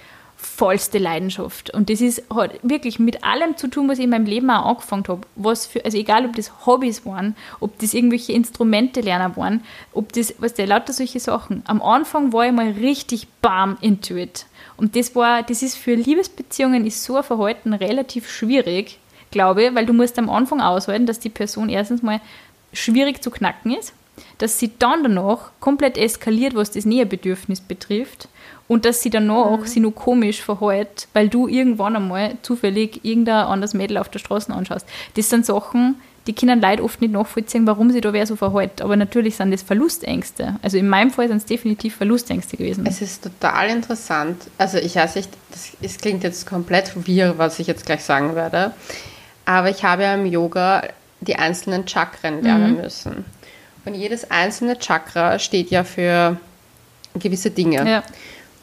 vollste 0.44 0.98
Leidenschaft. 0.98 1.70
Und 1.70 1.90
das 1.90 2.00
ist 2.00 2.24
hat 2.34 2.52
wirklich 2.62 2.98
mit 2.98 3.24
allem 3.24 3.56
zu 3.56 3.68
tun, 3.68 3.88
was 3.88 3.98
ich 3.98 4.04
in 4.04 4.10
meinem 4.10 4.26
Leben 4.26 4.50
auch 4.50 4.66
angefangen 4.66 5.04
habe. 5.08 5.22
Was 5.36 5.66
für, 5.66 5.84
also 5.84 5.96
egal, 5.96 6.26
ob 6.26 6.36
das 6.36 6.66
Hobbys 6.66 7.04
waren, 7.06 7.34
ob 7.60 7.78
das 7.78 7.94
irgendwelche 7.94 8.32
Instrumente 8.32 9.00
lernen 9.00 9.36
waren, 9.36 9.62
ob 9.92 10.12
das, 10.12 10.34
was 10.38 10.54
der 10.54 10.66
lauter 10.66 10.92
solche 10.92 11.20
Sachen. 11.20 11.62
Am 11.66 11.82
Anfang 11.82 12.32
war 12.32 12.46
ich 12.46 12.52
mal 12.52 12.70
richtig 12.70 13.26
bam 13.40 13.76
into 13.80 14.16
it. 14.16 14.46
Und 14.76 14.96
das 14.96 15.14
war, 15.14 15.42
das 15.42 15.62
ist 15.62 15.76
für 15.76 15.94
Liebesbeziehungen 15.94 16.87
ist 16.87 17.04
so 17.04 17.16
ein 17.16 17.22
Verhalten 17.22 17.72
relativ 17.74 18.28
schwierig, 18.30 18.98
glaube 19.30 19.64
ich, 19.64 19.74
weil 19.74 19.87
du 19.87 19.92
musst 19.92 20.18
am 20.18 20.30
Anfang 20.30 20.60
aushalten, 20.60 21.06
dass 21.06 21.20
die 21.20 21.30
Person 21.30 21.68
erstens 21.68 22.02
mal 22.02 22.20
schwierig 22.72 23.22
zu 23.22 23.30
knacken 23.30 23.72
ist, 23.72 23.92
dass 24.38 24.58
sie 24.58 24.72
dann 24.78 25.02
danach 25.02 25.50
komplett 25.60 25.98
eskaliert, 25.98 26.54
was 26.54 26.70
das 26.70 26.84
Näherbedürfnis 26.84 27.60
betrifft 27.60 28.28
und 28.68 28.84
dass 28.84 29.02
sie 29.02 29.10
danach 29.10 29.58
mhm. 29.58 29.66
sie 29.66 29.80
nur 29.80 29.94
komisch 29.94 30.40
verhält, 30.40 31.08
weil 31.12 31.28
du 31.28 31.48
irgendwann 31.48 31.96
einmal 31.96 32.37
zufällig 32.42 33.04
irgendein 33.04 33.46
anderes 33.46 33.74
Mädel 33.74 33.98
auf 33.98 34.08
der 34.08 34.18
Straße 34.18 34.52
anschaust. 34.52 34.87
Das 35.16 35.30
sind 35.30 35.46
Sachen, 35.46 35.96
die 36.26 36.32
Kinder 36.32 36.56
Leute 36.56 36.82
oft 36.82 37.00
nicht 37.00 37.12
nachvollziehen, 37.12 37.66
warum 37.66 37.90
sie 37.90 38.00
da 38.00 38.12
wer 38.12 38.26
so 38.26 38.37
verhält. 38.37 38.80
Aber 38.80 38.96
natürlich 38.96 39.37
sind 39.37 39.50
das 39.50 39.62
Verlustängste. 39.62 40.56
Also 40.62 40.78
in 40.78 40.88
meinem 40.88 41.10
Fall 41.10 41.28
sind 41.28 41.37
es 41.38 41.44
definitiv 41.44 41.96
Verlustängste 41.96 42.56
gewesen. 42.56 42.87
Es 42.87 43.02
ist 43.02 43.24
total 43.24 43.68
interessant. 43.68 44.42
Also 44.56 44.78
ich 44.78 44.96
weiß 44.96 45.16
nicht, 45.16 45.30
das, 45.50 45.72
es 45.82 45.98
klingt 45.98 46.24
jetzt 46.24 46.46
komplett 46.46 47.06
wirr, 47.06 47.37
was 47.37 47.58
ich 47.58 47.66
jetzt 47.66 47.84
gleich 47.84 48.02
sagen 48.02 48.34
werde. 48.34 48.72
Aber 49.44 49.68
ich 49.68 49.84
habe 49.84 50.04
ja 50.04 50.14
im 50.14 50.24
Yoga 50.24 50.82
die 51.20 51.37
einzelnen 51.37 51.87
Chakren 51.87 52.42
lernen 52.42 52.76
mhm. 52.76 52.80
müssen. 52.80 53.24
Und 53.84 53.94
jedes 53.94 54.30
einzelne 54.30 54.78
Chakra 54.78 55.38
steht 55.38 55.70
ja 55.70 55.84
für 55.84 56.38
gewisse 57.14 57.50
Dinge. 57.50 57.88
Ja. 57.88 58.02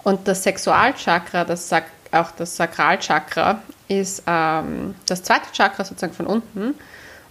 Und 0.04 0.28
das 0.28 0.44
Sexualchakra, 0.44 1.46
das 1.46 1.70
Sak 1.70 1.86
auch 2.12 2.32
das 2.32 2.58
Sakralchakra, 2.58 3.62
ist 3.88 4.24
ähm, 4.28 4.96
das 5.06 5.24
zweite 5.24 5.50
Chakra 5.54 5.86
sozusagen 5.86 6.14
von 6.14 6.28
unten. 6.28 6.76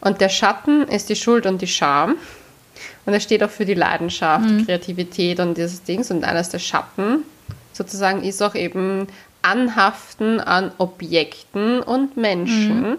Und 0.00 0.20
der 0.20 0.28
Schatten 0.28 0.82
ist 0.82 1.08
die 1.08 1.16
Schuld 1.16 1.46
und 1.46 1.60
die 1.60 1.66
Scham. 1.66 2.16
Und 3.06 3.12
er 3.12 3.20
steht 3.20 3.42
auch 3.42 3.50
für 3.50 3.64
die 3.64 3.74
Leidenschaft, 3.74 4.48
mhm. 4.48 4.66
Kreativität 4.66 5.40
und 5.40 5.56
dieses 5.56 5.82
Dings. 5.82 6.10
Und 6.10 6.24
eines 6.24 6.48
der 6.48 6.58
Schatten 6.58 7.24
sozusagen 7.72 8.22
ist 8.22 8.42
auch 8.42 8.54
eben 8.54 9.06
Anhaften 9.42 10.40
an 10.40 10.72
Objekten 10.78 11.80
und 11.80 12.16
Menschen. 12.16 12.90
Mhm. 12.90 12.96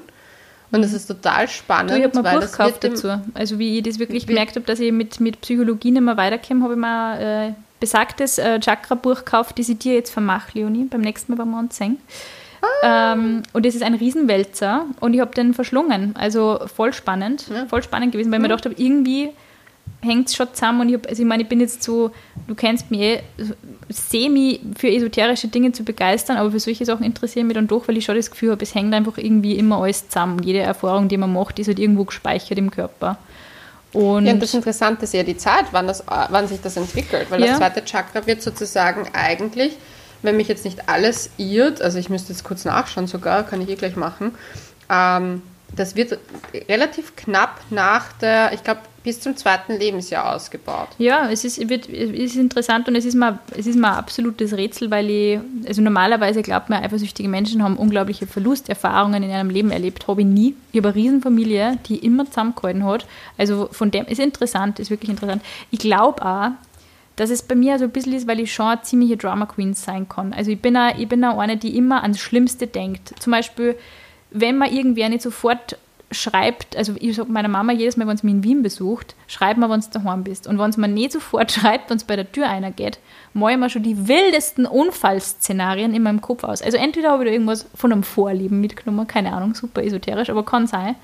Und 0.71 0.81
das 0.81 0.93
ist 0.93 1.07
total 1.07 1.47
spannend. 1.49 1.91
Du, 1.91 1.97
ich 1.97 2.03
habe 2.03 2.21
mir 2.21 2.29
ein 2.29 2.39
Buch 2.39 2.45
gekauft 2.49 2.83
dazu. 2.83 3.19
Also 3.33 3.59
wie 3.59 3.77
ich 3.77 3.83
das 3.83 3.99
wirklich 3.99 4.25
gemerkt 4.25 4.55
habe, 4.55 4.65
dass 4.65 4.79
ich 4.79 4.91
mit, 4.91 5.19
mit 5.19 5.41
Psychologie 5.41 5.91
nicht 5.91 6.01
mehr 6.01 6.15
weiterkomme, 6.15 6.63
habe 6.63 6.73
ich 6.73 6.79
mir 6.79 7.47
äh, 7.47 7.53
besagtes 7.79 8.37
äh, 8.37 8.59
Chakra-Buch 8.59 9.17
gekauft, 9.17 9.59
das 9.59 9.67
ich 9.67 9.77
dir 9.79 9.95
jetzt 9.95 10.11
vermache, 10.11 10.57
Leonie, 10.57 10.85
beim 10.85 11.01
nächsten 11.01 11.35
Mal, 11.35 11.43
wir 11.43 11.59
uns 11.59 11.75
sehen. 11.75 11.97
Ah. 12.61 13.13
Ähm, 13.13 13.43
und 13.53 13.65
es 13.65 13.75
ist 13.75 13.83
ein 13.83 13.95
Riesenwälzer 13.95 14.85
und 14.99 15.13
ich 15.13 15.19
habe 15.19 15.33
den 15.33 15.53
verschlungen. 15.53 16.15
Also 16.15 16.59
voll 16.73 16.93
spannend, 16.93 17.45
ja. 17.49 17.65
voll 17.65 17.83
spannend 17.83 18.11
gewesen, 18.11 18.31
weil 18.31 18.37
ich 18.37 18.41
mir 18.41 18.49
gedacht 18.49 18.65
habe, 18.65 18.75
irgendwie 18.77 19.29
hängt 20.01 20.27
es 20.27 20.35
schon 20.35 20.47
zusammen 20.53 20.81
und 20.81 20.89
ich, 20.89 20.95
hab, 20.95 21.07
also 21.07 21.21
ich 21.21 21.27
meine, 21.27 21.43
ich 21.43 21.49
bin 21.49 21.59
jetzt 21.59 21.83
so, 21.83 22.11
du 22.47 22.55
kennst 22.55 22.89
mich 22.89 23.01
eh, 23.01 23.23
semi 23.89 24.59
für 24.77 24.89
esoterische 24.89 25.47
Dinge 25.47 25.71
zu 25.71 25.83
begeistern, 25.83 26.37
aber 26.37 26.51
für 26.51 26.59
solche 26.59 26.85
Sachen 26.85 27.03
interessieren 27.03 27.47
mich 27.47 27.55
dann 27.55 27.67
doch, 27.67 27.87
weil 27.87 27.97
ich 27.97 28.05
schon 28.05 28.15
das 28.15 28.31
Gefühl 28.31 28.51
habe, 28.51 28.63
es 28.63 28.73
hängt 28.73 28.93
einfach 28.93 29.17
irgendwie 29.17 29.57
immer 29.57 29.81
alles 29.83 30.07
zusammen. 30.09 30.41
Jede 30.43 30.59
Erfahrung, 30.59 31.07
die 31.07 31.17
man 31.17 31.31
macht, 31.31 31.59
ist 31.59 31.67
halt 31.67 31.79
irgendwo 31.79 32.05
gespeichert 32.05 32.57
im 32.57 32.71
Körper. 32.71 33.17
Und 33.93 34.25
ja, 34.25 34.33
und 34.33 34.41
das 34.41 34.53
Interessante 34.53 35.03
ist 35.03 35.13
ja 35.13 35.23
die 35.23 35.37
Zeit, 35.37 35.65
wann, 35.71 35.85
das, 35.85 36.03
wann 36.07 36.47
sich 36.47 36.61
das 36.61 36.77
entwickelt, 36.77 37.29
weil 37.29 37.41
ja. 37.41 37.47
das 37.47 37.57
zweite 37.57 37.83
Chakra 37.83 38.25
wird 38.25 38.41
sozusagen 38.41 39.07
eigentlich 39.13 39.77
wenn 40.21 40.37
mich 40.37 40.47
jetzt 40.47 40.65
nicht 40.65 40.89
alles 40.89 41.29
irrt, 41.37 41.81
also 41.81 41.97
ich 41.97 42.09
müsste 42.09 42.33
jetzt 42.33 42.43
kurz 42.43 42.65
nachschauen 42.65 43.07
sogar, 43.07 43.43
kann 43.43 43.61
ich 43.61 43.69
eh 43.69 43.75
gleich 43.75 43.95
machen, 43.95 44.35
ähm, 44.89 45.41
das 45.75 45.95
wird 45.95 46.19
relativ 46.67 47.15
knapp 47.15 47.61
nach 47.69 48.11
der, 48.13 48.53
ich 48.53 48.63
glaube, 48.63 48.81
bis 49.03 49.19
zum 49.19 49.35
zweiten 49.35 49.73
Lebensjahr 49.73 50.35
ausgebaut. 50.35 50.89
Ja, 50.99 51.29
es 51.31 51.43
ist, 51.43 51.69
wird, 51.69 51.87
ist 51.87 52.35
interessant 52.35 52.87
und 52.87 52.95
es 52.95 53.05
ist, 53.05 53.15
mal, 53.15 53.39
es 53.57 53.65
ist 53.65 53.77
mal 53.77 53.93
ein 53.93 53.97
absolutes 53.97 54.53
Rätsel, 54.53 54.91
weil 54.91 55.09
ich, 55.09 55.39
also 55.67 55.81
normalerweise 55.81 56.43
glaubt 56.43 56.69
man, 56.69 56.83
eifersüchtige 56.83 57.27
Menschen 57.27 57.63
haben 57.63 57.77
unglaubliche 57.77 58.27
Verlusterfahrungen 58.27 59.23
in 59.23 59.31
ihrem 59.31 59.49
Leben 59.49 59.71
erlebt. 59.71 60.07
Habe 60.07 60.21
ich 60.21 60.27
nie. 60.27 60.55
Ich 60.71 60.77
habe 60.77 60.89
eine 60.89 60.95
Riesenfamilie, 60.95 61.79
die 61.87 61.97
immer 61.97 62.25
zusammengehalten 62.25 62.85
hat. 62.85 63.05
Also 63.37 63.69
von 63.71 63.89
dem 63.89 64.05
ist 64.05 64.19
interessant, 64.19 64.79
ist 64.79 64.91
wirklich 64.91 65.09
interessant. 65.09 65.41
Ich 65.71 65.79
glaube 65.79 66.23
auch, 66.23 66.51
dass 67.15 67.29
es 67.29 67.41
bei 67.41 67.55
mir 67.55 67.77
so 67.77 67.85
ein 67.85 67.91
bisschen 67.91 68.13
ist, 68.13 68.27
weil 68.27 68.39
ich 68.39 68.53
schon 68.53 68.67
eine 68.67 68.81
ziemliche 68.81 69.17
Drama 69.17 69.45
Queen 69.45 69.73
sein 69.73 70.07
kann. 70.07 70.33
Also 70.33 70.51
ich 70.51 70.61
bin 70.61 70.75
auch, 70.77 70.97
ich 70.97 71.07
bin 71.07 71.23
auch 71.23 71.39
eine, 71.39 71.57
die 71.57 71.77
immer 71.77 72.03
ans 72.03 72.19
Schlimmste 72.19 72.67
denkt. 72.67 73.13
Zum 73.19 73.31
Beispiel, 73.31 73.75
wenn 74.31 74.57
man 74.57 74.71
irgendwer 74.71 75.09
nicht 75.09 75.21
sofort 75.21 75.77
schreibt, 76.11 76.75
also 76.75 76.93
ich 76.99 77.15
sage 77.15 77.31
meiner 77.31 77.47
Mama 77.47 77.71
jedes 77.71 77.95
Mal, 77.95 78.07
wenn 78.07 78.17
sie 78.17 78.25
mich 78.25 78.35
in 78.35 78.43
Wien 78.43 78.63
besucht, 78.63 79.15
schreib 79.27 79.57
mir, 79.57 79.69
wenn 79.69 79.79
du 79.79 79.87
daheim 79.91 80.23
bist. 80.23 80.45
Und 80.45 80.59
wenn 80.59 80.69
es 80.69 80.77
mir 80.77 80.87
nicht 80.87 81.13
sofort 81.13 81.51
schreibt, 81.51 81.89
wenn 81.89 81.97
es 81.97 82.03
bei 82.03 82.15
der 82.15 82.31
Tür 82.31 82.49
einer 82.49 82.71
geht, 82.71 82.99
mache 83.33 83.53
ich 83.53 83.57
mir 83.57 83.69
schon 83.69 83.83
die 83.83 84.07
wildesten 84.07 84.65
Unfallszenarien 84.65 85.93
in 85.93 86.03
meinem 86.03 86.21
Kopf 86.21 86.43
aus. 86.43 86.61
Also 86.61 86.77
entweder 86.77 87.11
habe 87.11 87.23
ich 87.23 87.29
da 87.29 87.33
irgendwas 87.33 87.65
von 87.75 87.91
einem 87.91 88.03
Vorlieben 88.03 88.59
mitgenommen, 88.59 89.07
keine 89.07 89.33
Ahnung, 89.33 89.55
super 89.55 89.83
esoterisch, 89.83 90.29
aber 90.29 90.43
kann 90.43 90.67
sein. 90.67 90.95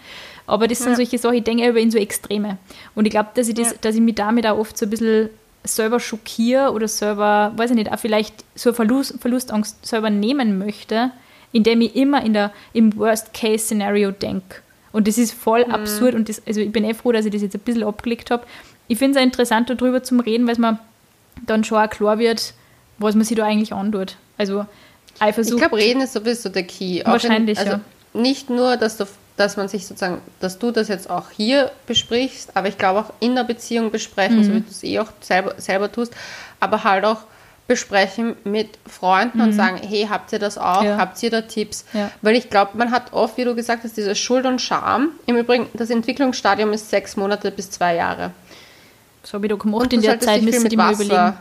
Aber 0.45 0.67
das 0.67 0.79
sind 0.79 0.91
ja. 0.91 0.95
solche 0.95 1.17
Sachen, 1.17 1.35
ich 1.35 1.43
denke 1.43 1.67
über 1.67 1.79
in 1.79 1.91
so 1.91 1.97
Extreme. 1.97 2.57
Und 2.95 3.05
ich 3.05 3.11
glaube, 3.11 3.29
dass 3.33 3.47
ich 3.47 3.57
ja. 3.57 3.65
dass 3.81 3.95
ich 3.95 4.01
mich 4.01 4.15
damit 4.15 4.45
auch 4.45 4.57
oft 4.57 4.77
so 4.77 4.85
ein 4.85 4.89
bisschen 4.89 5.29
selber 5.67 5.99
schockiere 5.99 6.71
oder 6.71 6.87
selber, 6.87 7.53
weiß 7.55 7.71
ich 7.71 7.75
nicht, 7.75 7.91
auch 7.91 7.99
vielleicht 7.99 8.43
so 8.55 8.69
eine 8.69 8.75
Verlust, 8.75 9.19
Verlustangst 9.19 9.85
selber 9.85 10.09
nehmen 10.09 10.57
möchte, 10.57 11.11
indem 11.51 11.81
ich 11.81 11.95
immer 11.95 12.23
in 12.23 12.33
der, 12.33 12.51
im 12.73 12.95
Worst-Case-Szenario 12.97 14.11
denke. 14.11 14.61
Und 14.91 15.07
das 15.07 15.17
ist 15.17 15.33
voll 15.33 15.65
mhm. 15.65 15.71
absurd 15.71 16.15
und 16.15 16.29
das, 16.29 16.41
also 16.45 16.61
ich 16.61 16.71
bin 16.71 16.83
eh 16.83 16.93
froh, 16.93 17.11
dass 17.11 17.25
ich 17.25 17.31
das 17.31 17.41
jetzt 17.41 17.55
ein 17.55 17.61
bisschen 17.61 17.83
abgelegt 17.83 18.31
habe. 18.31 18.45
Ich 18.87 18.97
finde 18.97 19.17
es 19.17 19.21
auch 19.21 19.25
interessant, 19.25 19.69
darüber 19.69 20.01
zu 20.01 20.15
reden, 20.17 20.47
weil 20.47 20.55
mir 20.57 20.79
dann 21.45 21.63
schon 21.63 21.77
auch 21.77 21.89
klar 21.89 22.19
wird, 22.19 22.53
was 22.97 23.15
man 23.15 23.23
sich 23.23 23.37
da 23.37 23.45
eigentlich 23.45 23.73
antut. 23.73 24.15
Also 24.37 24.65
Eifersucht. 25.19 25.55
Ich 25.55 25.59
glaube, 25.59 25.77
reden 25.77 26.01
ist 26.01 26.13
sowieso 26.13 26.49
der 26.49 26.63
Key. 26.63 27.01
Wahrscheinlich, 27.03 27.59
in, 27.59 27.67
also 27.67 27.81
ja. 28.13 28.19
Nicht 28.21 28.49
nur, 28.49 28.77
dass 28.77 28.97
du, 28.97 29.05
dass 29.37 29.55
man 29.55 29.67
sich 29.67 29.87
sozusagen, 29.87 30.21
dass 30.39 30.59
du 30.59 30.71
das 30.71 30.87
jetzt 30.87 31.09
auch 31.09 31.29
hier 31.29 31.71
besprichst, 31.85 32.51
aber 32.55 32.67
ich 32.67 32.77
glaube 32.77 32.99
auch 32.99 33.13
in 33.19 33.35
der 33.35 33.43
Beziehung 33.43 33.91
besprechen, 33.91 34.39
mhm. 34.39 34.43
so 34.43 34.53
wie 34.53 34.61
du 34.61 34.69
es 34.69 34.83
eh 34.83 34.99
auch 34.99 35.11
selber, 35.21 35.53
selber 35.57 35.91
tust, 35.91 36.13
aber 36.59 36.83
halt 36.83 37.05
auch 37.05 37.21
besprechen 37.67 38.35
mit 38.43 38.79
Freunden 38.87 39.37
mhm. 39.37 39.43
und 39.43 39.53
sagen, 39.53 39.77
hey, 39.77 40.07
habt 40.09 40.33
ihr 40.33 40.39
das 40.39 40.57
auch? 40.57 40.83
Ja. 40.83 40.97
Habt 40.97 41.21
ihr 41.21 41.29
da 41.29 41.41
Tipps? 41.41 41.85
Ja. 41.93 42.09
Weil 42.21 42.35
ich 42.35 42.49
glaube, 42.49 42.77
man 42.77 42.91
hat 42.91 43.13
oft, 43.13 43.37
wie 43.37 43.43
du 43.43 43.55
gesagt 43.55 43.83
hast, 43.83 43.95
diese 43.95 44.15
Schuld 44.15 44.45
und 44.45 44.61
Scham. 44.61 45.11
Im 45.25 45.37
Übrigen, 45.37 45.67
das 45.73 45.89
Entwicklungsstadium 45.89 46.73
ist 46.73 46.89
sechs 46.89 47.15
Monate 47.17 47.51
bis 47.51 47.69
zwei 47.69 47.95
Jahre. 47.95 48.31
So 49.23 49.43
wie 49.43 49.49
du 49.49 49.57
gemacht 49.57 49.91
in 49.91 50.01
der 50.01 50.19
Zeit, 50.19 50.41
müsstest 50.41 50.65
du 50.65 50.69
dir 50.69 50.91
überlegen. 50.91 51.37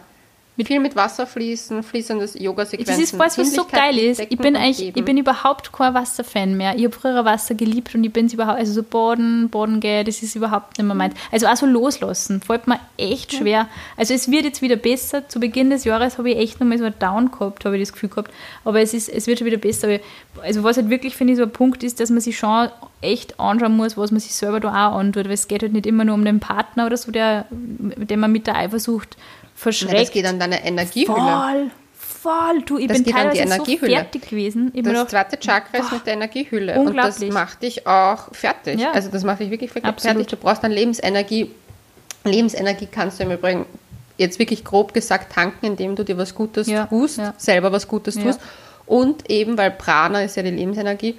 Mit 0.59 0.69
viel 0.69 0.81
mit 0.81 0.97
Wasser 0.97 1.27
fließen, 1.27 1.83
fließendes 1.83 2.35
Yoga-Sequenzen. 2.41 2.95
Das 2.95 3.03
ist 3.03 3.19
was, 3.19 3.37
was 3.37 3.53
so 3.53 3.67
geil 3.67 3.99
ist. 3.99 4.21
Ich 4.21 4.39
bin 4.39 4.57
eigentlich, 4.57 4.97
ich 4.97 5.05
bin 5.05 5.19
überhaupt 5.19 5.71
kein 5.71 5.93
Wasserfan 5.93 6.57
mehr. 6.57 6.75
Ich 6.77 6.85
habe 6.85 6.95
früher 6.95 7.27
Wasser 7.27 7.55
geliebt 7.55 7.95
und 7.95 8.03
ich 8.05 8.13
bin 8.13 8.25
es 8.25 8.33
überhaupt, 8.33 8.59
also 8.59 8.73
so 8.73 8.83
Baden, 8.83 9.51
Baden 9.51 9.81
gehen, 9.81 10.07
das 10.07 10.23
ist 10.23 10.35
überhaupt 10.35 10.79
nicht 10.79 10.87
mehr 10.87 10.95
meins. 10.95 11.15
Also 11.31 11.47
auch 11.47 11.57
so 11.57 11.67
loslassen, 11.67 12.41
fällt 12.41 12.67
mir 12.69 12.81
echt 12.97 13.35
schwer. 13.35 13.69
Also 13.99 14.15
es 14.15 14.31
wird 14.31 14.45
jetzt 14.45 14.63
wieder 14.63 14.77
besser. 14.77 15.29
Zu 15.29 15.41
Beginn 15.41 15.69
des 15.69 15.85
Jahres 15.85 16.17
habe 16.17 16.31
ich 16.31 16.39
echt 16.39 16.59
nochmal 16.59 16.79
so 16.79 16.85
einen 16.85 16.99
Down 16.99 17.31
gehabt, 17.31 17.67
habe 17.67 17.77
ich 17.77 17.83
das 17.83 17.93
Gefühl 17.93 18.09
gehabt. 18.09 18.31
Aber 18.65 18.81
es, 18.81 18.95
ist, 18.95 19.11
es 19.11 19.27
wird 19.27 19.39
schon 19.39 19.47
wieder 19.47 19.59
besser. 19.59 19.99
Also 20.43 20.63
was 20.63 20.79
halt 20.79 20.89
wirklich, 20.89 21.17
finde 21.17 21.35
ich, 21.35 21.37
so 21.37 21.43
ein 21.43 21.51
Punkt 21.51 21.83
ist, 21.83 22.01
dass 22.01 22.09
man 22.09 22.21
sich 22.21 22.39
schon 22.39 22.71
echt 23.03 23.39
anschauen 23.39 23.77
muss, 23.77 23.99
was 23.99 24.11
man 24.11 24.21
sich 24.21 24.35
selber 24.35 24.61
da 24.61 24.89
auch 24.89 24.97
antut. 24.97 25.27
Weil 25.27 25.33
es 25.33 25.49
geht 25.49 25.61
halt 25.61 25.75
nicht 25.75 25.85
immer 25.85 26.07
nur 26.07 26.15
um 26.15 26.25
den 26.25 26.41
Partner 26.41 26.87
oder 26.87 26.97
so, 26.97 27.13
der, 27.13 27.45
den 27.51 28.21
man 28.21 28.33
mit 28.33 28.47
der 28.47 28.57
Eifersucht 28.57 29.19
verschreckt. 29.57 29.93
Ja, 29.93 30.01
das 30.01 30.11
geht 30.13 30.27
an 30.27 30.39
deine 30.39 30.65
Energiehülle. 30.65 31.17
Voll, 31.17 31.71
voll. 31.93 32.63
Du, 32.65 32.79
ich 32.79 32.87
das 32.87 33.03
bin 33.03 33.13
teilweise 33.13 33.49
so 33.49 33.65
fertig 33.65 34.29
gewesen. 34.29 34.71
Ich 34.75 34.85
das 34.85 35.09
zweite 35.09 35.39
Chakra 35.39 35.79
ist 35.79 35.93
mit 35.93 36.07
der 36.07 36.15
Energiehülle. 36.15 36.79
Und 36.79 36.97
das 36.97 37.21
macht 37.21 37.63
dich 37.63 37.87
auch 37.87 38.33
fertig. 38.33 38.79
Ja. 38.79 38.93
Also 38.93 39.11
das 39.11 39.25
macht 39.25 39.41
dich 39.41 39.51
wirklich, 39.51 39.75
wirklich 39.75 39.95
fertig. 40.01 40.27
Du 40.29 40.37
brauchst 40.37 40.63
dann 40.63 40.71
Lebensenergie. 40.71 41.51
Lebensenergie 42.25 42.89
kannst 42.91 43.19
du 43.19 43.25
im 43.25 43.33
Übrigen 43.33 43.67
jetzt 44.19 44.39
wirklich 44.39 44.65
grob 44.65 44.95
gesagt 44.95 45.33
tanken, 45.33 45.67
indem 45.67 45.97
du 45.97 46.05
dir 46.05 46.17
was 46.17 46.35
Gutes 46.35 46.67
ja. 46.67 46.87
tust, 46.87 47.19
ja. 47.19 47.35
selber 47.37 47.73
was 47.73 47.87
Gutes 47.87 48.17
tust. 48.17 48.41
Und 48.87 49.29
eben, 49.31 49.59
weil 49.59 49.73
Prana 49.73 50.23
ist 50.23 50.37
ja 50.37 50.43
die 50.43 50.51
Lebensenergie, 50.51 51.17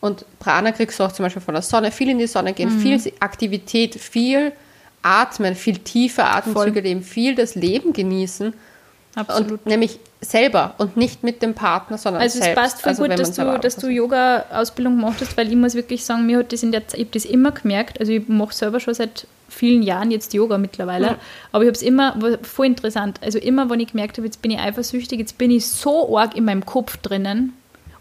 und 0.00 0.24
Prana 0.38 0.72
kriegst 0.72 1.00
du 1.00 1.04
auch 1.04 1.12
zum 1.12 1.24
Beispiel 1.24 1.42
von 1.42 1.54
der 1.54 1.62
Sonne, 1.62 1.90
viel 1.90 2.10
in 2.10 2.18
die 2.18 2.26
Sonne 2.26 2.52
gehen, 2.52 2.74
mhm. 2.76 2.80
viel 2.80 3.12
Aktivität, 3.20 3.94
viel 3.94 4.52
atmen, 5.02 5.54
viel 5.54 5.78
tiefer 5.78 6.34
Atemzüge 6.34 6.80
leben, 6.80 7.02
viel 7.02 7.34
das 7.34 7.54
Leben 7.54 7.92
genießen. 7.92 8.54
Absolut. 9.14 9.52
Und 9.52 9.66
nämlich 9.66 9.98
selber 10.20 10.74
und 10.78 10.96
nicht 10.96 11.22
mit 11.22 11.42
dem 11.42 11.54
Partner, 11.54 11.96
sondern 11.96 12.22
also 12.22 12.38
selbst. 12.38 12.58
Also 12.58 12.60
es 12.60 12.72
passt 12.72 12.82
voll 12.82 12.90
also 12.90 13.02
gut, 13.04 13.18
dass 13.18 13.32
du, 13.32 13.58
dass 13.58 13.76
du 13.76 13.88
Yoga-Ausbildung 13.88 14.96
gemacht 14.96 15.16
hast, 15.20 15.36
weil 15.36 15.48
ich 15.48 15.56
muss 15.56 15.74
wirklich 15.74 16.04
sagen, 16.04 16.26
mir 16.26 16.38
hat 16.38 16.52
das 16.52 16.62
in 16.62 16.72
der 16.72 16.86
Zeit, 16.86 17.00
ich 17.00 17.06
habe 17.06 17.14
das 17.14 17.24
immer 17.24 17.52
gemerkt, 17.52 17.98
also 17.98 18.12
ich 18.12 18.28
mache 18.28 18.54
selber 18.54 18.78
schon 18.78 18.94
seit 18.94 19.26
vielen 19.48 19.82
Jahren 19.82 20.10
jetzt 20.10 20.34
Yoga 20.34 20.58
mittlerweile, 20.58 21.12
mhm. 21.12 21.16
aber 21.52 21.64
ich 21.64 21.68
habe 21.68 21.76
es 21.76 21.82
immer, 21.82 22.38
voll 22.42 22.66
interessant, 22.66 23.18
also 23.22 23.38
immer, 23.38 23.70
wenn 23.70 23.80
ich 23.80 23.92
gemerkt 23.92 24.18
habe, 24.18 24.26
jetzt 24.26 24.42
bin 24.42 24.50
ich 24.50 24.58
eifersüchtig, 24.58 25.18
jetzt 25.18 25.38
bin 25.38 25.50
ich 25.50 25.66
so 25.66 26.18
arg 26.18 26.36
in 26.36 26.44
meinem 26.44 26.66
Kopf 26.66 26.96
drinnen, 26.98 27.54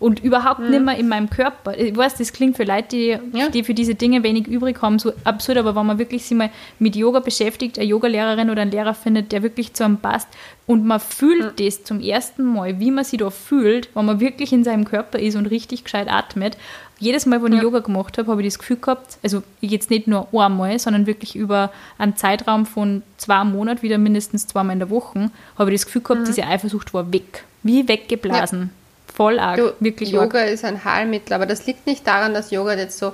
und 0.05 0.23
überhaupt 0.23 0.59
mhm. 0.59 0.69
nicht 0.69 0.85
mehr 0.85 0.97
in 0.99 1.07
meinem 1.07 1.31
Körper. 1.31 1.75
Ich 1.75 1.97
weiß, 1.97 2.13
das 2.13 2.31
klingt 2.31 2.57
für 2.57 2.63
Leute, 2.63 2.89
die, 2.89 3.17
ja. 3.33 3.49
die 3.49 3.63
für 3.63 3.73
diese 3.73 3.95
Dinge 3.95 4.21
wenig 4.21 4.45
übrig 4.45 4.79
haben, 4.83 4.99
so 4.99 5.11
absurd, 5.23 5.57
aber 5.57 5.75
wenn 5.75 5.87
man 5.87 5.97
wirklich 5.97 6.23
sich 6.23 6.37
mal 6.37 6.51
mit 6.77 6.95
Yoga 6.95 7.21
beschäftigt, 7.21 7.79
eine 7.79 7.87
Yogalehrerin 7.87 8.51
oder 8.51 8.61
einen 8.61 8.69
Lehrer 8.69 8.93
findet, 8.93 9.31
der 9.31 9.41
wirklich 9.41 9.73
zu 9.73 9.83
einem 9.83 9.97
passt 9.97 10.27
und 10.67 10.85
man 10.85 10.99
fühlt 10.99 11.59
mhm. 11.59 11.65
das 11.65 11.83
zum 11.83 12.01
ersten 12.01 12.43
Mal, 12.43 12.79
wie 12.79 12.91
man 12.91 13.03
sich 13.03 13.17
da 13.17 13.31
fühlt, 13.31 13.89
wenn 13.95 14.05
man 14.05 14.19
wirklich 14.19 14.53
in 14.53 14.63
seinem 14.63 14.85
Körper 14.85 15.17
ist 15.17 15.35
und 15.35 15.47
richtig 15.47 15.85
gescheit 15.85 16.07
atmet. 16.07 16.55
Jedes 16.99 17.25
Mal, 17.25 17.41
wenn 17.41 17.53
ja. 17.53 17.57
ich 17.57 17.63
Yoga 17.63 17.79
gemacht 17.79 18.19
habe, 18.19 18.29
habe 18.29 18.43
ich 18.43 18.47
das 18.47 18.59
Gefühl 18.59 18.77
gehabt, 18.77 19.17
also 19.23 19.41
jetzt 19.59 19.89
nicht 19.89 20.05
nur 20.05 20.27
einmal, 20.31 20.77
sondern 20.77 21.07
wirklich 21.07 21.35
über 21.35 21.71
einen 21.97 22.15
Zeitraum 22.15 22.67
von 22.67 23.01
zwei 23.17 23.43
Monaten, 23.43 23.81
wieder 23.81 23.97
mindestens 23.97 24.45
zweimal 24.45 24.73
in 24.73 24.79
der 24.79 24.91
Woche, 24.91 25.31
habe 25.57 25.73
ich 25.73 25.79
das 25.81 25.87
Gefühl 25.87 26.03
gehabt, 26.03 26.21
mhm. 26.21 26.25
diese 26.25 26.43
Eifersucht 26.43 26.93
war 26.93 27.11
weg. 27.11 27.43
Wie 27.63 27.87
weggeblasen. 27.87 28.61
Ja 28.61 28.84
voll 29.15 29.39
arg, 29.39 29.57
du, 29.57 29.73
wirklich 29.79 30.11
Yoga 30.11 30.39
arg. 30.39 30.49
ist 30.49 30.65
ein 30.65 30.83
Heilmittel, 30.83 31.33
aber 31.33 31.45
das 31.45 31.65
liegt 31.65 31.87
nicht 31.87 32.05
daran, 32.05 32.33
dass 32.33 32.51
Yoga 32.51 32.73
jetzt 32.73 32.97
so 32.97 33.13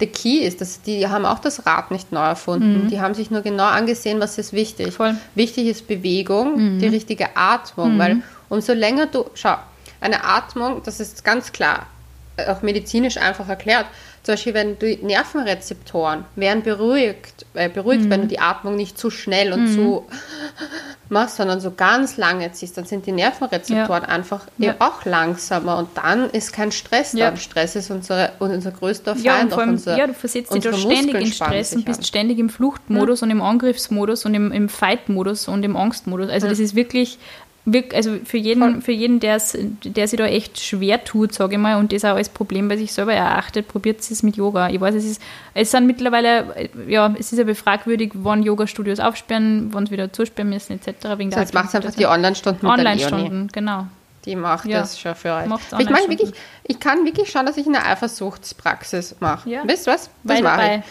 der 0.00 0.08
Key 0.08 0.38
ist. 0.38 0.60
Das, 0.60 0.82
die 0.82 1.06
haben 1.06 1.24
auch 1.24 1.38
das 1.38 1.66
Rad 1.66 1.90
nicht 1.90 2.10
neu 2.10 2.24
erfunden. 2.24 2.84
Mhm. 2.84 2.88
Die 2.88 3.00
haben 3.00 3.14
sich 3.14 3.30
nur 3.30 3.42
genau 3.42 3.66
angesehen, 3.66 4.20
was 4.20 4.36
ist 4.38 4.52
wichtig. 4.52 4.94
Voll. 4.94 5.16
Wichtig 5.34 5.68
ist 5.68 5.86
Bewegung, 5.86 6.56
mhm. 6.74 6.78
die 6.80 6.88
richtige 6.88 7.36
Atmung, 7.36 7.94
mhm. 7.94 7.98
weil 7.98 8.22
umso 8.48 8.72
länger 8.72 9.06
du, 9.06 9.26
schau, 9.34 9.56
eine 10.00 10.24
Atmung, 10.24 10.82
das 10.84 10.98
ist 10.98 11.24
ganz 11.24 11.52
klar, 11.52 11.86
auch 12.48 12.62
medizinisch 12.62 13.16
einfach 13.16 13.48
erklärt, 13.48 13.86
zum 14.22 14.34
Beispiel, 14.34 14.54
wenn 14.54 14.78
die 14.78 14.98
Nervenrezeptoren 15.02 16.24
werden 16.36 16.62
beruhigt, 16.62 17.44
äh, 17.54 17.68
beruhigt, 17.68 18.04
mhm. 18.04 18.10
wenn 18.10 18.20
du 18.22 18.26
die 18.28 18.38
Atmung 18.38 18.76
nicht 18.76 18.96
zu 18.96 19.10
schnell 19.10 19.52
und 19.52 19.64
mhm. 19.64 19.74
zu 19.74 20.06
machst, 21.08 21.36
sondern 21.36 21.60
so 21.60 21.72
ganz 21.72 22.16
lange 22.18 22.52
ziehst, 22.52 22.78
dann 22.78 22.84
sind 22.84 23.04
die 23.04 23.10
Nervenrezeptoren 23.10 24.04
ja. 24.04 24.08
einfach 24.08 24.46
ja. 24.58 24.76
auch 24.78 25.04
langsamer 25.04 25.76
und 25.76 25.88
dann 25.96 26.30
ist 26.30 26.52
kein 26.52 26.70
Stress 26.70 27.14
ja. 27.14 27.32
da. 27.32 27.36
Stress 27.36 27.74
ist 27.74 27.90
unsere, 27.90 28.32
unser 28.38 28.70
größter 28.70 29.14
Feind. 29.14 29.24
Ja, 29.24 29.40
und 29.40 29.50
vor 29.50 29.62
allem, 29.62 29.70
unser, 29.70 29.98
ja 29.98 30.06
du 30.06 30.14
versetzt 30.14 30.54
dich 30.54 30.62
da 30.62 30.72
ständig 30.72 31.14
in 31.16 31.26
Stress 31.32 31.74
und 31.74 31.84
bist 31.84 32.00
an. 32.00 32.04
ständig 32.04 32.38
im 32.38 32.48
Fluchtmodus 32.48 33.22
und 33.22 33.30
im 33.30 33.42
Angriffsmodus 33.42 34.24
und 34.24 34.34
im, 34.34 34.52
im 34.52 34.68
Fight-Modus 34.68 35.48
und 35.48 35.64
im 35.64 35.74
Angstmodus. 35.76 36.30
Also 36.30 36.46
das 36.46 36.60
ist 36.60 36.76
wirklich 36.76 37.18
also 37.92 38.18
für 38.24 38.38
jeden, 38.38 38.82
für 38.82 38.92
jeden 38.92 39.20
der 39.20 39.38
sich 39.38 40.18
da 40.18 40.26
echt 40.26 40.58
schwer 40.60 41.04
tut, 41.04 41.32
sage 41.32 41.54
ich 41.54 41.60
mal, 41.60 41.78
und 41.78 41.92
das 41.92 42.04
auch 42.04 42.16
als 42.16 42.28
Problem 42.28 42.68
bei 42.68 42.76
sich 42.76 42.92
selber 42.92 43.14
erachtet, 43.14 43.68
probiert 43.68 44.00
es 44.00 44.22
mit 44.22 44.36
Yoga. 44.36 44.68
Ich 44.70 44.80
weiß, 44.80 44.94
es 44.96 45.04
ist, 45.04 45.22
es 45.54 45.70
sind 45.70 45.86
mittlerweile, 45.86 46.70
ja, 46.88 47.14
es 47.18 47.32
ist 47.32 47.38
aber 47.38 47.54
fragwürdig, 47.54 48.12
wann 48.14 48.42
Yoga-Studios 48.42 48.98
aufsperren, 48.98 49.68
wann 49.72 49.86
sie 49.86 49.92
wieder 49.92 50.12
zusperren 50.12 50.50
müssen, 50.50 50.72
etc. 50.72 51.18
Wegen 51.18 51.30
so, 51.30 51.38
jetzt 51.38 51.54
macht 51.54 51.68
es 51.68 51.74
einfach 51.76 51.94
die 51.94 52.06
Online-Stunden 52.06 52.66
Online-Stunden, 52.66 53.48
genau. 53.52 53.86
Die 54.24 54.36
macht 54.36 54.66
ja. 54.66 54.80
das 54.80 55.00
schon 55.00 55.14
für 55.14 55.32
euch. 55.34 55.46
Ich 55.78 55.90
meine 55.90 56.08
wirklich, 56.08 56.32
ich 56.64 56.80
kann 56.80 57.04
wirklich 57.04 57.30
schauen, 57.30 57.46
dass 57.46 57.56
ich 57.56 57.66
eine 57.66 57.84
Eifersuchtspraxis 57.84 59.16
mache. 59.20 59.48
Ja. 59.48 59.62
Wisst 59.64 59.86
ihr 59.86 59.94
was? 59.94 60.10
Das 60.24 60.40
mache 60.40 60.62
ich 60.76 60.82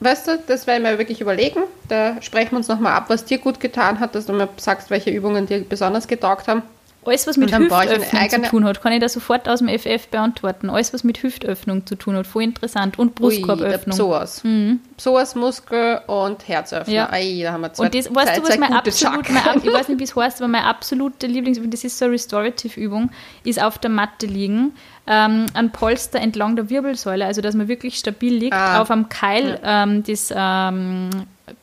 weißt 0.00 0.28
du, 0.28 0.38
das 0.46 0.66
werden 0.66 0.82
wir 0.84 0.98
wirklich 0.98 1.20
überlegen. 1.20 1.60
Da 1.88 2.20
sprechen 2.20 2.52
wir 2.52 2.58
uns 2.58 2.68
nochmal 2.68 2.94
ab, 2.94 3.04
was 3.08 3.24
dir 3.24 3.38
gut 3.38 3.60
getan 3.60 4.00
hat, 4.00 4.14
dass 4.14 4.26
du 4.26 4.32
mir 4.32 4.48
sagst, 4.56 4.90
welche 4.90 5.10
Übungen 5.10 5.46
dir 5.46 5.60
besonders 5.60 6.08
getaugt 6.08 6.48
haben. 6.48 6.62
Alles, 7.04 7.26
was 7.26 7.36
mit 7.38 7.50
Hüftöffnung 7.56 8.28
zu 8.28 8.42
tun 8.50 8.64
hat, 8.64 8.82
kann 8.82 8.92
ich 8.92 9.00
da 9.00 9.08
sofort 9.08 9.48
aus 9.48 9.60
dem 9.60 9.68
FF 9.68 10.08
beantworten. 10.08 10.68
Alles, 10.68 10.92
was 10.92 11.02
mit 11.02 11.22
Hüftöffnung 11.22 11.86
zu 11.86 11.94
tun 11.96 12.14
hat, 12.16 12.26
voll 12.26 12.42
interessant. 12.42 12.98
Und 12.98 13.14
Brustkorböffnung. 13.14 13.94
Ui, 13.94 14.04
Psoas. 14.04 14.44
Mhm. 14.44 14.80
Psoasmuskel 14.98 16.00
und 16.06 16.46
Herzöffner. 16.46 16.92
Ja. 16.92 17.08
Ei, 17.10 17.40
da 17.42 17.52
haben 17.52 17.62
wir 17.62 17.72
zwei, 17.72 17.84
Und 17.86 17.94
das, 17.94 18.14
weißt 18.14 18.34
zwei, 18.34 18.40
du, 18.40 18.48
was 18.48 18.58
mein 18.58 18.72
absolut, 18.74 19.14
Chakren. 19.26 19.34
mein, 19.34 19.58
ich 19.64 19.72
weiß 19.72 19.88
nicht, 19.88 19.98
wie 20.00 20.04
es 20.04 20.14
heißt, 20.16 20.40
aber 20.42 20.48
meine 20.48 20.66
absolute 20.66 21.26
Lieblingsübung, 21.26 21.70
das 21.70 21.84
ist 21.84 21.98
so 21.98 22.04
eine 22.04 22.14
Restorative-Übung, 22.14 23.10
ist 23.44 23.62
auf 23.62 23.78
der 23.78 23.90
Matte 23.90 24.26
liegen, 24.26 24.72
ähm, 25.06 25.46
ein 25.54 25.70
Polster 25.72 26.20
entlang 26.20 26.56
der 26.56 26.68
Wirbelsäule, 26.70 27.24
also 27.24 27.40
dass 27.40 27.54
man 27.54 27.68
wirklich 27.68 27.98
stabil 27.98 28.34
liegt, 28.34 28.54
Ah. 28.54 28.80
auf 28.82 28.90
einem 28.90 29.08
Keil, 29.08 29.58
ähm, 29.64 30.02
das, 30.04 30.32
ähm, 30.36 31.08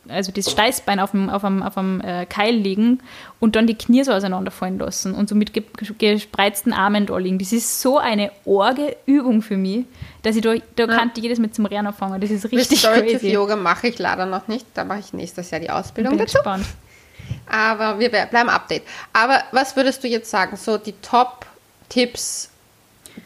also 0.07 0.31
das 0.31 0.51
Steißbein 0.51 0.99
auf 0.99 1.11
dem, 1.11 1.29
auf 1.29 1.43
einem, 1.43 1.63
auf 1.63 1.77
einem 1.77 2.01
äh, 2.01 2.25
Keil 2.25 2.55
liegen 2.55 3.01
und 3.39 3.55
dann 3.55 3.67
die 3.67 3.75
Knie 3.75 4.03
so 4.03 4.11
auseinanderfallen 4.11 4.79
lassen 4.79 5.13
und 5.13 5.29
so 5.29 5.35
mit 5.35 5.53
ge 5.53 5.63
gespreizten 5.97 6.73
Armen 6.73 7.05
da 7.05 7.17
liegen. 7.17 7.39
Das 7.39 7.51
ist 7.53 7.81
so 7.81 7.97
eine 7.97 8.31
orge 8.45 8.95
Übung 9.05 9.41
für 9.41 9.57
mich, 9.57 9.85
dass 10.23 10.35
ich 10.35 10.41
da, 10.41 10.55
da 10.75 10.87
kann 10.87 11.11
ich 11.15 11.23
jedes 11.23 11.39
Mal 11.39 11.51
zum 11.51 11.65
Rennen 11.65 11.87
anfangen. 11.87 12.19
Das 12.21 12.29
ist 12.29 12.45
richtig 12.45 12.83
Restorative 12.83 13.19
crazy. 13.19 13.31
Yoga 13.31 13.55
mache 13.55 13.87
ich 13.87 13.99
leider 13.99 14.25
noch 14.25 14.47
nicht. 14.47 14.65
Da 14.73 14.83
mache 14.83 14.99
ich 14.99 15.13
nächstes 15.13 15.51
Jahr 15.51 15.59
die 15.59 15.69
Ausbildung 15.69 16.17
Bin 16.17 16.19
dazu. 16.19 16.37
gespannt. 16.37 16.65
Aber 17.45 17.99
wir 17.99 18.09
bleiben 18.09 18.49
update. 18.49 18.83
Aber 19.13 19.43
was 19.51 19.75
würdest 19.75 20.03
du 20.03 20.07
jetzt 20.07 20.29
sagen? 20.29 20.57
So 20.57 20.77
die 20.77 20.93
Top-Tipps, 21.01 22.49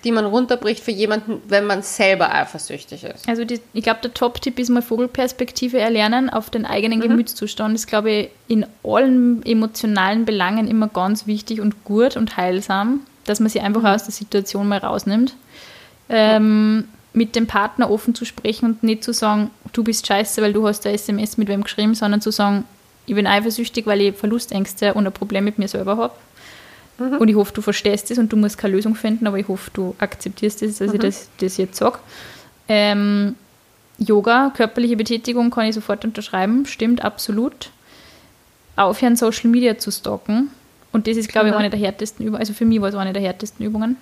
die 0.03 0.11
man 0.11 0.25
runterbricht 0.25 0.83
für 0.83 0.91
jemanden, 0.91 1.41
wenn 1.47 1.65
man 1.65 1.81
selber 1.81 2.33
eifersüchtig 2.33 3.03
ist. 3.03 3.27
Also 3.27 3.45
die, 3.45 3.59
ich 3.73 3.83
glaube, 3.83 3.99
der 4.01 4.13
Top-Tipp 4.13 4.59
ist 4.59 4.69
mal 4.69 4.81
Vogelperspektive 4.81 5.79
erlernen 5.79 6.29
auf 6.29 6.49
den 6.49 6.65
eigenen 6.65 6.99
Gemütszustand. 7.01 7.73
Das 7.73 7.81
ist, 7.81 7.87
glaube 7.87 8.11
ich, 8.11 8.29
in 8.47 8.65
allen 8.83 9.45
emotionalen 9.45 10.25
Belangen 10.25 10.67
immer 10.67 10.87
ganz 10.87 11.27
wichtig 11.27 11.61
und 11.61 11.83
gut 11.83 12.17
und 12.17 12.37
heilsam, 12.37 13.01
dass 13.25 13.39
man 13.39 13.49
sich 13.49 13.61
einfach 13.61 13.83
aus 13.83 14.03
der 14.03 14.13
Situation 14.13 14.67
mal 14.67 14.79
rausnimmt. 14.79 15.35
Ähm, 16.09 16.85
mit 17.13 17.35
dem 17.35 17.47
Partner 17.47 17.91
offen 17.91 18.15
zu 18.15 18.25
sprechen 18.25 18.65
und 18.65 18.83
nicht 18.83 19.03
zu 19.03 19.13
sagen, 19.13 19.51
du 19.73 19.83
bist 19.83 20.07
scheiße, 20.07 20.41
weil 20.41 20.53
du 20.53 20.67
hast 20.67 20.85
eine 20.85 20.95
SMS 20.95 21.37
mit 21.37 21.47
wem 21.47 21.63
geschrieben, 21.63 21.93
sondern 21.93 22.21
zu 22.21 22.31
sagen, 22.31 22.63
ich 23.05 23.15
bin 23.15 23.27
eifersüchtig, 23.27 23.85
weil 23.85 24.01
ich 24.01 24.15
Verlustängste 24.15 24.93
und 24.93 25.05
ein 25.05 25.11
Problem 25.11 25.43
mit 25.43 25.57
mir 25.57 25.67
selber 25.67 25.97
habe. 25.97 26.13
Und 27.19 27.27
ich 27.27 27.35
hoffe, 27.35 27.53
du 27.53 27.61
verstehst 27.61 28.09
das 28.09 28.17
und 28.17 28.31
du 28.31 28.37
musst 28.37 28.57
keine 28.57 28.75
Lösung 28.75 28.95
finden, 28.95 29.27
aber 29.27 29.37
ich 29.39 29.47
hoffe, 29.47 29.71
du 29.73 29.95
akzeptierst 29.99 30.61
das, 30.61 30.77
dass 30.77 30.93
ich 30.93 30.99
das, 30.99 31.29
das 31.39 31.57
jetzt 31.57 31.77
sage. 31.77 31.99
Ähm, 32.67 33.35
Yoga, 33.97 34.51
körperliche 34.55 34.95
Betätigung 34.95 35.51
kann 35.51 35.65
ich 35.67 35.75
sofort 35.75 36.03
unterschreiben, 36.05 36.65
stimmt 36.65 37.03
absolut. 37.03 37.69
Aufhören, 38.75 39.15
Social 39.15 39.49
Media 39.49 39.77
zu 39.77 39.91
stalken. 39.91 40.49
Und 40.91 41.07
das 41.07 41.17
ist, 41.17 41.29
glaube 41.29 41.47
ich, 41.47 41.53
Mhm. 41.53 41.59
eine 41.59 41.69
der 41.69 41.79
härtesten 41.79 42.25
Übungen. 42.25 42.39
Also 42.39 42.53
für 42.53 42.65
mich 42.65 42.81
war 42.81 42.89
es 42.89 42.95
eine 42.95 43.13
der 43.13 43.21
härtesten 43.21 43.65
Übungen. 43.65 43.97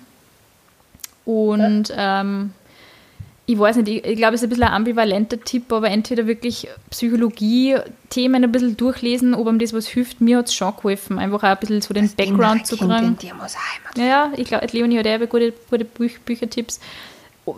Und 1.24 1.92
ähm, 1.96 2.52
ich 3.50 3.58
weiß 3.58 3.76
nicht, 3.76 3.88
ich, 3.88 4.04
ich 4.04 4.16
glaube, 4.16 4.34
es 4.34 4.42
ist 4.42 4.46
ein 4.46 4.50
bisschen 4.50 4.64
ein 4.64 4.72
ambivalenter 4.72 5.40
Tipp, 5.40 5.72
aber 5.72 5.90
entweder 5.90 6.28
wirklich 6.28 6.68
Psychologie-Themen 6.90 8.44
ein 8.44 8.52
bisschen 8.52 8.76
durchlesen, 8.76 9.34
ob 9.34 9.48
einem 9.48 9.58
das 9.58 9.72
was 9.72 9.88
hilft. 9.88 10.20
Mir 10.20 10.38
hat 10.38 10.46
es 10.46 10.54
schon 10.54 10.74
geholfen, 10.76 11.18
einfach 11.18 11.42
auch 11.42 11.48
ein 11.48 11.58
bisschen 11.58 11.80
so 11.80 11.92
den 11.92 12.08
Background 12.14 12.64
zu 12.64 12.76
Kind 12.76 12.92
in 12.92 13.16
kriegen. 13.16 13.36
Ja, 13.96 14.04
ja, 14.04 14.32
ich 14.36 14.46
glaube, 14.46 14.68
Leonie 14.70 14.98
hat 14.98 15.06
ja 15.06 15.18
gute, 15.18 15.52
gute 15.68 15.84
Büch, 15.84 16.20
Büchertipps. 16.20 16.78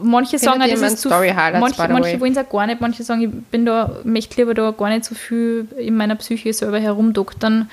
Manche 0.03 0.39
sagen, 0.39 0.63
auch, 0.63 0.67
ihr 0.67 0.79
das 0.79 0.95
ist 0.95 1.03
zu 1.03 1.11
by 1.11 1.35
Manche, 1.35 1.89
manche 1.89 2.21
wollen 2.21 2.33
es 2.33 2.39
auch 2.39 2.49
gar 2.49 2.67
nicht. 2.67 2.81
Manche 2.81 3.03
sagen, 3.03 3.21
ich 3.21 3.51
bin 3.51 3.67
da, 3.67 4.01
möchte 4.05 4.41
lieber 4.41 4.55
da 4.55 4.71
gar 4.71 4.89
nicht 4.89 5.05
so 5.05 5.15
viel 5.15 5.69
in 5.77 5.95
meiner 5.95 6.17
Psyche 6.17 6.55
selber 6.55 6.79
herumdoktern. 6.79 7.71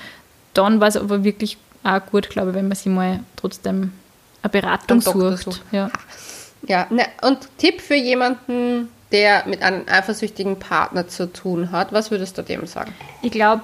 Dann 0.52 0.80
war 0.80 0.88
es 0.88 0.98
aber 0.98 1.24
wirklich 1.24 1.56
auch 1.84 2.04
gut, 2.10 2.28
glaube 2.28 2.50
ich, 2.50 2.56
wenn 2.56 2.68
man 2.68 2.76
sich 2.76 2.92
mal 2.92 3.20
trotzdem 3.36 3.92
eine 4.42 4.50
Beratung 4.50 5.00
sucht. 5.00 5.38
sucht. 5.38 5.62
Ja. 5.72 5.90
Ja, 6.66 6.86
ne, 6.90 7.06
und 7.22 7.48
Tipp 7.58 7.80
für 7.80 7.94
jemanden, 7.94 8.88
der 9.12 9.46
mit 9.46 9.62
einem 9.62 9.84
eifersüchtigen 9.88 10.58
Partner 10.58 11.08
zu 11.08 11.32
tun 11.32 11.72
hat, 11.72 11.92
was 11.92 12.10
würdest 12.10 12.38
du 12.38 12.42
dem 12.42 12.66
sagen? 12.66 12.94
Ich 13.22 13.32
glaube, 13.32 13.62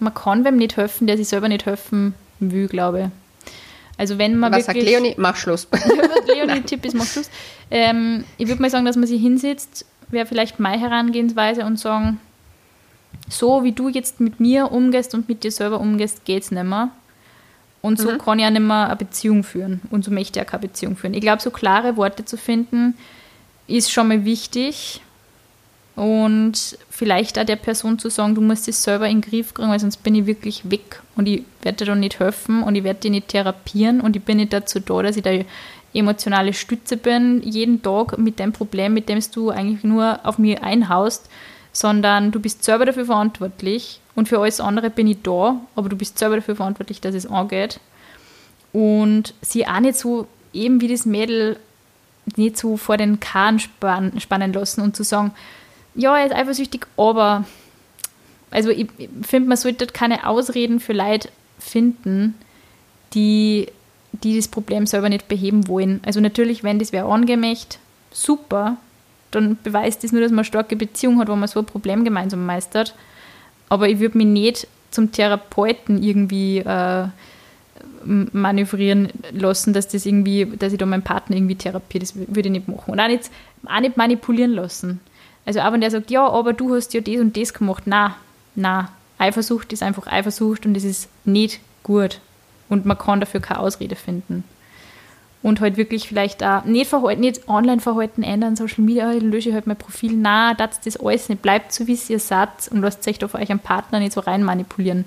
man 0.00 0.14
kann 0.14 0.44
wem 0.44 0.56
nicht 0.56 0.76
helfen, 0.76 1.06
der 1.06 1.16
sich 1.16 1.28
selber 1.28 1.48
nicht 1.48 1.66
helfen 1.66 2.14
will, 2.40 2.68
glaube 2.68 3.00
ich. 3.00 3.06
Also 3.98 4.16
wenn 4.18 4.38
man 4.38 4.52
was 4.52 4.64
sagt 4.64 4.76
wirklich... 4.76 4.94
Leonie? 4.94 5.14
Mach 5.18 5.36
Schluss. 5.36 5.68
Leonie, 6.26 6.62
Tipp 6.62 6.84
ist, 6.86 6.94
mach 6.94 7.06
Schluss. 7.06 7.30
Ähm, 7.70 8.24
ich 8.38 8.48
würde 8.48 8.62
mal 8.62 8.70
sagen, 8.70 8.86
dass 8.86 8.96
man 8.96 9.06
sich 9.06 9.20
hinsetzt, 9.20 9.84
wäre 10.08 10.26
vielleicht 10.26 10.58
meine 10.58 10.80
Herangehensweise 10.80 11.64
und 11.64 11.78
sagen, 11.78 12.18
so 13.28 13.62
wie 13.62 13.72
du 13.72 13.88
jetzt 13.88 14.20
mit 14.20 14.40
mir 14.40 14.72
umgehst 14.72 15.14
und 15.14 15.28
mit 15.28 15.44
dir 15.44 15.52
selber 15.52 15.80
umgehst, 15.80 16.24
geht's 16.24 16.50
nicht 16.50 16.64
mehr. 16.64 16.90
Und 17.82 17.98
so 17.98 18.18
kann 18.18 18.38
ich 18.38 18.44
auch 18.44 18.50
nicht 18.50 18.60
mehr 18.60 18.86
eine 18.86 18.96
Beziehung 18.96 19.42
führen. 19.42 19.80
Und 19.90 20.04
so 20.04 20.10
möchte 20.10 20.38
ich 20.38 20.46
auch 20.46 20.50
keine 20.50 20.62
Beziehung 20.62 20.96
führen. 20.96 21.14
Ich 21.14 21.22
glaube, 21.22 21.40
so 21.40 21.50
klare 21.50 21.96
Worte 21.96 22.24
zu 22.24 22.36
finden, 22.36 22.94
ist 23.66 23.90
schon 23.90 24.08
mal 24.08 24.24
wichtig. 24.24 25.00
Und 25.96 26.78
vielleicht 26.88 27.38
auch 27.38 27.44
der 27.44 27.56
Person 27.56 27.98
zu 27.98 28.10
sagen, 28.10 28.34
du 28.34 28.40
musst 28.40 28.68
es 28.68 28.82
selber 28.82 29.08
in 29.08 29.20
den 29.20 29.30
Griff 29.30 29.54
kriegen, 29.54 29.70
weil 29.70 29.80
sonst 29.80 29.98
bin 29.98 30.14
ich 30.14 30.26
wirklich 30.26 30.70
weg 30.70 31.02
und 31.16 31.26
ich 31.26 31.44
werde 31.62 31.78
dir 31.78 31.86
da 31.86 31.94
nicht 31.94 32.20
helfen 32.20 32.62
und 32.62 32.74
ich 32.74 32.84
werde 32.84 33.00
dich 33.00 33.10
nicht 33.10 33.28
therapieren 33.28 34.00
und 34.00 34.16
ich 34.16 34.22
bin 34.22 34.38
nicht 34.38 34.52
dazu 34.52 34.80
da, 34.80 35.02
dass 35.02 35.16
ich 35.16 35.22
da 35.22 35.30
emotionale 35.92 36.54
Stütze 36.54 36.96
bin, 36.96 37.42
jeden 37.42 37.82
Tag 37.82 38.16
mit 38.16 38.38
dem 38.38 38.52
Problem, 38.52 38.94
mit 38.94 39.08
dem 39.08 39.20
du 39.34 39.50
eigentlich 39.50 39.84
nur 39.84 40.20
auf 40.24 40.38
mich 40.38 40.62
einhaust, 40.62 41.28
sondern 41.72 42.30
du 42.30 42.40
bist 42.40 42.64
selber 42.64 42.86
dafür 42.86 43.04
verantwortlich 43.04 44.00
und 44.14 44.28
für 44.28 44.40
alles 44.40 44.60
andere 44.60 44.90
bin 44.90 45.06
ich 45.06 45.22
da, 45.22 45.60
aber 45.74 45.88
du 45.88 45.96
bist 45.96 46.18
selber 46.18 46.36
dafür 46.36 46.56
verantwortlich, 46.56 47.00
dass 47.00 47.14
es 47.14 47.26
angeht. 47.26 47.80
Und 48.72 49.34
sie 49.40 49.66
auch 49.66 49.80
nicht 49.80 49.96
so, 49.96 50.26
eben 50.52 50.80
wie 50.80 50.88
das 50.88 51.06
Mädel, 51.06 51.58
nicht 52.36 52.56
so 52.56 52.76
vor 52.76 52.96
den 52.96 53.20
Kahn 53.20 53.58
spann, 53.58 54.20
spannen 54.20 54.52
lassen 54.52 54.80
und 54.80 54.96
zu 54.96 55.04
sagen, 55.04 55.32
ja, 55.94 56.16
er 56.16 56.26
ist 56.26 56.34
eifersüchtig, 56.34 56.86
aber 56.96 57.44
also 58.50 58.70
ich, 58.70 58.88
ich 58.98 59.08
finde, 59.22 59.48
man 59.48 59.56
sollte 59.56 59.86
keine 59.86 60.26
Ausreden 60.26 60.80
für 60.80 60.92
Leid 60.92 61.30
finden, 61.58 62.34
die, 63.14 63.66
die 64.12 64.36
das 64.36 64.48
Problem 64.48 64.86
selber 64.86 65.08
nicht 65.08 65.28
beheben 65.28 65.68
wollen. 65.68 66.00
Also 66.04 66.20
natürlich, 66.20 66.62
wenn 66.64 66.78
das 66.78 66.92
wer 66.92 67.06
angemächt, 67.06 67.78
super, 68.12 68.76
dann 69.30 69.58
beweist 69.62 70.02
das 70.02 70.12
nur, 70.12 70.20
dass 70.20 70.30
man 70.30 70.40
eine 70.40 70.44
starke 70.44 70.76
Beziehung 70.76 71.18
hat, 71.20 71.28
wo 71.28 71.36
man 71.36 71.48
so 71.48 71.60
ein 71.60 71.66
Problem 71.66 72.04
gemeinsam 72.04 72.44
meistert. 72.44 72.94
Aber 73.70 73.88
ich 73.88 73.98
würde 73.98 74.18
mich 74.18 74.26
nicht 74.26 74.68
zum 74.90 75.12
Therapeuten 75.12 76.02
irgendwie 76.02 76.58
äh, 76.58 77.06
manövrieren 78.04 79.08
lassen, 79.32 79.72
dass 79.72 79.88
das 79.88 80.04
irgendwie, 80.04 80.44
dass 80.44 80.72
ich 80.72 80.78
da 80.78 80.86
meinen 80.86 81.02
Partner 81.02 81.36
irgendwie 81.36 81.54
therapiere. 81.54 82.00
Das 82.00 82.14
würde 82.14 82.48
ich 82.48 82.50
nicht 82.50 82.68
machen. 82.68 82.92
Und 82.92 83.00
auch 83.00 83.06
nicht, 83.06 83.30
auch 83.64 83.80
nicht 83.80 83.96
manipulieren 83.96 84.52
lassen. 84.52 85.00
Also 85.46 85.60
auch 85.60 85.72
wenn 85.72 85.80
der 85.80 85.90
sagt, 85.90 86.10
ja, 86.10 86.26
aber 86.28 86.52
du 86.52 86.74
hast 86.74 86.92
ja 86.92 87.00
das 87.00 87.16
und 87.16 87.36
das 87.36 87.54
gemacht. 87.54 87.84
Na, 87.86 88.16
na, 88.54 88.90
Eifersucht 89.18 89.72
ist 89.72 89.82
einfach 89.82 90.06
Eifersucht 90.06 90.66
und 90.66 90.74
das 90.74 90.84
ist 90.84 91.08
nicht 91.24 91.60
gut. 91.82 92.20
Und 92.68 92.86
man 92.86 92.98
kann 92.98 93.20
dafür 93.20 93.40
keine 93.40 93.60
Ausrede 93.60 93.96
finden. 93.96 94.44
Und 95.42 95.60
halt 95.60 95.78
wirklich 95.78 96.06
vielleicht 96.06 96.42
auch 96.44 96.64
nicht, 96.64 96.88
Verhalten, 96.88 97.22
nicht 97.22 97.48
Online-Verhalten 97.48 98.22
ändern, 98.22 98.56
Social 98.56 98.84
Media, 98.84 99.10
ich 99.12 99.22
lösche 99.22 99.54
halt 99.54 99.66
mein 99.66 99.76
Profil. 99.76 100.12
Na, 100.14 100.52
das 100.52 100.80
das 100.80 100.98
alles 100.98 101.30
nicht. 101.30 101.40
Bleibt 101.40 101.72
so, 101.72 101.86
wie 101.86 101.98
ihr 102.08 102.18
seid 102.18 102.48
und 102.70 102.82
lasst 102.82 103.08
euch 103.08 103.18
da 103.18 103.26
euch 103.26 103.50
einen 103.50 103.58
Partner 103.58 104.00
nicht 104.00 104.12
so 104.12 104.20
rein 104.20 104.42
manipulieren. 104.42 105.06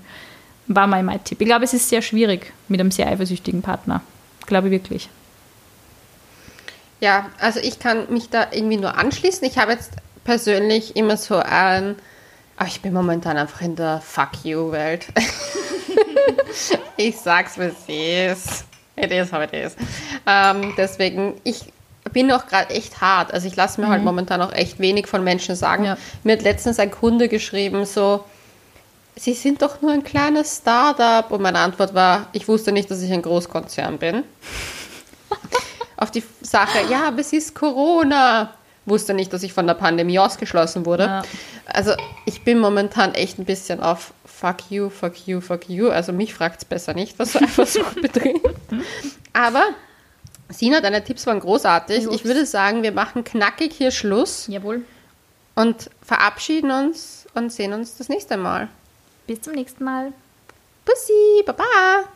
War 0.68 0.88
mal 0.88 1.04
mein 1.04 1.24
Tipp. 1.24 1.40
Ich 1.40 1.48
glaube, 1.48 1.66
es 1.66 1.74
ist 1.74 1.90
sehr 1.90 2.02
schwierig 2.02 2.52
mit 2.68 2.80
einem 2.80 2.90
sehr 2.90 3.08
eifersüchtigen 3.08 3.62
Partner. 3.62 4.02
Glaube 4.48 4.70
ich 4.70 4.72
wirklich. 4.72 5.10
Ja, 7.00 7.30
also 7.38 7.60
ich 7.60 7.80
kann 7.80 8.12
mich 8.12 8.30
da 8.30 8.48
irgendwie 8.52 8.78
nur 8.78 8.98
anschließen. 8.98 9.46
Ich 9.46 9.58
habe 9.58 9.74
jetzt 9.74 9.92
persönlich 10.24 10.96
immer 10.96 11.18
so 11.18 11.36
ein, 11.36 11.96
aber 12.56 12.68
ich 12.68 12.82
bin 12.82 12.94
momentan 12.94 13.38
einfach 13.38 13.62
in 13.62 13.76
der 13.76 14.00
Fuck 14.00 14.46
you-Welt. 14.46 15.08
ich 16.98 17.18
sag's, 17.18 17.58
wie 17.58 17.64
es 17.64 18.38
ist. 18.40 18.66
It 18.96 19.12
is 19.12 19.34
how 19.34 19.42
it 19.42 19.52
is. 19.52 19.76
Ähm, 20.26 20.74
deswegen, 20.78 21.36
ich 21.44 21.72
bin 22.12 22.32
auch 22.32 22.48
gerade 22.48 22.70
echt 22.70 23.02
hart. 23.02 23.34
Also 23.34 23.48
ich 23.48 23.56
lasse 23.56 23.80
mir 23.82 23.88
halt 23.88 24.04
momentan 24.04 24.42
auch 24.42 24.52
echt 24.54 24.80
wenig 24.80 25.08
von 25.08 25.24
Menschen 25.24 25.56
sagen. 25.56 25.86
Ja. 25.86 25.98
Mir 26.24 26.34
hat 26.34 26.44
letztens 26.44 26.80
ein 26.80 26.92
Kunde 26.92 27.30
geschrieben, 27.30 27.86
so, 27.86 28.24
Sie 29.16 29.34
sind 29.34 29.62
doch 29.62 29.82
nur 29.82 29.92
ein 29.92 30.04
kleines 30.04 30.58
Startup. 30.58 31.30
Und 31.32 31.42
meine 31.42 31.60
Antwort 31.60 31.94
war, 31.94 32.28
ich 32.32 32.48
wusste 32.48 32.72
nicht, 32.72 32.90
dass 32.90 33.02
ich 33.02 33.12
ein 33.12 33.22
Großkonzern 33.22 33.98
bin 34.00 34.24
auf 35.98 36.12
die 36.12 36.24
Sache, 36.42 36.80
ja, 36.90 37.08
aber 37.08 37.20
es 37.20 37.34
ist 37.34 37.56
Corona. 37.56 38.54
Wusste 38.86 39.14
nicht, 39.14 39.32
dass 39.32 39.44
ich 39.44 39.54
von 39.54 39.66
der 39.66 39.76
Pandemie 39.76 40.20
ausgeschlossen 40.20 40.86
wurde. 40.86 41.06
Ja. 41.06 41.22
Also 41.68 41.94
ich 42.26 42.44
bin 42.44 42.60
momentan 42.60 43.14
echt 43.14 43.40
ein 43.40 43.46
bisschen 43.46 43.82
auf 43.82 44.14
fuck 44.26 44.58
you, 44.70 44.90
fuck 44.90 45.26
you, 45.26 45.40
fuck 45.40 45.70
you. 45.70 45.90
Also 45.90 46.12
mich 46.12 46.34
fragt 46.34 46.58
es 46.58 46.66
besser 46.66 46.94
nicht, 46.94 47.18
was 47.18 47.32
so 47.32 47.40
Eifersucht 47.40 47.96
betrifft. 48.02 48.44
Aber 49.32 49.64
Sina, 50.50 50.82
deine 50.82 51.04
Tipps 51.04 51.26
waren 51.26 51.40
großartig. 51.40 52.08
Ich 52.12 52.26
würde 52.26 52.46
sagen, 52.46 52.84
wir 52.84 52.92
machen 52.92 53.24
knackig 53.24 53.74
hier 53.74 53.92
Schluss 53.92 54.48
Jawohl. 54.48 54.86
und 55.56 55.90
verabschieden 56.02 56.72
uns 56.72 57.28
und 57.34 57.52
sehen 57.52 57.74
uns 57.74 57.98
das 57.98 58.10
nächste 58.10 58.38
Mal. 58.38 58.68
Bis 59.26 59.42
zum 59.42 59.54
nächsten 59.54 59.84
Mal. 59.84 60.14
Bussi, 60.86 61.44
baba! 61.46 62.13